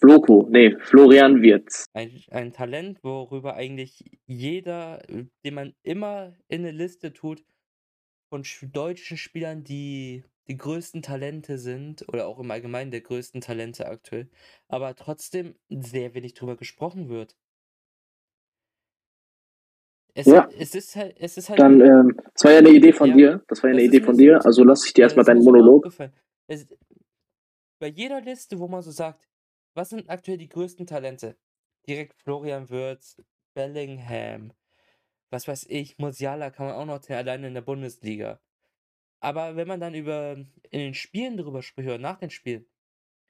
Floko, 0.00 0.46
nee, 0.48 0.76
Florian 0.78 1.42
Wirtz. 1.42 1.86
Ein, 1.92 2.22
ein 2.30 2.52
Talent, 2.52 3.02
worüber 3.02 3.54
eigentlich 3.54 4.04
jeder, 4.26 5.02
den 5.44 5.54
man 5.54 5.74
immer 5.82 6.34
in 6.48 6.60
eine 6.60 6.70
Liste 6.70 7.12
tut, 7.12 7.44
von 8.30 8.44
deutschen 8.72 9.16
Spielern, 9.16 9.64
die 9.64 10.24
die 10.46 10.56
größten 10.56 11.02
Talente 11.02 11.58
sind, 11.58 12.08
oder 12.08 12.26
auch 12.26 12.38
im 12.38 12.50
Allgemeinen 12.50 12.90
der 12.90 13.00
größten 13.00 13.40
Talente 13.40 13.86
aktuell, 13.86 14.30
aber 14.68 14.94
trotzdem 14.94 15.56
sehr 15.68 16.14
wenig 16.14 16.34
drüber 16.34 16.56
gesprochen 16.56 17.08
wird. 17.08 17.36
Es, 20.18 20.26
ja. 20.26 20.48
es 20.58 20.74
ist 20.74 20.96
halt, 20.96 21.16
es 21.20 21.36
ist 21.36 21.48
halt. 21.48 21.60
Dann, 21.60 21.80
ähm, 21.80 22.16
das 22.34 22.42
war 22.42 22.50
ja 22.50 22.58
eine 22.58 22.70
Idee 22.70 22.92
von 22.92 23.10
ja, 23.10 23.14
dir. 23.14 23.44
Das 23.46 23.62
war 23.62 23.70
ja 23.70 23.76
eine 23.76 23.84
Idee 23.84 24.00
von 24.00 24.16
dir. 24.16 24.44
Also 24.44 24.64
lass 24.64 24.84
ich 24.84 24.92
dir 24.92 25.02
erstmal 25.02 25.24
deinen 25.24 25.44
Monolog. 25.44 25.86
Es, 26.48 26.66
bei 27.78 27.86
jeder 27.86 28.20
Liste, 28.20 28.58
wo 28.58 28.66
man 28.66 28.82
so 28.82 28.90
sagt, 28.90 29.28
was 29.74 29.90
sind 29.90 30.10
aktuell 30.10 30.36
die 30.36 30.48
größten 30.48 30.88
Talente? 30.88 31.36
Direkt 31.86 32.14
Florian 32.14 32.68
Wirtz, 32.68 33.22
Bellingham, 33.54 34.52
was 35.30 35.46
weiß 35.46 35.66
ich, 35.68 35.98
Musiala 35.98 36.50
kann 36.50 36.66
man 36.66 36.74
auch 36.74 36.86
noch 36.86 37.08
alleine 37.10 37.46
in 37.46 37.54
der 37.54 37.60
Bundesliga. 37.60 38.40
Aber 39.20 39.54
wenn 39.54 39.68
man 39.68 39.78
dann 39.78 39.94
über 39.94 40.32
in 40.32 40.80
den 40.80 40.94
Spielen 40.94 41.36
drüber 41.36 41.62
spricht 41.62 41.88
oder 41.88 41.98
nach 41.98 42.18
den 42.18 42.30
Spielen, 42.30 42.66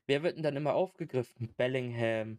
wer 0.06 0.22
wird 0.22 0.36
denn 0.36 0.42
dann 0.42 0.56
immer 0.56 0.72
aufgegriffen? 0.72 1.52
Bellingham, 1.58 2.38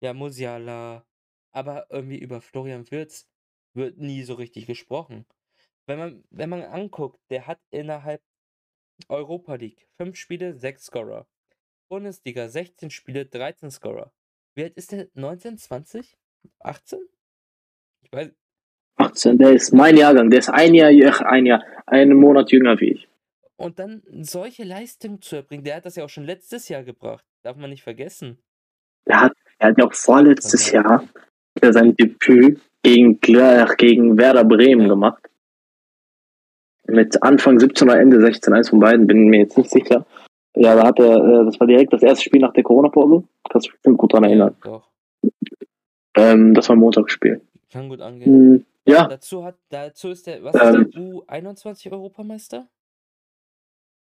ja, 0.00 0.14
Musiala, 0.14 1.06
aber 1.52 1.86
irgendwie 1.90 2.18
über 2.18 2.40
Florian 2.40 2.90
Wirtz 2.90 3.28
wird 3.78 3.96
nie 3.96 4.22
so 4.22 4.34
richtig 4.34 4.66
gesprochen. 4.66 5.24
Wenn 5.86 5.98
man, 5.98 6.24
wenn 6.30 6.50
man 6.50 6.62
anguckt, 6.62 7.18
der 7.30 7.46
hat 7.46 7.60
innerhalb 7.70 8.20
Europa 9.08 9.54
League 9.54 9.88
5 9.96 10.16
Spiele, 10.16 10.54
6 10.58 10.84
Scorer. 10.84 11.26
Bundesliga 11.88 12.48
16 12.48 12.90
Spiele, 12.90 13.24
13 13.24 13.70
Scorer. 13.70 14.12
Wie 14.54 14.64
alt 14.64 14.76
ist 14.76 14.92
der? 14.92 15.08
19, 15.14 15.56
20? 15.56 16.18
18? 16.58 16.98
Ich 18.02 18.12
weiß. 18.12 18.30
18, 18.96 19.38
der 19.38 19.52
ist 19.52 19.72
mein 19.72 19.96
Jahrgang, 19.96 20.28
der 20.28 20.40
ist 20.40 20.50
ein 20.50 20.74
Jahr, 20.74 20.90
ein 21.26 21.46
Jahr, 21.46 21.64
einen 21.86 22.18
Monat 22.18 22.50
jünger 22.50 22.78
wie 22.80 22.92
ich. 22.92 23.08
Und 23.56 23.78
dann 23.78 24.02
solche 24.22 24.64
Leistungen 24.64 25.22
zu 25.22 25.36
erbringen, 25.36 25.64
der 25.64 25.76
hat 25.76 25.86
das 25.86 25.96
ja 25.96 26.04
auch 26.04 26.08
schon 26.08 26.24
letztes 26.24 26.68
Jahr 26.68 26.82
gebracht. 26.82 27.24
Darf 27.42 27.56
man 27.56 27.70
nicht 27.70 27.82
vergessen. 27.82 28.38
Er 29.04 29.22
hat, 29.22 29.32
er 29.58 29.68
hat 29.68 29.78
ja 29.78 29.86
auch 29.86 29.94
vorletztes 29.94 30.70
Jahr 30.70 31.08
sein 31.60 31.96
Debüt 31.96 32.60
gegen, 32.88 33.20
gegen 33.76 34.18
Werder 34.18 34.44
Bremen 34.44 34.82
ja. 34.82 34.88
gemacht. 34.88 35.22
Mit 36.86 37.22
Anfang 37.22 37.58
17 37.58 37.88
oder 37.88 38.00
Ende 38.00 38.20
16, 38.20 38.52
eins 38.54 38.70
von 38.70 38.80
beiden, 38.80 39.06
bin 39.06 39.28
mir 39.28 39.40
jetzt 39.40 39.58
nicht 39.58 39.70
sicher. 39.70 40.06
Ja, 40.56 40.74
da 40.74 40.86
hat 40.86 40.98
er, 40.98 41.16
äh, 41.16 41.44
das 41.44 41.60
war 41.60 41.66
direkt 41.66 41.92
das 41.92 42.02
erste 42.02 42.24
Spiel 42.24 42.40
nach 42.40 42.54
der 42.54 42.62
Corona-Pause. 42.62 43.24
Kannst 43.50 43.66
du 43.66 43.70
dich 43.70 43.78
bestimmt 43.78 43.98
gut 43.98 44.12
dran 44.12 44.24
erinnern. 44.24 44.56
Ja, 44.64 44.70
doch. 44.70 44.88
Ähm, 46.16 46.54
das 46.54 46.68
war 46.68 46.76
ein 46.76 46.80
Montagsspiel. 46.80 47.42
Kann 47.70 47.90
gut 47.90 48.00
angehen. 48.00 48.54
Mm, 48.54 48.64
ja. 48.86 49.06
Dazu, 49.06 49.44
hat, 49.44 49.56
dazu 49.68 50.08
ist 50.08 50.26
der, 50.26 50.42
was 50.42 50.54
ähm, 50.54 50.86
ist 50.86 50.94
der 50.94 51.02
U21-Europameister? 51.02 52.66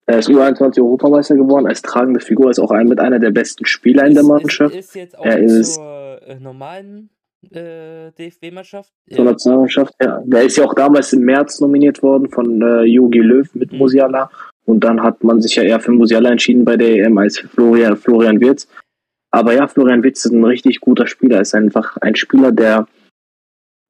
Er 0.09 0.19
ist 0.19 0.29
U21 0.29 0.79
Europameister 0.79 1.35
geworden, 1.35 1.67
als 1.67 1.83
tragende 1.83 2.21
Figur, 2.21 2.51
ist 2.51 2.61
auch 2.61 2.71
ein, 2.71 2.87
mit 2.87 3.01
einer 3.01 3.19
der 3.19 3.33
besten 3.33 3.65
Spieler 3.65 4.07
in 4.07 4.15
der 4.15 4.23
Mannschaft. 4.23 4.75
Ist, 4.75 4.89
ist 4.91 4.95
jetzt 4.95 5.19
auch 5.19 5.25
er 5.25 5.39
ist 5.39 5.75
zur 5.75 6.23
äh, 6.23 6.39
normalen 6.39 7.11
äh, 7.53 8.13
DFB-Mannschaft. 8.13 8.93
Zur 9.09 9.25
ja. 9.25 9.31
Nationalmannschaft, 9.31 9.95
ja. 10.01 10.23
Der 10.25 10.43
ist 10.43 10.57
ja 10.57 10.65
auch 10.65 10.75
damals 10.75 11.13
im 11.13 11.23
März 11.23 11.61
nominiert 11.61 12.03
worden 12.03 12.29
von 12.29 12.63
äh, 12.63 12.83
Jogi 12.83 13.21
Löw 13.21 13.55
mit 13.55 13.73
mhm. 13.73 13.79
Musiala. 13.79 14.31
Und 14.65 14.83
dann 14.85 15.03
hat 15.03 15.23
man 15.23 15.41
sich 15.41 15.57
ja 15.57 15.63
eher 15.63 15.81
für 15.81 15.93
Musiala 15.93 16.31
entschieden 16.31 16.65
bei 16.65 16.77
der 16.77 16.97
EM 16.97 17.19
als 17.19 17.39
für 17.39 17.49
Florian, 17.49 17.97
Florian 17.97 18.41
Wirtz. 18.41 18.69
Aber 19.31 19.53
ja, 19.53 19.69
Florian 19.69 20.03
Wirtz 20.03 20.25
ist 20.25 20.33
ein 20.33 20.45
richtig 20.45 20.81
guter 20.81 21.07
Spieler. 21.07 21.41
Ist 21.41 21.55
einfach 21.55 21.97
ein 21.99 22.17
Spieler, 22.17 22.53
der, 22.53 22.89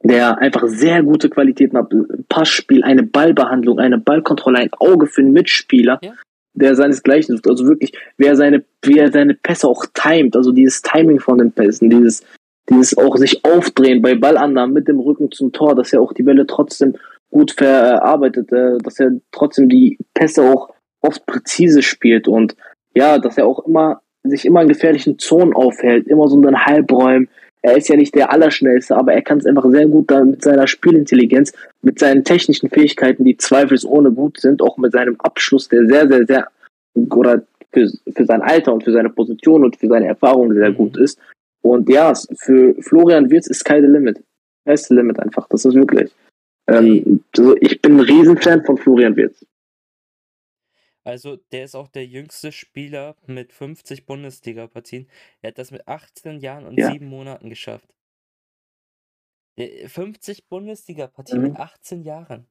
der 0.02 0.38
einfach 0.38 0.66
sehr 0.66 1.02
gute 1.02 1.30
Qualitäten 1.30 1.78
hat. 1.78 1.92
Passspiel, 2.28 2.82
eine 2.84 3.04
Ballbehandlung, 3.04 3.78
eine 3.78 3.98
Ballkontrolle, 3.98 4.58
ein 4.58 4.72
Auge 4.72 5.06
für 5.06 5.22
einen 5.22 5.32
Mitspieler. 5.32 5.98
Ja 6.02 6.12
der 6.56 6.74
seinesgleichen 6.74 7.36
sucht. 7.36 7.48
Also 7.48 7.66
wirklich, 7.66 7.92
wer 8.16 8.34
seine, 8.34 8.64
wie 8.82 8.98
er 8.98 9.12
seine 9.12 9.34
Pässe 9.34 9.68
auch 9.68 9.86
timet, 9.94 10.36
also 10.36 10.52
dieses 10.52 10.82
Timing 10.82 11.20
von 11.20 11.38
den 11.38 11.52
Pässen, 11.52 11.90
dieses, 11.90 12.24
dieses 12.68 12.96
auch 12.98 13.16
sich 13.16 13.44
aufdrehen 13.44 14.02
bei 14.02 14.14
Ballannahmen 14.14 14.74
mit 14.74 14.88
dem 14.88 15.00
Rücken 15.00 15.30
zum 15.30 15.52
Tor, 15.52 15.74
dass 15.74 15.92
er 15.92 16.00
auch 16.00 16.12
die 16.12 16.22
Bälle 16.22 16.46
trotzdem 16.46 16.94
gut 17.30 17.52
verarbeitet, 17.52 18.52
äh, 18.52 18.78
dass 18.78 19.00
er 19.00 19.12
trotzdem 19.32 19.68
die 19.68 19.98
Pässe 20.14 20.42
auch 20.42 20.70
oft 21.00 21.26
präzise 21.26 21.82
spielt 21.82 22.28
und 22.28 22.56
ja, 22.94 23.18
dass 23.18 23.38
er 23.38 23.46
auch 23.46 23.66
immer 23.66 24.00
sich 24.24 24.44
immer 24.44 24.62
in 24.62 24.68
gefährlichen 24.68 25.18
Zonen 25.18 25.54
aufhält, 25.54 26.08
immer 26.08 26.28
so 26.28 26.36
in 26.36 26.42
den 26.42 26.64
Halbräumen. 26.64 27.28
Er 27.62 27.76
ist 27.76 27.88
ja 27.88 27.96
nicht 27.96 28.14
der 28.14 28.32
Allerschnellste, 28.32 28.96
aber 28.96 29.12
er 29.12 29.22
kann 29.22 29.38
es 29.38 29.46
einfach 29.46 29.68
sehr 29.70 29.86
gut 29.86 30.10
da 30.10 30.24
mit 30.24 30.42
seiner 30.42 30.66
Spielintelligenz, 30.66 31.52
mit 31.82 31.98
seinen 31.98 32.24
technischen 32.24 32.68
Fähigkeiten, 32.70 33.24
die 33.24 33.36
zweifelsohne 33.36 34.12
gut 34.12 34.40
sind, 34.40 34.62
auch 34.62 34.76
mit 34.78 34.92
seinem 34.92 35.16
Abschluss, 35.20 35.68
der 35.68 35.86
sehr, 35.86 36.08
sehr, 36.08 36.26
sehr 36.26 36.48
oder 37.10 37.42
für, 37.72 37.88
für 38.14 38.24
sein 38.24 38.42
Alter 38.42 38.72
und 38.72 38.84
für 38.84 38.92
seine 38.92 39.10
Position 39.10 39.64
und 39.64 39.76
für 39.76 39.88
seine 39.88 40.06
Erfahrung 40.06 40.52
sehr 40.52 40.72
gut 40.72 40.96
ist, 40.96 41.18
und 41.72 41.88
ja, 41.88 42.12
für 42.14 42.74
Florian 42.82 43.30
Wirtz 43.30 43.46
ist 43.46 43.64
keine 43.64 43.86
Limit. 43.86 44.22
Er 44.64 44.74
ist 44.74 44.90
Limit 44.90 45.18
einfach. 45.20 45.48
Das 45.48 45.64
ist 45.64 45.74
wirklich. 45.74 46.12
Ähm, 46.68 47.24
also 47.36 47.56
ich 47.60 47.80
bin 47.80 47.96
ein 47.96 48.00
Riesenfan 48.00 48.64
von 48.64 48.76
Florian 48.76 49.16
Wirtz. 49.16 49.44
Also, 51.04 51.36
der 51.52 51.64
ist 51.64 51.76
auch 51.76 51.86
der 51.86 52.04
jüngste 52.04 52.50
Spieler 52.50 53.14
mit 53.26 53.52
50 53.52 54.06
Bundesliga-Partien. 54.06 55.08
Er 55.40 55.50
hat 55.50 55.58
das 55.58 55.70
mit 55.70 55.86
18 55.86 56.40
Jahren 56.40 56.66
und 56.66 56.76
ja. 56.76 56.90
7 56.90 57.06
Monaten 57.06 57.48
geschafft. 57.48 57.94
50 59.56 60.48
Bundesliga-Partien 60.48 61.38
mhm. 61.38 61.48
mit 61.50 61.56
18 61.60 62.02
Jahren. 62.02 62.48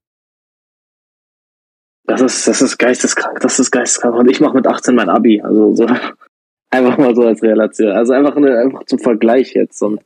Das 2.05 2.21
ist, 2.21 2.47
das 2.47 2.61
ist 2.61 2.77
geisteskrank, 2.77 3.41
das 3.41 3.59
ist 3.59 3.71
geisteskrank. 3.71 4.15
Und 4.15 4.29
ich 4.29 4.39
mache 4.39 4.55
mit 4.55 4.67
18 4.67 4.95
mein 4.95 5.09
Abi. 5.09 5.41
Also 5.41 5.75
so. 5.75 5.85
Einfach 6.75 6.97
mal 6.97 7.15
so 7.15 7.23
als 7.23 7.41
Relation. 7.41 7.91
Also 7.91 8.13
einfach, 8.13 8.35
eine, 8.35 8.57
einfach 8.57 8.85
zum 8.85 8.99
Vergleich 8.99 9.53
jetzt. 9.53 9.81
Und 9.81 10.01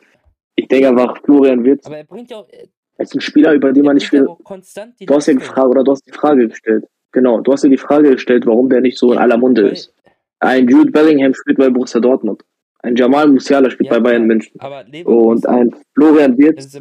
ich 0.55 0.67
denke 0.67 0.89
einfach, 0.89 1.17
Florian 1.23 1.63
wird. 1.63 1.85
Aber 1.85 1.97
er 1.97 2.03
bringt 2.03 2.29
ja 2.29 2.37
auch. 2.37 2.49
Äh, 2.49 2.67
als 2.97 3.15
ein 3.15 3.21
Spieler, 3.21 3.53
über 3.53 3.71
den 3.71 3.85
man 3.85 3.95
nicht 3.95 4.09
viel. 4.09 4.25
Du 4.25 5.15
hast 5.15 5.27
ja 5.27 5.33
gefragt, 5.33 5.69
oder 5.69 5.83
du 5.83 5.91
hast 5.93 6.05
die 6.05 6.11
Frage 6.11 6.49
gestellt. 6.49 6.85
Genau, 7.13 7.39
du 7.39 7.51
hast 7.53 7.63
ja 7.63 7.69
die 7.69 7.77
Frage 7.77 8.11
gestellt, 8.11 8.45
warum 8.45 8.69
der 8.69 8.81
nicht 8.81 8.97
so 8.97 9.13
in 9.13 9.17
aller 9.17 9.37
Munde 9.37 9.69
ist. 9.69 9.93
Ein 10.39 10.67
Jude 10.67 10.91
Bellingham 10.91 11.33
spielt 11.33 11.57
bei 11.57 11.69
Borussia 11.69 12.01
Dortmund. 12.01 12.43
Ein 12.81 12.95
Jamal 12.95 13.27
Musiala 13.27 13.69
spielt 13.69 13.89
ja, 13.89 13.97
bei 13.97 13.99
Bayern 13.99 14.25
München. 14.25 14.57
und 15.03 15.45
ein 15.45 15.75
Florian 15.95 16.37
Wirtz 16.37 16.77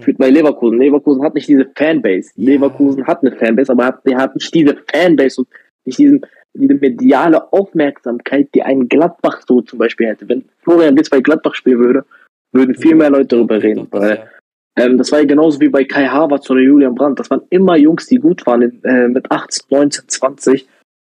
spielt 0.00 0.18
bei 0.18 0.30
Leverkusen. 0.30 0.78
Leverkusen 0.78 1.22
hat 1.22 1.34
nicht 1.34 1.46
diese 1.46 1.70
Fanbase. 1.76 2.30
Ja. 2.34 2.52
Leverkusen 2.52 3.06
hat 3.06 3.22
eine 3.22 3.36
Fanbase, 3.36 3.70
aber 3.70 3.86
hat, 3.86 4.00
hat 4.14 4.34
nicht 4.34 4.52
diese 4.52 4.76
Fanbase 4.92 5.42
und 5.42 5.48
nicht 5.84 5.98
diesen 5.98 6.22
diese 6.54 6.74
mediale 6.74 7.52
Aufmerksamkeit, 7.52 8.48
die 8.54 8.62
ein 8.62 8.88
Gladbach 8.88 9.42
so 9.46 9.60
zum 9.60 9.78
Beispiel 9.78 10.08
hätte. 10.08 10.28
Wenn 10.28 10.44
Florian 10.62 10.96
Witz 10.96 11.10
bei 11.10 11.20
Gladbach 11.20 11.54
spielen 11.54 11.78
würde, 11.78 12.04
würden 12.52 12.74
viel 12.74 12.94
mehr 12.94 13.10
Leute 13.10 13.36
darüber 13.36 13.62
reden. 13.62 13.86
Weil, 13.90 14.28
ähm, 14.76 14.98
das 14.98 15.12
war 15.12 15.20
ja 15.20 15.26
genauso 15.26 15.60
wie 15.60 15.68
bei 15.68 15.84
Kai 15.84 16.06
Havertz 16.06 16.50
oder 16.50 16.60
Julian 16.60 16.94
Brandt. 16.94 17.20
Das 17.20 17.30
waren 17.30 17.42
immer 17.50 17.76
Jungs, 17.76 18.06
die 18.06 18.16
gut 18.16 18.46
waren 18.46 18.82
äh, 18.84 19.08
mit 19.08 19.30
18, 19.30 19.66
19, 19.70 20.08
20. 20.08 20.68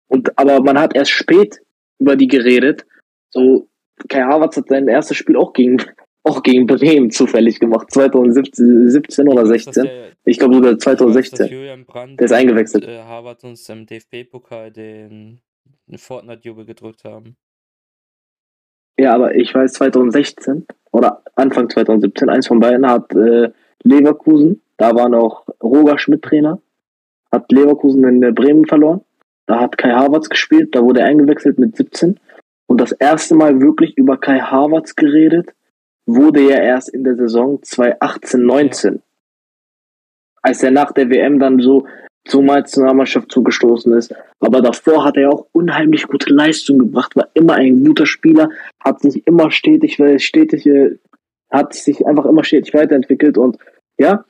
Und, 0.08 0.38
aber 0.38 0.62
man 0.62 0.80
hat 0.80 0.96
erst 0.96 1.12
spät 1.12 1.62
über 2.00 2.16
die 2.16 2.28
geredet. 2.28 2.86
So, 3.30 3.68
Kai 4.08 4.24
Havertz 4.24 4.58
hat 4.58 4.70
sein 4.70 4.88
erstes 4.88 5.18
Spiel 5.18 5.36
auch 5.36 5.54
gegen 5.54 5.78
auch 6.24 6.44
gegen 6.44 6.66
Bremen 6.68 7.12
zufällig 7.12 7.60
gemacht, 7.60 7.92
2017 7.92 9.28
oder 9.28 9.46
16. 9.46 9.90
ich 10.26 10.38
glaube 10.38 10.56
sogar 10.56 10.78
2016. 10.78 11.48
Der 12.18 12.26
ist 12.26 12.32
eingewechselt. 12.32 12.86
Und, 12.86 12.92
äh, 12.92 13.04
Harvard 13.04 13.44
uns 13.44 13.68
im 13.70 13.86
DFB-Pokal 13.86 14.72
den 14.72 15.40
Fortnite-Jubel 15.96 16.66
gedrückt 16.66 17.04
haben. 17.04 17.36
Ja, 19.00 19.16
aber 19.16 19.36
ich 19.36 19.54
weiß 19.56 19.74
2016 19.74 20.66
oder 20.92 21.24
Anfang 21.36 21.70
2017, 21.70 22.30
eins 22.30 22.48
von 22.48 22.60
beiden 22.60 22.86
hat 22.86 23.14
äh, 23.16 23.52
Leverkusen, 23.84 24.62
da 24.76 24.94
war 24.94 25.08
noch 25.08 25.48
Roger 25.64 25.98
Schmidt 25.98 26.22
Trainer, 26.22 26.62
hat 27.32 27.50
Leverkusen 27.52 28.04
in 28.04 28.36
Bremen 28.36 28.66
verloren. 28.66 29.02
Da 29.46 29.62
hat 29.62 29.78
Kai 29.78 29.92
Havertz 29.92 30.30
gespielt, 30.30 30.76
da 30.76 30.84
wurde 30.84 31.00
er 31.00 31.08
eingewechselt 31.08 31.58
mit 31.60 31.76
17. 31.76 32.20
Und 32.68 32.80
das 32.80 32.92
erste 32.92 33.36
Mal 33.36 33.62
wirklich 33.62 33.98
über 33.98 34.18
Kai 34.18 34.40
Havertz 34.40 34.96
geredet, 34.96 35.50
wurde 36.16 36.41
ja 36.41 36.57
erst 36.57 36.89
in 36.89 37.03
der 37.03 37.16
Saison 37.16 37.62
2018, 37.62 38.41
19. 38.45 38.93
Ja. 38.93 38.99
Als 40.41 40.64
er 40.64 40.72
nach 40.72 40.91
der 40.91 41.10
WM 41.10 41.39
dann 41.39 41.60
so 41.60 41.86
zur 42.26 42.43
Nationalmannschaft 42.43 43.32
zugestoßen 43.32 43.93
ist. 43.93 44.14
Aber 44.39 44.62
davor 44.62 45.03
hat 45.03 45.18
er 45.18 45.32
auch 45.32 45.47
unheimlich 45.51 46.07
gute 46.07 46.34
Leistung 46.34 46.78
gebracht, 46.78 47.16
war 47.16 47.30
immer 47.34 47.55
ein 47.55 47.84
guter 47.84 48.05
Spieler, 48.05 48.49
hat 48.80 49.01
sich 49.01 49.26
immer 49.26 49.51
stetig, 49.51 49.97
stetig, 50.24 50.66
äh, 50.66 50.97
hat 51.49 51.74
sich 51.74 52.05
einfach 52.05 52.26
immer 52.26 52.43
stetig 52.43 52.74
weiterentwickelt 52.74 53.38
und 53.38 53.57
ja, 53.97 54.26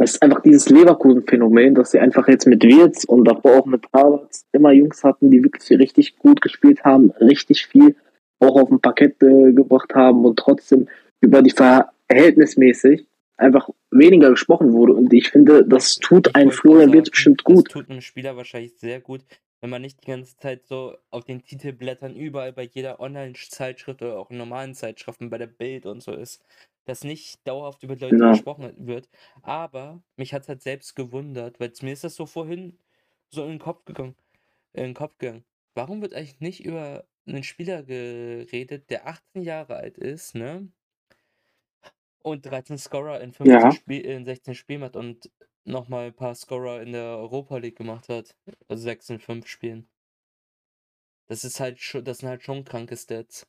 es 0.00 0.12
ist 0.12 0.22
einfach 0.22 0.42
dieses 0.42 0.68
Leverkusen-Phänomen, 0.68 1.74
dass 1.74 1.90
sie 1.90 1.98
einfach 1.98 2.28
jetzt 2.28 2.46
mit 2.46 2.62
Wirtz 2.62 3.04
und 3.04 3.24
davor 3.24 3.58
auch 3.58 3.66
mit 3.66 3.84
Havertz 3.92 4.44
immer 4.52 4.70
Jungs 4.70 5.02
hatten, 5.02 5.30
die 5.30 5.42
wirklich 5.42 5.68
richtig 5.78 6.18
gut 6.18 6.40
gespielt 6.40 6.84
haben, 6.84 7.10
richtig 7.20 7.66
viel 7.66 7.96
auch 8.40 8.60
auf 8.60 8.68
dem 8.68 8.80
Parkett 8.80 9.22
äh, 9.22 9.52
gebracht 9.52 9.94
haben 9.94 10.24
und 10.24 10.38
trotzdem 10.38 10.88
über 11.20 11.42
die 11.42 11.50
verhältnismäßig 11.50 13.06
einfach 13.36 13.68
weniger 13.90 14.30
gesprochen 14.30 14.72
wurde. 14.72 14.94
Und 14.94 15.12
ich 15.12 15.30
finde, 15.30 15.64
das 15.64 15.96
tut 15.96 16.34
ein 16.34 16.50
Florian 16.50 16.92
Wirtz 16.92 17.10
bestimmt 17.10 17.44
gut. 17.44 17.68
Das 17.68 17.72
tut 17.72 17.90
einem 17.90 18.00
Spieler 18.00 18.36
wahrscheinlich 18.36 18.74
sehr 18.76 19.00
gut, 19.00 19.22
wenn 19.60 19.70
man 19.70 19.82
nicht 19.82 20.02
die 20.02 20.10
ganze 20.10 20.36
Zeit 20.36 20.66
so 20.66 20.96
auf 21.10 21.24
den 21.24 21.42
Titelblättern 21.42 22.14
überall 22.14 22.52
bei 22.52 22.64
jeder 22.64 23.00
Online-Zeitschrift 23.00 24.02
oder 24.02 24.18
auch 24.18 24.30
in 24.30 24.38
normalen 24.38 24.74
Zeitschriften 24.74 25.30
bei 25.30 25.38
der 25.38 25.46
Bild 25.46 25.86
und 25.86 26.02
so 26.02 26.12
ist, 26.12 26.42
dass 26.84 27.04
nicht 27.04 27.46
dauerhaft 27.46 27.82
über 27.82 27.94
Leute 27.94 28.16
genau. 28.16 28.30
gesprochen 28.32 28.72
wird. 28.78 29.08
Aber 29.42 30.02
mich 30.16 30.32
hat 30.32 30.42
es 30.42 30.48
halt 30.48 30.62
selbst 30.62 30.96
gewundert, 30.96 31.60
weil 31.60 31.72
mir 31.82 31.92
ist 31.92 32.04
das 32.04 32.14
so 32.14 32.26
vorhin 32.26 32.78
so 33.30 33.42
in 33.44 33.50
den 33.50 33.58
Kopf 33.58 33.84
gegangen, 33.84 34.16
in 34.72 34.84
den 34.84 34.94
Kopf 34.94 35.16
gegangen. 35.18 35.44
Warum 35.74 36.02
wird 36.02 36.14
eigentlich 36.14 36.40
nicht 36.40 36.64
über 36.64 37.04
'nen 37.28 37.42
Spieler 37.44 37.82
geredet, 37.82 38.90
der 38.90 39.06
18 39.06 39.42
Jahre 39.42 39.76
alt 39.76 39.98
ist, 39.98 40.34
ne? 40.34 40.72
Und 42.24 42.44
13 42.46 42.78
Scorer 42.78 43.20
in 43.20 43.32
15 43.32 43.70
Ja. 43.70 43.70
Spiel 43.70 44.00
in 44.04 44.24
16 44.24 44.54
Spielen 44.54 44.82
hat 44.82 44.96
und 44.96 45.30
noch 45.64 45.88
mal 45.88 46.08
'n 46.08 46.14
paar 46.14 46.34
Scorer 46.34 46.82
in 46.82 46.92
der 46.92 47.04
Europa 47.18 47.58
League 47.58 47.76
gemacht 47.76 48.08
hat, 48.08 48.36
also 48.68 48.82
6 48.82 49.08
in 49.10 49.20
5 49.20 49.46
Spielen. 49.46 49.88
Das 51.30 51.44
ist 51.44 51.60
halt 51.60 51.78
scho 51.78 52.00
das 52.00 52.18
sind 52.18 52.28
halt 52.30 52.42
schon 52.42 52.64
kranke 52.64 52.96
Stats. 52.96 53.44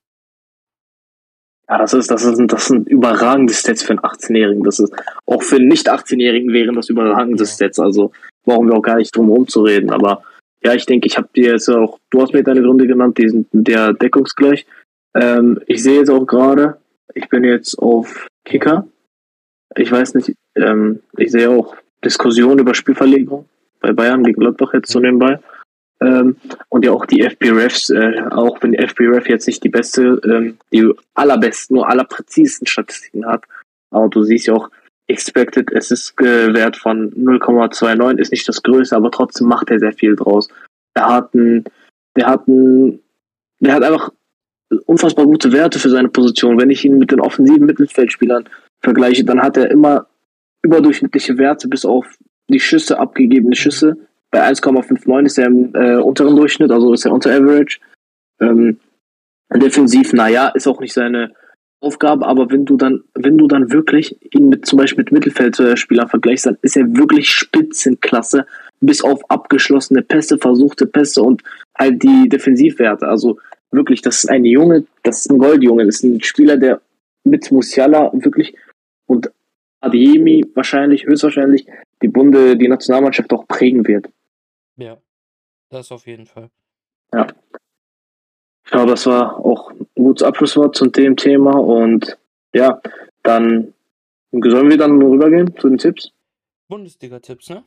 Ja, 1.67 1.77
das 1.77 1.93
ist 1.93 2.09
das 2.09 2.21
sind 2.23 2.51
das 2.51 2.67
sind 2.67 2.87
überragende 2.89 3.53
Stats 3.53 3.83
für 3.83 3.93
'n 3.93 3.99
18-Jährigen. 4.03 4.63
Das 4.63 4.79
ist 4.79 4.91
auch 5.25 5.43
für 5.43 5.57
'n 5.57 5.67
nicht 5.67 5.87
18-Jährigen 5.89 6.51
wären 6.51 6.75
das 6.75 6.89
überragende 6.89 7.45
Ja. 7.45 7.45
Stats. 7.45 7.79
Also, 7.79 8.11
brauchen 8.43 8.67
wir 8.69 8.75
auch 8.75 8.81
gar 8.81 8.95
nicht 8.95 9.15
drum 9.15 9.29
rumzureden. 9.29 9.91
Aber 9.91 10.23
ja, 10.63 10.73
ich 10.73 10.85
denke, 10.85 11.07
ich 11.07 11.17
habe 11.17 11.29
dir 11.35 11.51
jetzt 11.51 11.69
auch 11.69 11.99
du 12.09 12.21
hast 12.21 12.33
mir 12.33 12.43
deine 12.43 12.61
Gründe 12.61 12.87
genannt, 12.87 13.17
die 13.17 13.29
sind 13.29 13.47
sehr 13.53 13.93
deckungsgleich. 13.93 14.65
Ähm, 15.15 15.59
ich 15.67 15.83
sehe 15.83 15.99
jetzt 15.99 16.09
auch 16.09 16.25
grade, 16.25 16.77
ich 17.13 17.29
bin 17.29 17.43
jetzt 17.43 17.77
auf 17.79 18.27
Kicker. 18.45 18.87
Ich 19.75 19.91
weiß 19.91 20.15
nicht, 20.15 20.33
ähm, 20.55 21.01
ich 21.17 21.31
sehe 21.31 21.49
auch 21.49 21.75
Diskussionen 22.03 22.59
über 22.59 22.73
Spielverlegung 22.73 23.47
bei 23.79 23.93
Bayern 23.93 24.23
gegen 24.23 24.39
Gladbach 24.39 24.73
jetzt 24.73 24.91
so 24.91 24.99
Mhm. 24.99 25.05
nebenbei. 25.05 25.39
Ähm, 26.01 26.37
und 26.69 26.85
ja 26.85 26.91
auch 26.91 27.05
die 27.05 27.23
FBrefs, 27.23 27.89
äh, 27.89 28.23
auch 28.31 28.61
wenn 28.61 28.71
die 28.71 28.77
FBref 28.77 29.27
jetzt 29.27 29.47
nicht 29.47 29.63
die 29.63 29.69
beste, 29.69 30.21
ähm, 30.23 30.57
die 30.71 30.89
allerbesten, 31.13 31.75
nur 31.75 31.89
allerpräzisesten 31.89 32.67
Statistiken 32.67 33.25
hat. 33.25 33.43
Aber 33.91 34.07
du 34.07 34.23
siehst 34.23 34.47
ja 34.47 34.53
auch, 34.53 34.69
Expected 35.09 35.75
Assist 35.75 36.19
äh, 36.21 36.53
Wert 36.53 36.77
von 36.77 37.11
0,29 37.11 38.19
ist 38.19 38.31
nicht 38.31 38.47
das 38.47 38.61
größte, 38.61 38.95
aber 38.95 39.09
trotzdem 39.11 39.47
macht 39.47 39.69
er 39.69 39.79
sehr 39.79 39.93
viel 39.93 40.15
draus. 40.15 40.49
Er 40.93 41.07
hat 41.07 41.33
ein, 41.33 41.65
der 42.15 42.27
hat 42.27 42.47
ein, 42.47 42.99
der 43.59 43.73
hat 43.73 43.83
einfach 43.83 44.11
unfassbar 44.85 45.25
gute 45.25 45.51
Werte 45.51 45.79
für 45.79 45.89
seine 45.89 46.09
Position. 46.09 46.59
Wenn 46.59 46.69
ich 46.69 46.85
ihn 46.85 46.99
mit 46.99 47.11
den 47.11 47.21
offensiven 47.21 47.65
Mittelfeldspielern 47.65 48.47
vergleiche, 48.81 49.25
dann 49.25 49.41
hat 49.41 49.57
er 49.57 49.71
immer 49.71 50.05
überdurchschnittliche 50.61 51.37
Werte 51.39 51.67
bis 51.67 51.85
auf 51.85 52.05
die 52.47 52.59
Schüsse, 52.59 52.99
abgegebene 52.99 53.55
Schüsse. 53.55 53.97
Bei 54.29 54.47
1,59 54.47 55.25
ist 55.25 55.37
er 55.39 55.47
im 55.47 55.73
äh, 55.73 55.95
unteren 55.95 56.35
Durchschnitt, 56.35 56.71
also 56.71 56.93
ist 56.93 57.05
er 57.05 57.13
unter 57.13 57.31
Average. 57.31 57.79
Ähm, 58.39 58.79
defensiv, 59.51 60.13
naja, 60.13 60.49
ist 60.49 60.67
auch 60.67 60.79
nicht 60.79 60.93
seine 60.93 61.33
Aufgabe, 61.81 62.25
aber 62.25 62.51
wenn 62.51 62.65
du 62.65 62.75
dann, 62.75 63.03
wenn 63.13 63.37
du 63.37 63.47
dann 63.47 63.71
wirklich 63.71 64.17
ihn 64.33 64.49
mit 64.49 64.65
zum 64.65 64.77
Beispiel 64.77 65.03
mit 65.03 65.11
Mittelfeldspielern 65.13 66.09
vergleichst, 66.09 66.45
dann 66.45 66.57
ist 66.61 66.75
er 66.75 66.83
wirklich 66.95 67.29
Spitzenklasse, 67.29 68.45
bis 68.81 69.01
auf 69.03 69.29
abgeschlossene 69.29 70.01
Pässe, 70.01 70.37
versuchte 70.37 70.85
Pässe 70.85 71.21
und 71.21 71.41
halt 71.77 72.03
die 72.03 72.27
Defensivwerte. 72.27 73.07
Also 73.07 73.39
wirklich, 73.71 74.01
das 74.01 74.23
ist 74.23 74.29
ein 74.29 74.43
Junge, 74.45 74.85
das 75.03 75.19
ist 75.19 75.31
ein 75.31 75.37
Goldjunge, 75.37 75.85
das 75.85 75.95
ist 75.95 76.03
ein 76.03 76.21
Spieler, 76.21 76.57
der 76.57 76.81
mit 77.23 77.51
Musiala 77.51 78.11
wirklich 78.13 78.55
und 79.05 79.31
Adeyemi 79.81 80.45
wahrscheinlich, 80.55 81.05
höchstwahrscheinlich 81.05 81.65
die 82.01 82.09
Bunde, 82.09 82.57
die 82.57 82.67
Nationalmannschaft 82.67 83.31
auch 83.31 83.47
prägen 83.47 83.87
wird. 83.87 84.09
Ja, 84.77 84.97
das 85.69 85.91
auf 85.91 86.07
jeden 86.07 86.25
Fall. 86.25 86.49
Ja. 87.13 87.27
Ich 88.65 88.71
glaube, 88.71 88.91
das 88.91 89.05
war 89.05 89.37
auch 89.43 89.71
ein 89.99 90.05
gutes 90.05 90.23
Abschlusswort 90.23 90.75
zu 90.75 90.87
dem 90.87 91.15
Thema 91.17 91.51
und 91.59 92.17
ja, 92.53 92.81
dann 93.23 93.73
sollen 94.31 94.69
wir 94.69 94.77
dann 94.77 95.01
rübergehen 95.01 95.55
zu 95.57 95.67
den 95.67 95.77
Tipps? 95.77 96.11
Bundesliga-Tipps, 96.69 97.49
ne? 97.49 97.65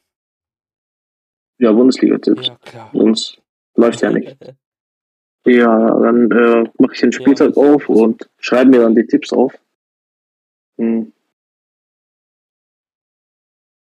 Ja, 1.58 1.72
Bundesliga-Tipps. 1.72 2.48
Ja, 2.48 2.56
klar. 2.56 2.90
Sonst 2.92 3.40
läuft 3.74 4.00
ja 4.02 4.10
nicht. 4.10 4.36
Ja, 5.44 5.98
dann 5.98 6.30
äh, 6.30 6.70
mache 6.78 6.92
ich 6.94 7.00
den 7.00 7.10
Spieltag 7.10 7.56
Ja, 7.56 7.62
auf 7.64 7.88
und 7.88 8.30
schreibe 8.38 8.70
mir 8.70 8.82
dann 8.82 8.94
die 8.94 9.04
Tipps 9.04 9.32
auf. 9.32 9.52
Hm. 10.78 11.12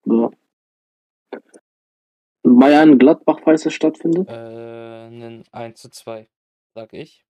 So. 0.07 0.33
Bayern 2.43 2.99
Gladbach, 2.99 3.41
falls 3.45 3.67
es 3.67 3.75
stattfindet. 3.75 4.27
Äh, 4.31 5.11
nen 5.11 5.45
1 5.53 5.83
zu 5.83 5.91
2, 5.91 6.27
sag 6.75 6.95
ich. 6.95 7.27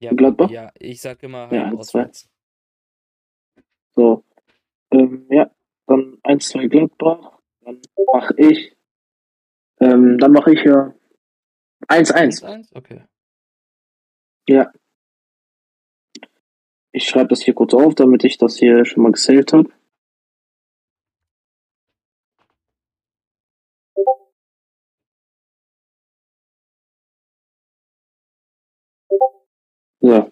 Ja, 0.00 0.12
Gladbach? 0.12 0.50
ja, 0.50 0.70
ich 0.78 1.00
sag 1.00 1.22
immer 1.22 1.52
Ja, 1.52 1.66
Heim 1.66 1.76
1 1.78 1.86
zu 1.86 1.92
2. 1.92 2.00
auswärts. 2.00 2.28
So. 3.94 4.24
Ähm, 4.90 5.26
ja, 5.30 5.50
dann 5.86 6.18
1, 6.22 6.48
2 6.48 6.66
Gladbach. 6.68 7.38
Dann 7.60 7.80
mache 8.12 8.34
ich. 8.38 8.76
Ähm, 9.80 10.18
dann 10.18 10.32
mache 10.32 10.52
ich 10.54 10.64
ja 10.64 10.94
1, 11.88 12.10
1. 12.12 12.42
1-1? 12.42 12.68
Okay. 12.74 13.04
Ja. 14.48 14.72
Ich 16.92 17.04
schreibe 17.08 17.28
das 17.28 17.42
hier 17.42 17.54
kurz 17.54 17.74
auf, 17.74 17.94
damit 17.94 18.24
ich 18.24 18.36
das 18.38 18.56
hier 18.58 18.84
schon 18.84 19.02
mal 19.02 19.12
gesaved 19.12 19.52
habe. 19.52 19.70
So. 30.00 30.30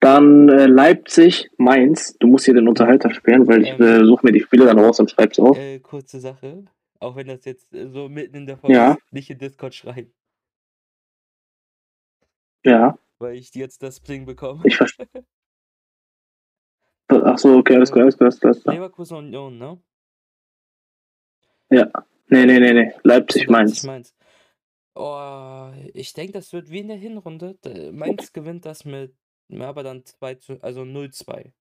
Dann 0.00 0.48
äh, 0.48 0.66
Leipzig, 0.66 1.50
Mainz. 1.56 2.16
Du 2.18 2.26
musst 2.26 2.44
hier 2.44 2.54
den 2.54 2.68
Unterhalter 2.68 3.10
sperren, 3.12 3.46
weil 3.48 3.62
ich 3.62 3.70
Ähm. 3.70 3.82
äh, 3.82 4.04
suche 4.04 4.26
mir 4.26 4.32
die 4.32 4.40
Spiele 4.40 4.66
dann 4.66 4.78
raus 4.78 5.00
und 5.00 5.10
schreib's 5.10 5.38
auf. 5.38 5.56
Äh, 5.58 5.80
kurze 5.80 6.20
Sache. 6.20 6.64
Auch 7.00 7.16
wenn 7.16 7.26
das 7.28 7.44
jetzt 7.44 7.72
äh, 7.74 7.88
so 7.88 8.08
mitten 8.08 8.36
in 8.36 8.46
der 8.46 8.56
Folge 8.58 8.76
Ja. 8.76 8.92
ist, 8.92 9.12
nicht 9.12 9.30
in 9.30 9.38
Discord 9.38 9.74
schreiben, 9.74 10.12
Ja, 12.64 12.98
weil 13.18 13.34
ich 13.36 13.54
jetzt 13.54 13.82
das 13.82 14.00
Pling 14.00 14.26
bekomme. 14.26 14.62
ich 14.64 14.76
verstehe. 14.76 15.08
Ach 17.08 17.38
so, 17.38 17.56
okay, 17.56 17.76
alles 17.76 17.92
klar, 17.92 18.02
alles 18.04 18.16
klar, 18.16 18.26
alles 18.26 18.40
klar. 18.40 18.50
Alles 18.50 18.62
klar. 18.62 18.74
Leverkusen 18.74 19.16
Union, 19.18 19.58
ne? 19.58 19.80
Nee, 21.70 22.44
nee, 22.44 22.58
nee, 22.58 22.72
nee. 22.72 22.92
Leipzig, 23.04 23.48
Mainz. 23.48 23.82
Mainz. 23.84 24.14
Oh, 24.98 25.72
ich 25.92 26.12
denke, 26.14 26.32
das 26.32 26.52
wird 26.54 26.70
wie 26.70 26.78
in 26.80 26.88
der 26.88 26.96
Hinrunde. 26.96 27.54
D- 27.64 27.92
Mainz 27.92 28.32
gewinnt 28.32 28.64
das 28.64 28.84
mit, 28.86 29.14
ja, 29.48 29.68
aber 29.68 29.82
dann 29.82 30.04
2 30.06 30.34
zu, 30.36 30.62
also 30.62 30.80
0-2 30.82 31.52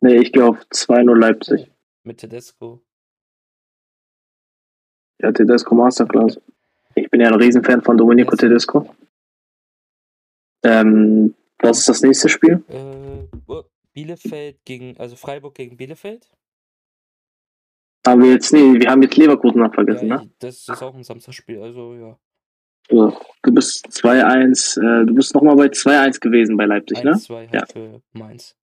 Nee, 0.00 0.18
ich 0.18 0.32
gehe 0.32 0.44
auf 0.46 0.58
2-0 0.70 1.12
Leipzig. 1.18 1.68
mit 2.04 2.18
Tedesco. 2.18 2.80
Ja, 5.20 5.32
Tedesco 5.32 5.74
Masterclass. 5.74 6.40
Ich 6.94 7.10
bin 7.10 7.20
ja 7.20 7.26
ein 7.28 7.34
Riesenfan 7.34 7.82
von 7.82 7.96
Domenico. 7.98 8.36
Tedesco. 8.36 8.94
Ähm, 10.64 11.34
was 11.58 11.80
ist 11.80 11.88
das 11.88 12.02
nächste 12.02 12.28
Spiel? 12.28 12.62
Äh, 12.68 13.26
oh, 13.48 13.64
Bielefeld 13.92 14.64
gegen, 14.64 14.96
also 14.98 15.16
Freiburg 15.16 15.56
gegen 15.56 15.76
Bielefeld. 15.76 16.30
Haben 18.08 18.22
wir 18.22 18.32
jetzt, 18.32 18.52
nee, 18.52 18.80
wir 18.80 18.90
haben 18.90 19.02
jetzt 19.02 19.16
Leverkusen 19.16 19.60
noch 19.60 19.74
vergessen, 19.74 20.08
ja, 20.08 20.22
ne? 20.22 20.30
das 20.38 20.66
ist 20.66 20.82
auch 20.82 20.94
ein 20.94 21.04
Samstagspiel, 21.04 21.60
also 21.60 21.94
ja. 21.94 22.18
So, 22.90 23.20
du 23.42 23.52
bist 23.52 23.86
2-1, 23.88 24.78
äh, 24.80 25.04
du 25.04 25.14
bist 25.14 25.34
nochmal 25.34 25.56
bei 25.56 25.66
2-1 25.66 26.20
gewesen 26.20 26.56
bei 26.56 26.64
Leipzig, 26.64 27.04
ne? 27.04 27.12
1-2 27.12 27.34
halt 27.36 27.52
Ja. 27.54 27.66
für 27.70 28.00
Mainz. 28.12 28.56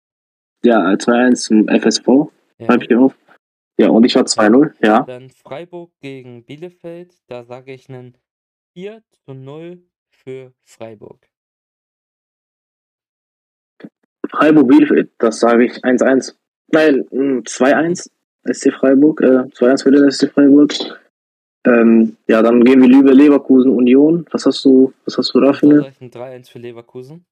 Ja, 0.64 0.92
äh, 0.92 0.96
2-1 0.96 1.34
zum 1.42 1.68
FSV, 1.68 2.06
Ja. 2.58 2.66
schreibe 2.66 2.82
ich 2.84 2.88
hier 2.88 3.00
auf. 3.00 3.16
Ja, 3.78 3.88
und 3.88 4.04
ich 4.04 4.14
war 4.14 4.24
2-0, 4.26 4.74
ja. 4.80 5.02
Dann 5.02 5.28
Freiburg 5.30 5.90
gegen 6.00 6.44
Bielefeld, 6.44 7.16
da 7.26 7.42
sage 7.42 7.72
ich 7.72 7.88
einen 7.88 8.16
4 8.76 9.02
zu 9.26 9.34
0 9.34 9.82
für 10.10 10.52
Freiburg. 10.62 11.26
Freiburg 14.30 14.68
Bielefeld, 14.68 15.10
das 15.18 15.40
sage 15.40 15.64
ich 15.64 15.84
1-1. 15.84 16.36
Nein, 16.68 17.04
mh, 17.10 17.40
2-1 17.42 18.08
SC 18.44 18.72
Freiburg, 18.72 19.20
äh, 19.20 19.48
2-1 19.52 19.82
für 19.82 19.90
den 19.90 20.10
SC 20.10 20.28
Freiburg. 20.32 20.72
Ähm, 21.64 22.16
ja, 22.26 22.42
dann 22.42 22.64
gehen 22.64 22.80
wir 22.80 22.88
lieber 22.88 23.14
Leverkusen 23.14 23.70
Union. 23.70 24.26
Was 24.30 24.46
hast 24.46 24.64
du, 24.64 24.92
was 25.04 25.16
hast 25.16 25.32
du 25.34 25.40
da 25.40 25.52
für 25.52 25.66
eine? 25.66 25.82
sage 25.82 25.92
ich 25.94 26.00
ein 26.00 26.10
3-1 26.10 26.50
für 26.50 26.58
Leverkusen. 26.58 27.24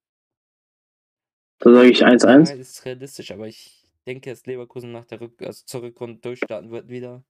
Da 1.58 1.74
sage 1.74 1.90
ich 1.90 2.06
1-1. 2.06 2.50
Ja, 2.50 2.54
ist 2.56 2.84
realistisch, 2.84 3.32
aber 3.32 3.48
ich 3.48 3.84
denke, 4.06 4.30
dass 4.30 4.46
Leverkusen 4.46 4.92
nach 4.92 5.04
der 5.04 5.20
Rück 5.20 5.42
also 5.42 5.64
zur 5.66 5.82
Rückrunde 5.82 6.20
durchstarten 6.20 6.70
wird 6.70 6.88
wieder. 6.88 7.24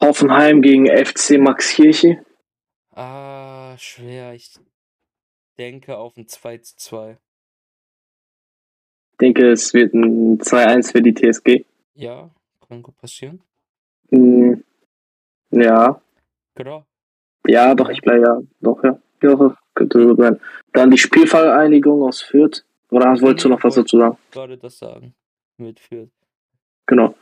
Hoffenheim 0.00 0.62
gegen 0.62 0.86
FC 0.86 1.38
Max 1.38 1.74
Kirche. 1.74 2.24
Ah, 2.90 3.76
schwer. 3.78 4.32
Ich 4.34 4.58
denke 5.58 5.98
auf 5.98 6.16
ein 6.16 6.26
2 6.26 6.58
zu 6.58 6.76
2. 6.76 7.18
Ich 9.12 9.18
denke, 9.18 9.50
es 9.50 9.74
wird 9.74 9.94
ein 9.94 10.38
2-1 10.38 10.92
für 10.92 11.02
die 11.02 11.14
TSG. 11.14 11.64
Ja, 11.98 12.30
kann 12.68 12.82
gut 12.82 12.96
passieren. 12.96 13.42
Hm, 14.10 14.62
ja, 15.50 16.00
Genau. 16.54 16.84
ja, 17.46 17.74
doch, 17.74 17.88
ich 17.88 18.00
bleibe 18.00 18.22
ja, 18.22 18.40
doch, 18.60 18.82
ja. 18.84 18.98
Ja, 19.20 19.56
könnte 19.74 20.00
so 20.00 20.14
sein. 20.14 20.40
Dann 20.72 20.90
die 20.92 20.98
Spielvereinigung 20.98 22.02
aus 22.04 22.20
Fürth. 22.22 22.64
Oder 22.90 23.10
hast- 23.10 23.20
wolltest 23.22 23.44
du 23.46 23.48
noch 23.48 23.62
was 23.64 23.74
dazu 23.74 23.98
sagen? 23.98 24.16
Gerade 24.30 24.56
das 24.56 24.78
sagen. 24.78 25.14
Mit 25.56 25.80
Fürth. 25.80 26.10
Genau. 26.86 27.14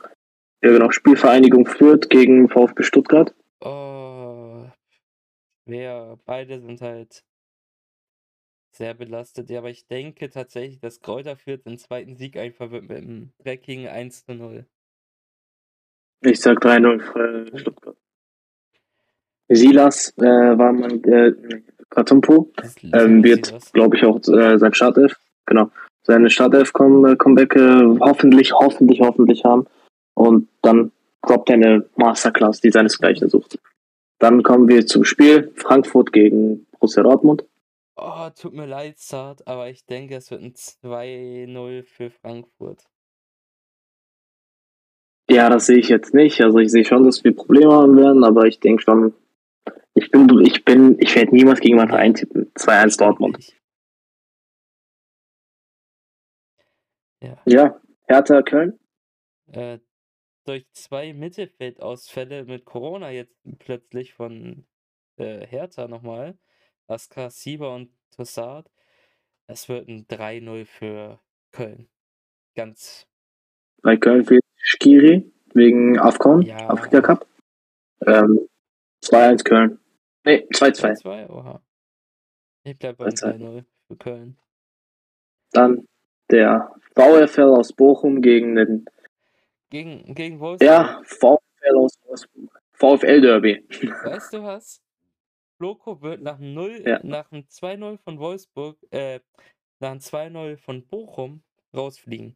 Ja, 0.61 0.71
genau. 0.71 0.91
Spielvereinigung 0.91 1.65
Fürth 1.65 2.07
gegen 2.09 2.49
VfB 2.49 2.83
Stuttgart. 2.83 3.33
Oh, 3.61 4.65
schwer. 5.67 6.19
Beide 6.25 6.59
sind 6.59 6.81
halt 6.81 7.23
sehr 8.71 8.93
belastet. 8.93 9.49
Ja, 9.49 9.59
aber 9.59 9.69
ich 9.69 9.87
denke 9.87 10.29
tatsächlich, 10.29 10.79
dass 10.79 11.01
Kräuter 11.01 11.35
Fürth 11.35 11.65
den 11.65 11.77
zweiten 11.77 12.15
Sieg 12.15 12.37
einfach 12.37 12.69
mit 12.69 12.91
einem 12.91 13.31
dreckigen 13.43 13.87
1 13.87 14.25
zu 14.25 14.33
0. 14.33 14.65
Ich 16.21 16.41
sag 16.41 16.59
3-0 16.59 17.01
für 17.01 17.57
Stuttgart. 17.57 17.97
Silas 19.49 20.13
äh, 20.17 20.23
war 20.23 20.73
mein 20.73 21.03
äh, 21.03 21.33
Katumpo. 21.89 22.51
Ähm, 22.93 23.23
wird, 23.23 23.53
glaube 23.73 23.95
ich, 23.95 24.03
auch 24.03 24.17
äh, 24.27 24.57
sein 24.57 24.73
Startelf. 24.73 25.17
Genau. 25.45 25.69
Seine 26.03 26.29
Startelf-Comeback 26.29 27.55
äh, 27.55 27.99
hoffentlich, 27.99 28.53
hoffentlich, 28.53 28.99
hoffentlich 28.99 29.43
haben. 29.45 29.67
Und 30.13 30.47
dann 30.61 30.91
droppt 31.21 31.49
er 31.49 31.55
eine 31.55 31.85
Masterclass, 31.95 32.61
die 32.61 32.71
seinesgleichen 32.71 33.29
sucht. 33.29 33.59
Dann 34.19 34.43
kommen 34.43 34.67
wir 34.67 34.85
zum 34.85 35.03
Spiel 35.03 35.51
Frankfurt 35.55 36.11
gegen 36.11 36.65
Borussia 36.71 37.03
Dortmund. 37.03 37.45
Oh, 37.99 38.29
tut 38.29 38.53
mir 38.53 38.67
leid, 38.67 38.99
Zart, 38.99 39.47
aber 39.47 39.69
ich 39.69 39.85
denke, 39.85 40.15
es 40.15 40.29
wird 40.29 40.43
ein 40.43 40.53
2-0 40.53 41.83
für 41.83 42.11
Frankfurt. 42.11 42.83
Ja, 45.29 45.49
das 45.49 45.65
sehe 45.65 45.79
ich 45.79 45.89
jetzt 45.89 46.13
nicht. 46.13 46.39
Also 46.41 46.59
ich 46.59 46.71
sehe 46.71 46.85
schon, 46.85 47.03
dass 47.03 47.23
wir 47.23 47.35
Probleme 47.35 47.73
haben 47.73 47.97
werden, 47.97 48.23
aber 48.23 48.45
ich 48.45 48.59
denke 48.59 48.83
schon, 48.83 49.13
ich 49.95 50.11
bin, 50.11 50.29
ich 50.45 50.63
bin, 50.63 50.97
ich 50.99 51.15
werde 51.15 51.35
niemals 51.35 51.59
gegen 51.59 51.75
meinen 51.75 51.89
Verein 51.89 52.13
tippen. 52.13 52.51
2-1 52.53 52.99
Dortmund. 52.99 53.53
Ja. 57.21 57.41
Ja, 57.45 57.81
Hertha 58.03 58.43
Köln. 58.43 58.79
Äh, 59.47 59.79
durch 60.45 60.69
zwei 60.71 61.13
Mittelfeldausfälle 61.13 62.45
mit 62.45 62.63
Corona 62.63 63.09
jetzt 63.09 63.35
plötzlich 63.59 64.13
von 64.13 64.67
äh, 65.17 65.45
Hertha 65.47 65.87
nochmal, 65.87 66.37
Askar, 66.87 67.29
Sieber 67.29 67.73
und 67.75 67.91
Tossard, 68.15 68.71
es 69.47 69.69
wird 69.69 69.87
ein 69.87 70.07
3-0 70.07 70.65
für 70.65 71.19
Köln. 71.51 71.89
Ganz. 72.55 73.07
Bei 73.81 73.95
Köln 73.97 74.25
fehlt 74.25 74.43
Skiri 74.57 75.31
wegen 75.53 75.99
AFCON, 75.99 76.41
ja. 76.41 76.69
Afrika 76.69 77.01
Cup. 77.01 77.27
Ähm, 78.05 78.47
2-1 79.03 79.43
Köln. 79.43 79.79
Nee, 80.25 80.47
2-2. 80.51 81.01
2-2, 81.03 81.29
oha. 81.29 81.61
Ich 82.63 82.77
bleib 82.77 82.97
beim 82.97 83.09
3-0 83.09 83.63
für 83.87 83.95
Köln. 83.95 84.37
Dann 85.51 85.87
der 86.29 86.73
VfL 86.95 87.53
aus 87.53 87.71
Bochum 87.71 88.21
gegen 88.21 88.55
den 88.55 88.85
gegen, 89.69 90.13
gegen 90.13 90.39
Wolfsburg? 90.39 90.67
Ja, 90.67 91.01
VfL 91.03 91.77
aus 91.77 91.93
Wolfsburg. 92.03 92.61
VfL 92.73 93.21
Derby. 93.21 93.65
Weißt 94.03 94.33
du 94.33 94.43
was? 94.43 94.81
Loco 95.59 96.01
wird 96.01 96.21
nach 96.21 96.39
0, 96.39 96.83
ja. 96.85 96.99
nach 97.03 97.31
einem 97.31 97.43
2-0 97.43 97.97
von 97.97 98.19
Wolfsburg, 98.19 98.77
äh, 98.91 99.19
nach 99.79 99.91
einem 99.91 99.99
2-0 99.99 100.57
von 100.57 100.85
Bochum 100.87 101.41
rausfliegen. 101.75 102.35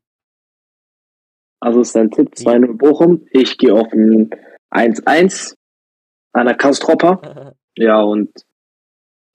Also 1.59 1.81
ist 1.81 1.95
dein 1.95 2.09
Tipp 2.09 2.33
2-0 2.33 2.67
ja. 2.67 2.73
Bochum. 2.73 3.27
Ich 3.31 3.57
gehe 3.57 3.73
auf 3.73 3.91
ein 3.93 4.31
1-1 4.71 5.55
an 6.33 6.45
der 6.47 6.55
Kastropper. 6.55 7.53
ja, 7.77 8.01
und 8.01 8.29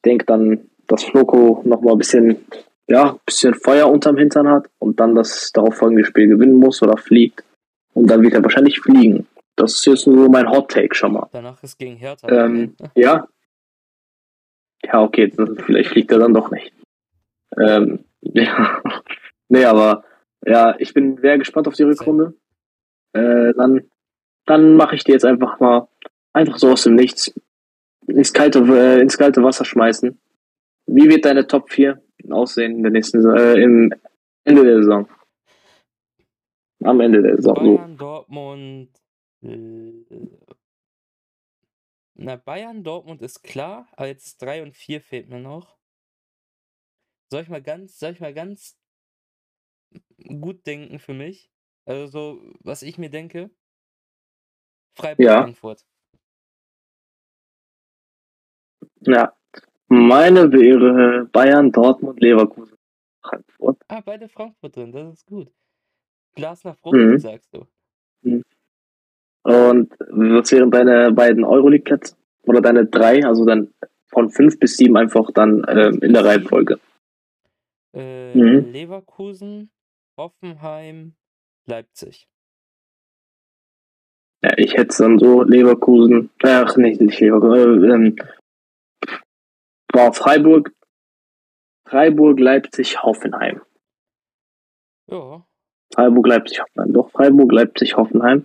denke 0.05 0.25
dann, 0.27 0.71
dass 0.89 1.05
Floco 1.05 1.63
nochmal 1.65 1.95
ein 1.95 1.99
bisschen, 1.99 2.45
ja, 2.89 3.13
ein 3.13 3.21
bisschen 3.25 3.55
Feuer 3.55 3.89
unterm 3.89 4.17
Hintern 4.17 4.49
hat 4.49 4.69
und 4.79 4.99
dann 4.99 5.15
das 5.15 5.53
darauf 5.53 5.77
folgende 5.77 6.05
Spiel 6.05 6.29
gewinnen 6.29 6.59
muss 6.59 6.83
oder 6.83 6.97
fliegt. 6.97 7.45
Und 7.95 8.11
dann 8.11 8.23
wird 8.23 8.35
er 8.35 8.43
wahrscheinlich 8.43 8.81
fliegen. 8.81 9.27
Das 9.57 9.73
ist 9.73 9.87
jetzt 9.87 10.07
nur 10.07 10.29
mein 10.29 10.51
Hot 10.51 10.71
Take 10.71 10.95
schon 10.95 11.15
mal. 11.15 11.29
Danach 11.33 11.63
ist 11.63 11.79
gegen 11.79 11.97
Hertha. 11.97 12.29
Ähm, 12.29 12.77
ja. 12.95 13.27
Ja, 14.87 15.03
okay, 15.03 15.33
vielleicht 15.65 15.91
fliegt 15.91 16.13
er 16.13 16.19
dann 16.19 16.35
doch 16.35 16.51
nicht. 16.51 16.73
Ähm, 17.59 18.05
ja. 18.23 18.83
nee, 19.49 19.65
aber 19.65 20.05
ja, 20.45 20.75
ich 20.79 20.95
bin 20.95 21.19
sehr 21.19 21.39
gespannt 21.39 21.69
auf 21.69 21.75
die 21.75 21.83
Rückrunde. 21.83 22.35
Äh, 23.13 23.53
dann 23.55 23.83
dann 24.47 24.77
mache 24.77 24.95
ich 24.95 25.05
dir 25.05 25.13
jetzt 25.13 25.25
einfach 25.25 25.61
mal 25.61 25.89
einfach 26.33 26.57
so 26.57 26.71
aus 26.71 26.85
dem 26.85 26.95
Nichts 26.95 27.35
ins 28.07 28.33
kalte, 28.33 28.61
äh, 28.61 29.01
ins 29.01 29.19
kalte 29.19 29.43
Wasser 29.43 29.65
schmeißen. 29.65 30.19
Wie 30.87 31.09
wird 31.09 31.25
deine 31.25 31.47
Top 31.47 31.71
4 31.71 32.01
aussehen 32.31 32.77
in 32.77 32.83
der 32.83 32.93
nächsten 32.93 33.29
äh, 33.37 33.55
im 33.61 33.93
Ende 34.45 34.65
der 34.65 34.77
Saison? 34.77 35.09
Am 36.85 37.01
Ende 37.01 37.23
der 37.23 37.37
Saison. 37.37 37.55
Bayern, 37.55 37.97
Dortmund. 37.97 38.91
Na, 42.19 42.37
Bayern, 42.37 42.83
Dortmund 42.83 43.21
ist 43.21 43.43
klar, 43.43 43.89
aber 43.93 44.07
jetzt 44.07 44.41
3 44.41 44.63
und 44.63 44.75
4 44.75 45.03
fehlt 45.03 45.29
mir 45.29 45.39
noch. 45.39 45.77
Soll 47.31 47.43
ich 47.43 47.49
mal 47.49 47.63
ganz, 47.63 47.99
soll 47.99 48.13
ich 48.13 48.21
mal 48.21 48.33
ganz 48.33 48.79
gut 50.41 50.67
denken 50.67 50.99
für 50.99 51.13
mich? 51.13 51.51
Also 51.85 52.07
so, 52.07 52.55
was 52.61 52.83
ich 52.83 52.97
mir 52.97 53.11
denke. 53.11 53.51
Freiburg, 54.95 55.27
ja. 55.27 55.43
Frankfurt. 55.43 55.85
Ja. 59.01 59.37
Meine 59.89 60.51
wäre 60.51 61.27
Bayern, 61.27 61.71
Dortmund, 61.71 62.21
Leverkusen, 62.21 62.77
Frankfurt. 63.21 63.79
Ah, 63.89 64.01
beide 64.01 64.29
Frankfurt 64.29 64.75
drin, 64.75 64.91
das 64.91 65.13
ist 65.13 65.27
gut. 65.27 65.53
Glas 66.35 66.65
nach 66.65 66.77
Frucht, 66.79 66.97
mhm. 66.97 67.19
sagst 67.19 67.55
du. 67.55 67.67
Mhm. 68.23 68.43
Und 69.47 69.93
was 70.01 70.51
wären 70.51 70.73
deine 70.73 71.13
beiden 71.13 71.45
Euroleague-Plätze? 71.45 72.17
Oder 72.43 72.61
deine 72.61 72.87
drei, 72.87 73.25
also 73.25 73.45
dann 73.45 73.73
von 74.09 74.29
fünf 74.29 74.59
bis 74.59 74.77
sieben 74.77 74.97
einfach 74.97 75.31
dann 75.33 75.65
ähm, 75.69 76.01
in 76.03 76.13
der 76.13 76.25
Reihenfolge? 76.25 76.81
Äh, 77.95 78.35
mhm. 78.35 78.73
Leverkusen, 78.73 79.71
Hoffenheim, 80.19 81.15
Leipzig. 81.65 82.27
Ja, 84.43 84.51
ich 84.57 84.75
hätte 84.75 84.89
es 84.89 84.97
dann 84.97 85.21
so 85.21 85.43
Leverkusen, 85.43 86.31
ach 86.43 86.77
nicht, 86.77 87.01
nicht 87.01 87.21
Leverkusen, 87.21 87.85
äh, 87.85 87.95
ähm, 87.95 88.17
war 89.93 90.13
Freiburg, 90.13 90.73
Freiburg, 91.89 92.41
Leipzig, 92.41 93.01
Hoffenheim. 93.01 93.61
Ja. 95.09 95.47
Freiburg, 95.95 96.27
Leipzig, 96.27 96.61
Hoffenheim. 96.61 96.93
Doch, 96.93 97.11
Freiburg, 97.13 97.53
Leipzig, 97.53 97.97
Hoffenheim. 97.97 98.43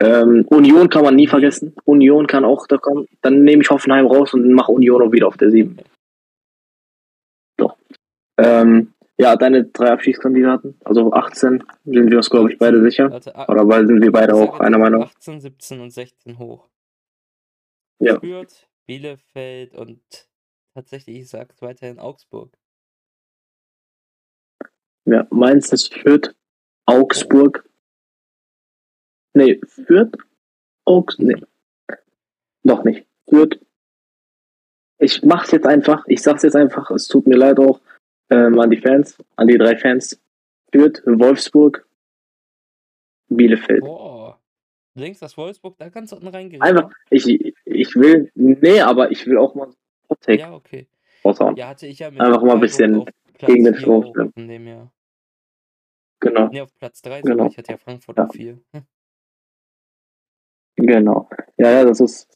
Ähm, 0.00 0.44
Union 0.48 0.88
kann 0.88 1.04
man 1.04 1.14
nie 1.14 1.26
vergessen. 1.26 1.74
Union 1.84 2.26
kann 2.26 2.44
auch 2.44 2.66
da 2.66 2.78
kommen. 2.78 3.06
Dann 3.22 3.44
nehme 3.44 3.62
ich 3.62 3.70
Hoffenheim 3.70 4.06
raus 4.06 4.34
und 4.34 4.50
mache 4.52 4.72
Union 4.72 5.02
auch 5.02 5.12
wieder 5.12 5.28
auf 5.28 5.36
der 5.36 5.50
7. 5.50 5.78
Doch. 7.56 7.76
Ähm, 8.38 8.92
ja, 9.16 9.36
deine 9.36 9.64
drei 9.64 9.92
Abschiedskandidaten, 9.92 10.80
also 10.84 11.12
18, 11.12 11.62
sind 11.84 12.10
wir 12.10 12.16
uns, 12.16 12.30
glaube 12.30 12.52
ich, 12.52 12.58
beide 12.58 12.82
sicher. 12.82 13.12
Also, 13.12 13.30
Oder 13.32 13.68
weil 13.68 13.86
sind 13.86 14.02
wir 14.02 14.10
beide 14.10 14.34
auch 14.34 14.58
einer 14.58 14.78
Meinung? 14.78 15.04
18, 15.04 15.40
17 15.40 15.80
und 15.80 15.90
16 15.90 16.38
hoch. 16.38 16.68
Ja. 18.00 18.18
Fürth, 18.18 18.66
Bielefeld 18.86 19.76
und 19.76 20.00
tatsächlich, 20.74 21.20
ich 21.20 21.28
sage 21.28 21.54
weiterhin 21.60 22.00
Augsburg. 22.00 22.58
Ja, 25.04 25.26
Mainz 25.30 25.72
ist 25.72 25.94
Fürth, 25.94 26.34
Augsburg. 26.86 27.68
Nee, 29.34 29.60
Fürth, 29.66 30.16
Augs, 30.84 31.18
nee. 31.18 31.36
Noch 32.62 32.84
nicht. 32.84 33.06
Fürth. 33.28 33.58
Ich 34.98 35.22
mach's 35.22 35.50
jetzt 35.50 35.66
einfach, 35.66 36.04
ich 36.06 36.22
sag's 36.22 36.42
jetzt 36.42 36.56
einfach, 36.56 36.90
es 36.92 37.08
tut 37.08 37.26
mir 37.26 37.36
leid 37.36 37.58
auch 37.58 37.80
ähm, 38.30 38.58
an 38.58 38.70
die 38.70 38.78
Fans, 38.78 39.18
an 39.36 39.48
die 39.48 39.58
drei 39.58 39.76
Fans. 39.76 40.20
Fürth, 40.72 41.02
Wolfsburg, 41.04 41.86
Bielefeld. 43.28 43.80
Boah. 43.80 44.40
Du 44.94 45.00
denkst, 45.02 45.18
dass 45.18 45.36
Wolfsburg, 45.36 45.76
da 45.78 45.90
kannst 45.90 46.12
du 46.12 46.16
unten 46.16 46.28
reingehen. 46.28 46.62
Einfach, 46.62 46.90
ich, 47.10 47.26
ich 47.64 47.96
will, 47.96 48.30
nee, 48.34 48.80
aber 48.80 49.10
ich 49.10 49.26
will 49.26 49.38
auch 49.38 49.56
mal 49.56 49.70
Take 50.20 50.38
ja, 50.38 50.54
okay. 50.54 50.86
raushauen. 51.24 51.56
Ja, 51.56 51.68
hatte 51.68 51.86
ich 51.86 51.98
ja 51.98 52.10
mit 52.10 52.20
Einfach 52.20 52.42
mal 52.42 52.54
ein 52.54 52.60
bisschen 52.60 53.04
gegen 53.38 53.64
den 53.64 53.74
Strom. 53.74 54.12
Genau. 56.20 56.48
Nee, 56.48 56.60
auf 56.60 56.74
Platz 56.78 57.02
3 57.02 57.22
genau. 57.22 57.48
Ich 57.48 57.58
hatte 57.58 57.72
ja 57.72 57.78
Frankfurt 57.78 58.16
ja. 58.16 58.24
auf 58.24 58.32
4. 58.34 58.58
Genau. 60.76 61.28
Ja, 61.56 61.70
ja, 61.70 61.84
das 61.84 62.00
ist. 62.00 62.28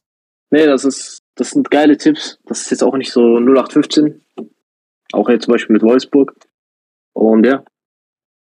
Nee, 0.51 0.67
das 0.67 0.85
ist. 0.85 1.23
Das 1.35 1.51
sind 1.51 1.71
geile 1.71 1.97
Tipps. 1.97 2.41
Das 2.47 2.63
ist 2.63 2.71
jetzt 2.71 2.83
auch 2.83 2.97
nicht 2.97 3.13
so 3.13 3.39
0815. 3.39 4.25
Auch 5.13 5.29
jetzt 5.29 5.45
zum 5.45 5.53
Beispiel 5.53 5.75
mit 5.75 5.83
Wolfsburg. 5.83 6.35
Und 7.13 7.47
ja. 7.47 7.65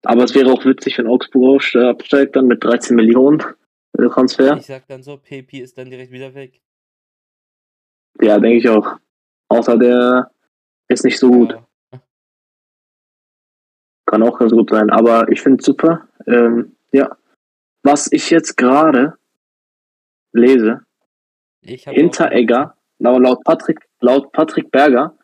Aber 0.04 0.24
es 0.24 0.34
wäre 0.34 0.50
auch 0.50 0.64
witzig, 0.64 0.98
wenn 0.98 1.06
Augsburg 1.06 1.62
absteigt 1.76 2.34
dann 2.34 2.46
mit 2.46 2.64
13 2.64 2.96
Millionen 2.96 3.40
äh, 3.98 4.08
Transfer. 4.08 4.56
Ich 4.56 4.66
sag 4.66 4.86
dann 4.88 5.02
so, 5.02 5.16
PP 5.16 5.60
ist 5.60 5.78
dann 5.78 5.90
direkt 5.90 6.10
wieder 6.10 6.34
weg. 6.34 6.60
Ja, 8.20 8.38
denke 8.38 8.58
ich 8.58 8.68
auch. 8.68 8.98
Außer 9.48 9.78
der 9.78 10.30
ist 10.88 11.04
nicht 11.04 11.18
so 11.18 11.30
gut. 11.30 11.56
Kann 14.06 14.22
auch 14.22 14.38
ganz 14.38 14.52
gut 14.52 14.70
sein. 14.70 14.90
Aber 14.90 15.30
ich 15.30 15.40
finde 15.40 15.60
es 15.60 15.66
super. 15.66 16.08
Ähm, 16.26 16.76
ja. 16.92 17.16
Was 17.82 18.10
ich 18.12 18.30
jetzt 18.30 18.56
gerade 18.56 19.16
lese, 20.32 20.80
Hinteregger 21.62 22.74
laut 22.98 23.42
Patrick, 23.44 23.80
laut 24.00 24.32
Patrick 24.32 24.70
Berger, 24.70 25.16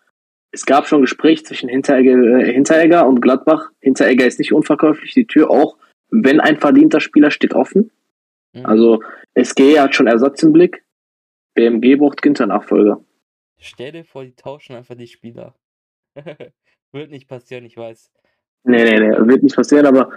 es 0.50 0.64
gab 0.64 0.86
schon 0.86 1.02
Gespräche 1.02 1.44
zwischen 1.44 1.68
Hinteregger, 1.68 2.40
äh, 2.40 2.52
Hinteregger 2.52 3.06
und 3.06 3.20
Gladbach. 3.20 3.70
Hinteregger 3.80 4.26
ist 4.26 4.38
nicht 4.38 4.52
unverkäuflich, 4.52 5.12
die 5.12 5.26
Tür 5.26 5.50
auch, 5.50 5.76
wenn 6.10 6.40
ein 6.40 6.58
verdienter 6.58 7.00
Spieler 7.00 7.30
steht 7.30 7.54
offen. 7.54 7.90
Mhm. 8.54 8.66
Also 8.66 9.02
SG 9.34 9.78
hat 9.78 9.94
schon 9.94 10.06
Ersatz 10.06 10.42
im 10.42 10.52
Blick. 10.52 10.84
BMG 11.54 11.96
braucht 11.96 12.22
Ginter-Nachfolger. 12.22 13.04
Stell 13.58 13.92
dir 13.92 14.04
vor, 14.04 14.24
die 14.24 14.34
tauschen 14.34 14.76
einfach 14.76 14.94
die 14.94 15.08
Spieler. 15.08 15.54
wird 16.92 17.10
nicht 17.10 17.28
passieren, 17.28 17.64
ich 17.64 17.76
weiß. 17.76 18.10
Nee, 18.64 18.84
nee, 18.84 19.00
nee, 19.00 19.28
wird 19.28 19.42
nicht 19.42 19.56
passieren, 19.56 19.86
aber 19.86 20.12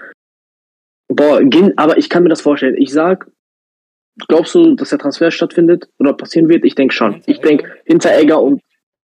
boah, 1.07 1.41
aber 1.75 1.97
ich 1.97 2.09
kann 2.09 2.23
mir 2.23 2.29
das 2.29 2.41
vorstellen. 2.41 2.75
Ich 2.77 2.91
sag, 2.91 3.29
glaubst 4.27 4.55
du, 4.55 4.75
dass 4.75 4.89
der 4.89 4.99
Transfer 4.99 5.31
stattfindet 5.31 5.89
oder 5.99 6.13
passieren 6.13 6.49
wird? 6.49 6.65
Ich 6.65 6.75
denke 6.75 6.93
schon. 6.93 7.21
Ich 7.25 7.39
denke, 7.39 7.69
Hinteregger 7.85 8.41
und 8.41 8.61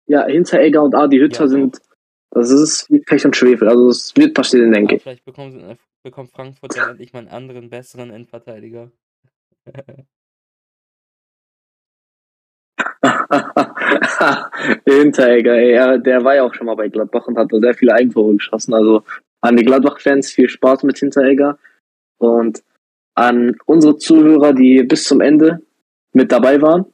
ja, 0.06 0.26
Hinteregger 0.26 0.82
und 0.82 0.94
Adi 0.94 1.18
Hütter 1.18 1.44
ja, 1.44 1.48
sind, 1.48 1.78
das 2.30 2.50
ist 2.50 2.90
wie 2.90 3.00
Pech 3.00 3.24
und 3.24 3.36
Schwefel. 3.36 3.68
Also 3.68 3.88
es 3.88 4.12
wird 4.16 4.34
passieren, 4.34 4.72
denke 4.72 4.96
ich. 4.96 5.02
Vielleicht 5.02 5.24
bekommt, 5.24 5.56
bekommt 6.02 6.30
Frankfurt 6.30 6.76
dann 6.76 6.90
endlich 6.90 7.12
mal 7.12 7.20
einen 7.20 7.28
anderen, 7.28 7.70
besseren 7.70 8.10
Endverteidiger. 8.10 8.90
Hinteregger, 14.86 15.54
ey, 15.54 16.02
der 16.02 16.24
war 16.24 16.34
ja 16.36 16.44
auch 16.44 16.54
schon 16.54 16.66
mal 16.66 16.76
bei 16.76 16.88
Gladbach 16.88 17.26
und 17.26 17.36
hat 17.38 17.52
da 17.52 17.58
sehr 17.58 17.74
viele 17.74 17.94
Eigentore 17.94 18.34
geschossen. 18.34 18.74
Also 18.74 19.02
an 19.40 19.56
die 19.56 19.64
Gladbach-Fans 19.64 20.30
viel 20.30 20.48
Spaß 20.48 20.82
mit 20.84 20.98
Hinteregger 20.98 21.58
und 22.18 22.62
an 23.16 23.56
unsere 23.64 23.96
Zuhörer, 23.96 24.52
die 24.52 24.84
bis 24.84 25.04
zum 25.04 25.20
Ende 25.20 25.60
mit 26.12 26.30
dabei 26.30 26.62
waren. 26.62 26.86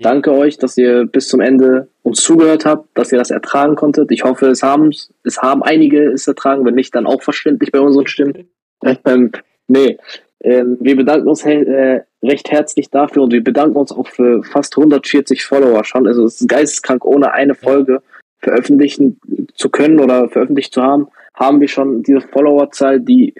Danke 0.00 0.32
euch, 0.32 0.58
dass 0.58 0.76
ihr 0.76 1.06
bis 1.06 1.26
zum 1.26 1.40
Ende 1.40 1.88
uns 2.02 2.22
zugehört 2.22 2.64
habt, 2.64 2.96
dass 2.96 3.10
ihr 3.10 3.18
das 3.18 3.32
ertragen 3.32 3.74
konntet. 3.74 4.12
Ich 4.12 4.22
hoffe, 4.22 4.46
es 4.46 4.62
haben 4.62 4.90
es 5.24 5.42
haben 5.42 5.64
einige 5.64 6.12
es 6.12 6.28
ertragen, 6.28 6.64
wenn 6.64 6.74
nicht, 6.74 6.94
dann 6.94 7.06
auch 7.06 7.22
verständlich 7.22 7.72
bei 7.72 7.80
unseren 7.80 8.06
Stimmen. 8.06 8.48
Ähm, 9.04 9.32
nee, 9.66 9.98
ähm, 10.40 10.76
wir 10.80 10.94
bedanken 10.94 11.26
uns 11.26 11.44
äh, 11.44 12.02
recht 12.22 12.48
herzlich 12.48 12.90
dafür 12.90 13.24
und 13.24 13.32
wir 13.32 13.42
bedanken 13.42 13.76
uns 13.76 13.90
auch 13.90 14.06
für 14.06 14.44
fast 14.44 14.78
140 14.78 15.44
Follower 15.44 15.82
schon. 15.82 16.06
Also 16.06 16.24
es 16.24 16.40
ist 16.40 16.48
geisteskrank, 16.48 17.04
ohne 17.04 17.32
eine 17.32 17.56
Folge 17.56 18.02
veröffentlichen 18.38 19.18
zu 19.54 19.68
können 19.68 19.98
oder 19.98 20.28
veröffentlicht 20.28 20.72
zu 20.72 20.80
haben, 20.80 21.08
haben 21.34 21.60
wir 21.60 21.66
schon 21.66 22.04
diese 22.04 22.20
Followerzahl, 22.20 23.00
die 23.00 23.34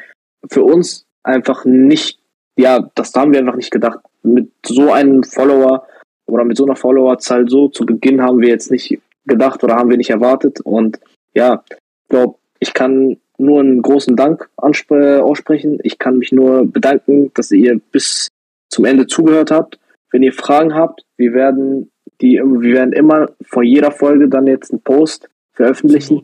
für 0.50 0.64
uns 0.64 1.06
einfach 1.28 1.64
nicht, 1.64 2.18
ja, 2.56 2.90
das 2.94 3.12
haben 3.14 3.32
wir 3.32 3.40
einfach 3.40 3.56
nicht 3.56 3.70
gedacht. 3.70 4.00
Mit 4.22 4.50
so 4.66 4.90
einem 4.90 5.22
Follower 5.22 5.86
oder 6.26 6.44
mit 6.44 6.56
so 6.56 6.64
einer 6.64 6.76
Followerzahl 6.76 7.48
so 7.48 7.68
zu 7.68 7.86
Beginn 7.86 8.22
haben 8.22 8.40
wir 8.40 8.48
jetzt 8.48 8.70
nicht 8.70 8.98
gedacht 9.26 9.62
oder 9.62 9.76
haben 9.76 9.90
wir 9.90 9.96
nicht 9.96 10.10
erwartet. 10.10 10.60
Und 10.60 10.98
ja, 11.34 11.62
ich 11.70 12.08
glaube, 12.08 12.36
ich 12.58 12.74
kann 12.74 13.18
nur 13.36 13.60
einen 13.60 13.82
großen 13.82 14.16
Dank 14.16 14.48
aussprechen. 14.56 15.78
Ich 15.82 15.98
kann 15.98 16.18
mich 16.18 16.32
nur 16.32 16.66
bedanken, 16.66 17.30
dass 17.34 17.52
ihr 17.52 17.80
bis 17.92 18.28
zum 18.68 18.84
Ende 18.84 19.06
zugehört 19.06 19.50
habt. 19.50 19.78
Wenn 20.10 20.22
ihr 20.22 20.32
Fragen 20.32 20.74
habt, 20.74 21.04
wir 21.16 21.34
werden 21.34 21.90
die, 22.20 22.42
wir 22.42 22.74
werden 22.74 22.92
immer 22.92 23.28
vor 23.42 23.62
jeder 23.62 23.92
Folge 23.92 24.28
dann 24.28 24.46
jetzt 24.46 24.72
einen 24.72 24.80
Post 24.80 25.28
veröffentlichen, 25.52 26.22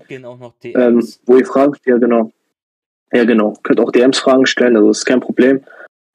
ähm, 0.63 1.07
wo 1.27 1.37
ihr 1.37 1.47
Fragen, 1.47 1.75
ja 1.85 1.99
genau, 1.99 2.33
ja 3.15 3.25
genau, 3.25 3.55
könnt 3.63 3.81
auch 3.81 3.93
DMs 3.93 4.19
Fragen 4.19 4.47
stellen, 4.47 4.77
also 4.77 4.91
ist 4.91 5.05
kein 5.05 5.21
Problem. 5.21 5.65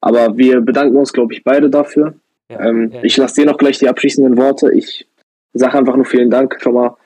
Aber 0.00 0.36
wir 0.36 0.60
bedanken 0.60 0.96
uns, 0.96 1.12
glaube 1.12 1.34
ich, 1.34 1.44
beide 1.44 1.68
dafür. 1.70 2.14
Ja, 2.50 2.60
ähm, 2.60 2.90
ja. 2.92 3.02
Ich 3.02 3.16
lasse 3.16 3.40
dir 3.40 3.46
noch 3.46 3.58
gleich 3.58 3.78
die 3.78 3.88
abschließenden 3.88 4.36
Worte. 4.36 4.72
Ich 4.72 5.06
sage 5.52 5.78
einfach 5.78 5.96
nur 5.96 6.04
vielen 6.04 6.30
Dank 6.30 6.56
schon 6.60 6.74
mal 6.74 6.96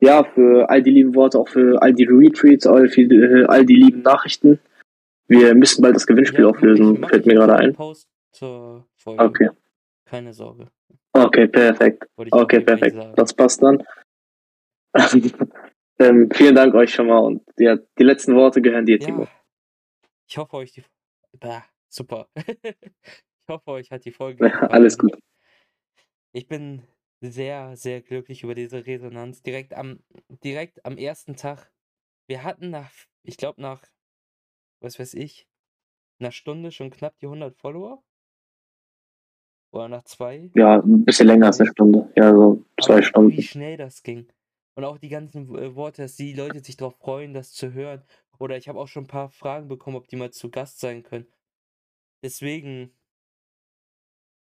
ja, 0.00 0.22
für 0.22 0.68
all 0.70 0.82
die 0.82 0.90
lieben 0.90 1.14
Worte, 1.14 1.38
auch 1.38 1.48
für 1.48 1.80
all 1.82 1.92
die 1.92 2.04
Retweets, 2.04 2.66
all, 2.66 2.88
für, 2.88 3.02
äh, 3.02 3.44
all 3.46 3.64
die 3.66 3.74
lieben 3.74 4.02
Nachrichten. 4.02 4.60
Wir 5.26 5.54
müssen 5.54 5.82
bald 5.82 5.96
das 5.96 6.06
Gewinnspiel 6.06 6.44
ja, 6.44 6.46
auflösen, 6.46 7.04
fällt 7.04 7.26
mir 7.26 7.34
gerade 7.34 7.56
ein. 7.56 7.76
Okay. 9.04 9.50
Keine 10.06 10.32
Sorge. 10.32 10.68
Okay, 11.12 11.48
perfekt. 11.48 12.06
Okay, 12.30 12.60
perfekt. 12.60 12.96
Das 13.16 13.34
passt 13.34 13.62
dann. 13.62 13.82
ähm, 15.98 16.28
vielen 16.32 16.54
Dank 16.54 16.74
euch 16.74 16.92
schon 16.92 17.06
mal 17.06 17.18
und 17.18 17.42
ja, 17.58 17.76
die 17.76 18.04
letzten 18.04 18.34
Worte 18.34 18.62
gehören 18.62 18.86
dir, 18.86 18.98
Timo. 18.98 19.26
Ich 20.28 20.36
hoffe 20.38 20.56
euch 20.56 20.72
die. 20.72 20.84
Bah, 21.40 21.64
super. 21.88 22.28
ich 22.36 23.48
hoffe 23.48 23.70
euch 23.70 23.90
hat 23.90 24.04
die 24.04 24.12
Folge. 24.12 24.52
Alles 24.70 24.98
gut. 24.98 25.18
Ich 26.32 26.46
bin 26.46 26.82
sehr, 27.20 27.76
sehr 27.76 28.00
glücklich 28.00 28.44
über 28.44 28.54
diese 28.54 28.86
Resonanz. 28.86 29.42
Direkt 29.42 29.74
am, 29.74 30.00
direkt 30.44 30.84
am 30.84 30.98
ersten 30.98 31.36
Tag. 31.36 31.72
Wir 32.28 32.44
hatten 32.44 32.70
nach, 32.70 32.90
ich 33.22 33.36
glaube 33.36 33.60
nach, 33.62 33.82
was 34.80 34.98
weiß 34.98 35.14
ich, 35.14 35.48
einer 36.20 36.30
Stunde 36.30 36.70
schon 36.72 36.90
knapp 36.90 37.18
die 37.18 37.26
100 37.26 37.56
Follower. 37.56 38.02
Oder 39.72 39.88
nach 39.88 40.04
zwei. 40.04 40.50
Ja, 40.54 40.80
ein 40.80 41.04
bisschen 41.04 41.26
länger 41.26 41.46
als 41.46 41.60
eine 41.60 41.70
Stunde. 41.70 42.10
Ja, 42.16 42.32
so 42.32 42.64
zwei 42.80 42.94
Aber 42.94 43.02
Stunden. 43.02 43.36
Wie 43.36 43.42
schnell 43.42 43.76
das 43.76 44.02
ging. 44.02 44.28
Und 44.78 44.84
auch 44.84 44.98
die 44.98 45.08
ganzen 45.08 45.52
äh, 45.56 45.74
Worte, 45.74 46.02
dass 46.02 46.14
die 46.14 46.32
Leute 46.34 46.60
sich 46.60 46.76
darauf 46.76 46.96
freuen, 46.98 47.34
das 47.34 47.50
zu 47.50 47.72
hören. 47.72 48.04
Oder 48.38 48.56
ich 48.56 48.68
habe 48.68 48.78
auch 48.78 48.86
schon 48.86 49.06
ein 49.06 49.08
paar 49.08 49.28
Fragen 49.28 49.66
bekommen, 49.66 49.96
ob 49.96 50.06
die 50.06 50.14
mal 50.14 50.30
zu 50.30 50.52
Gast 50.52 50.78
sein 50.78 51.02
können. 51.02 51.26
Deswegen, 52.22 52.96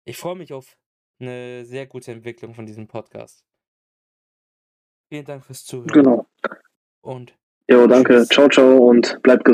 ich 0.04 0.18
freue 0.18 0.36
mich 0.36 0.52
auf 0.52 0.78
eine 1.20 1.64
sehr 1.64 1.88
gute 1.88 2.12
Entwicklung 2.12 2.54
von 2.54 2.66
diesem 2.66 2.90
Podcast. 2.90 3.46
Vielen 5.08 5.24
Dank 5.24 5.46
fürs 5.46 5.64
Zuhören. 5.64 5.88
Genau. 5.88 6.28
Und. 7.00 7.38
Jo, 7.70 7.88
danke. 7.88 8.16
Tschüss. 8.16 8.28
Ciao, 8.28 8.50
ciao 8.50 8.90
und 8.90 9.18
bleibt 9.24 9.46
gesund. 9.46 9.54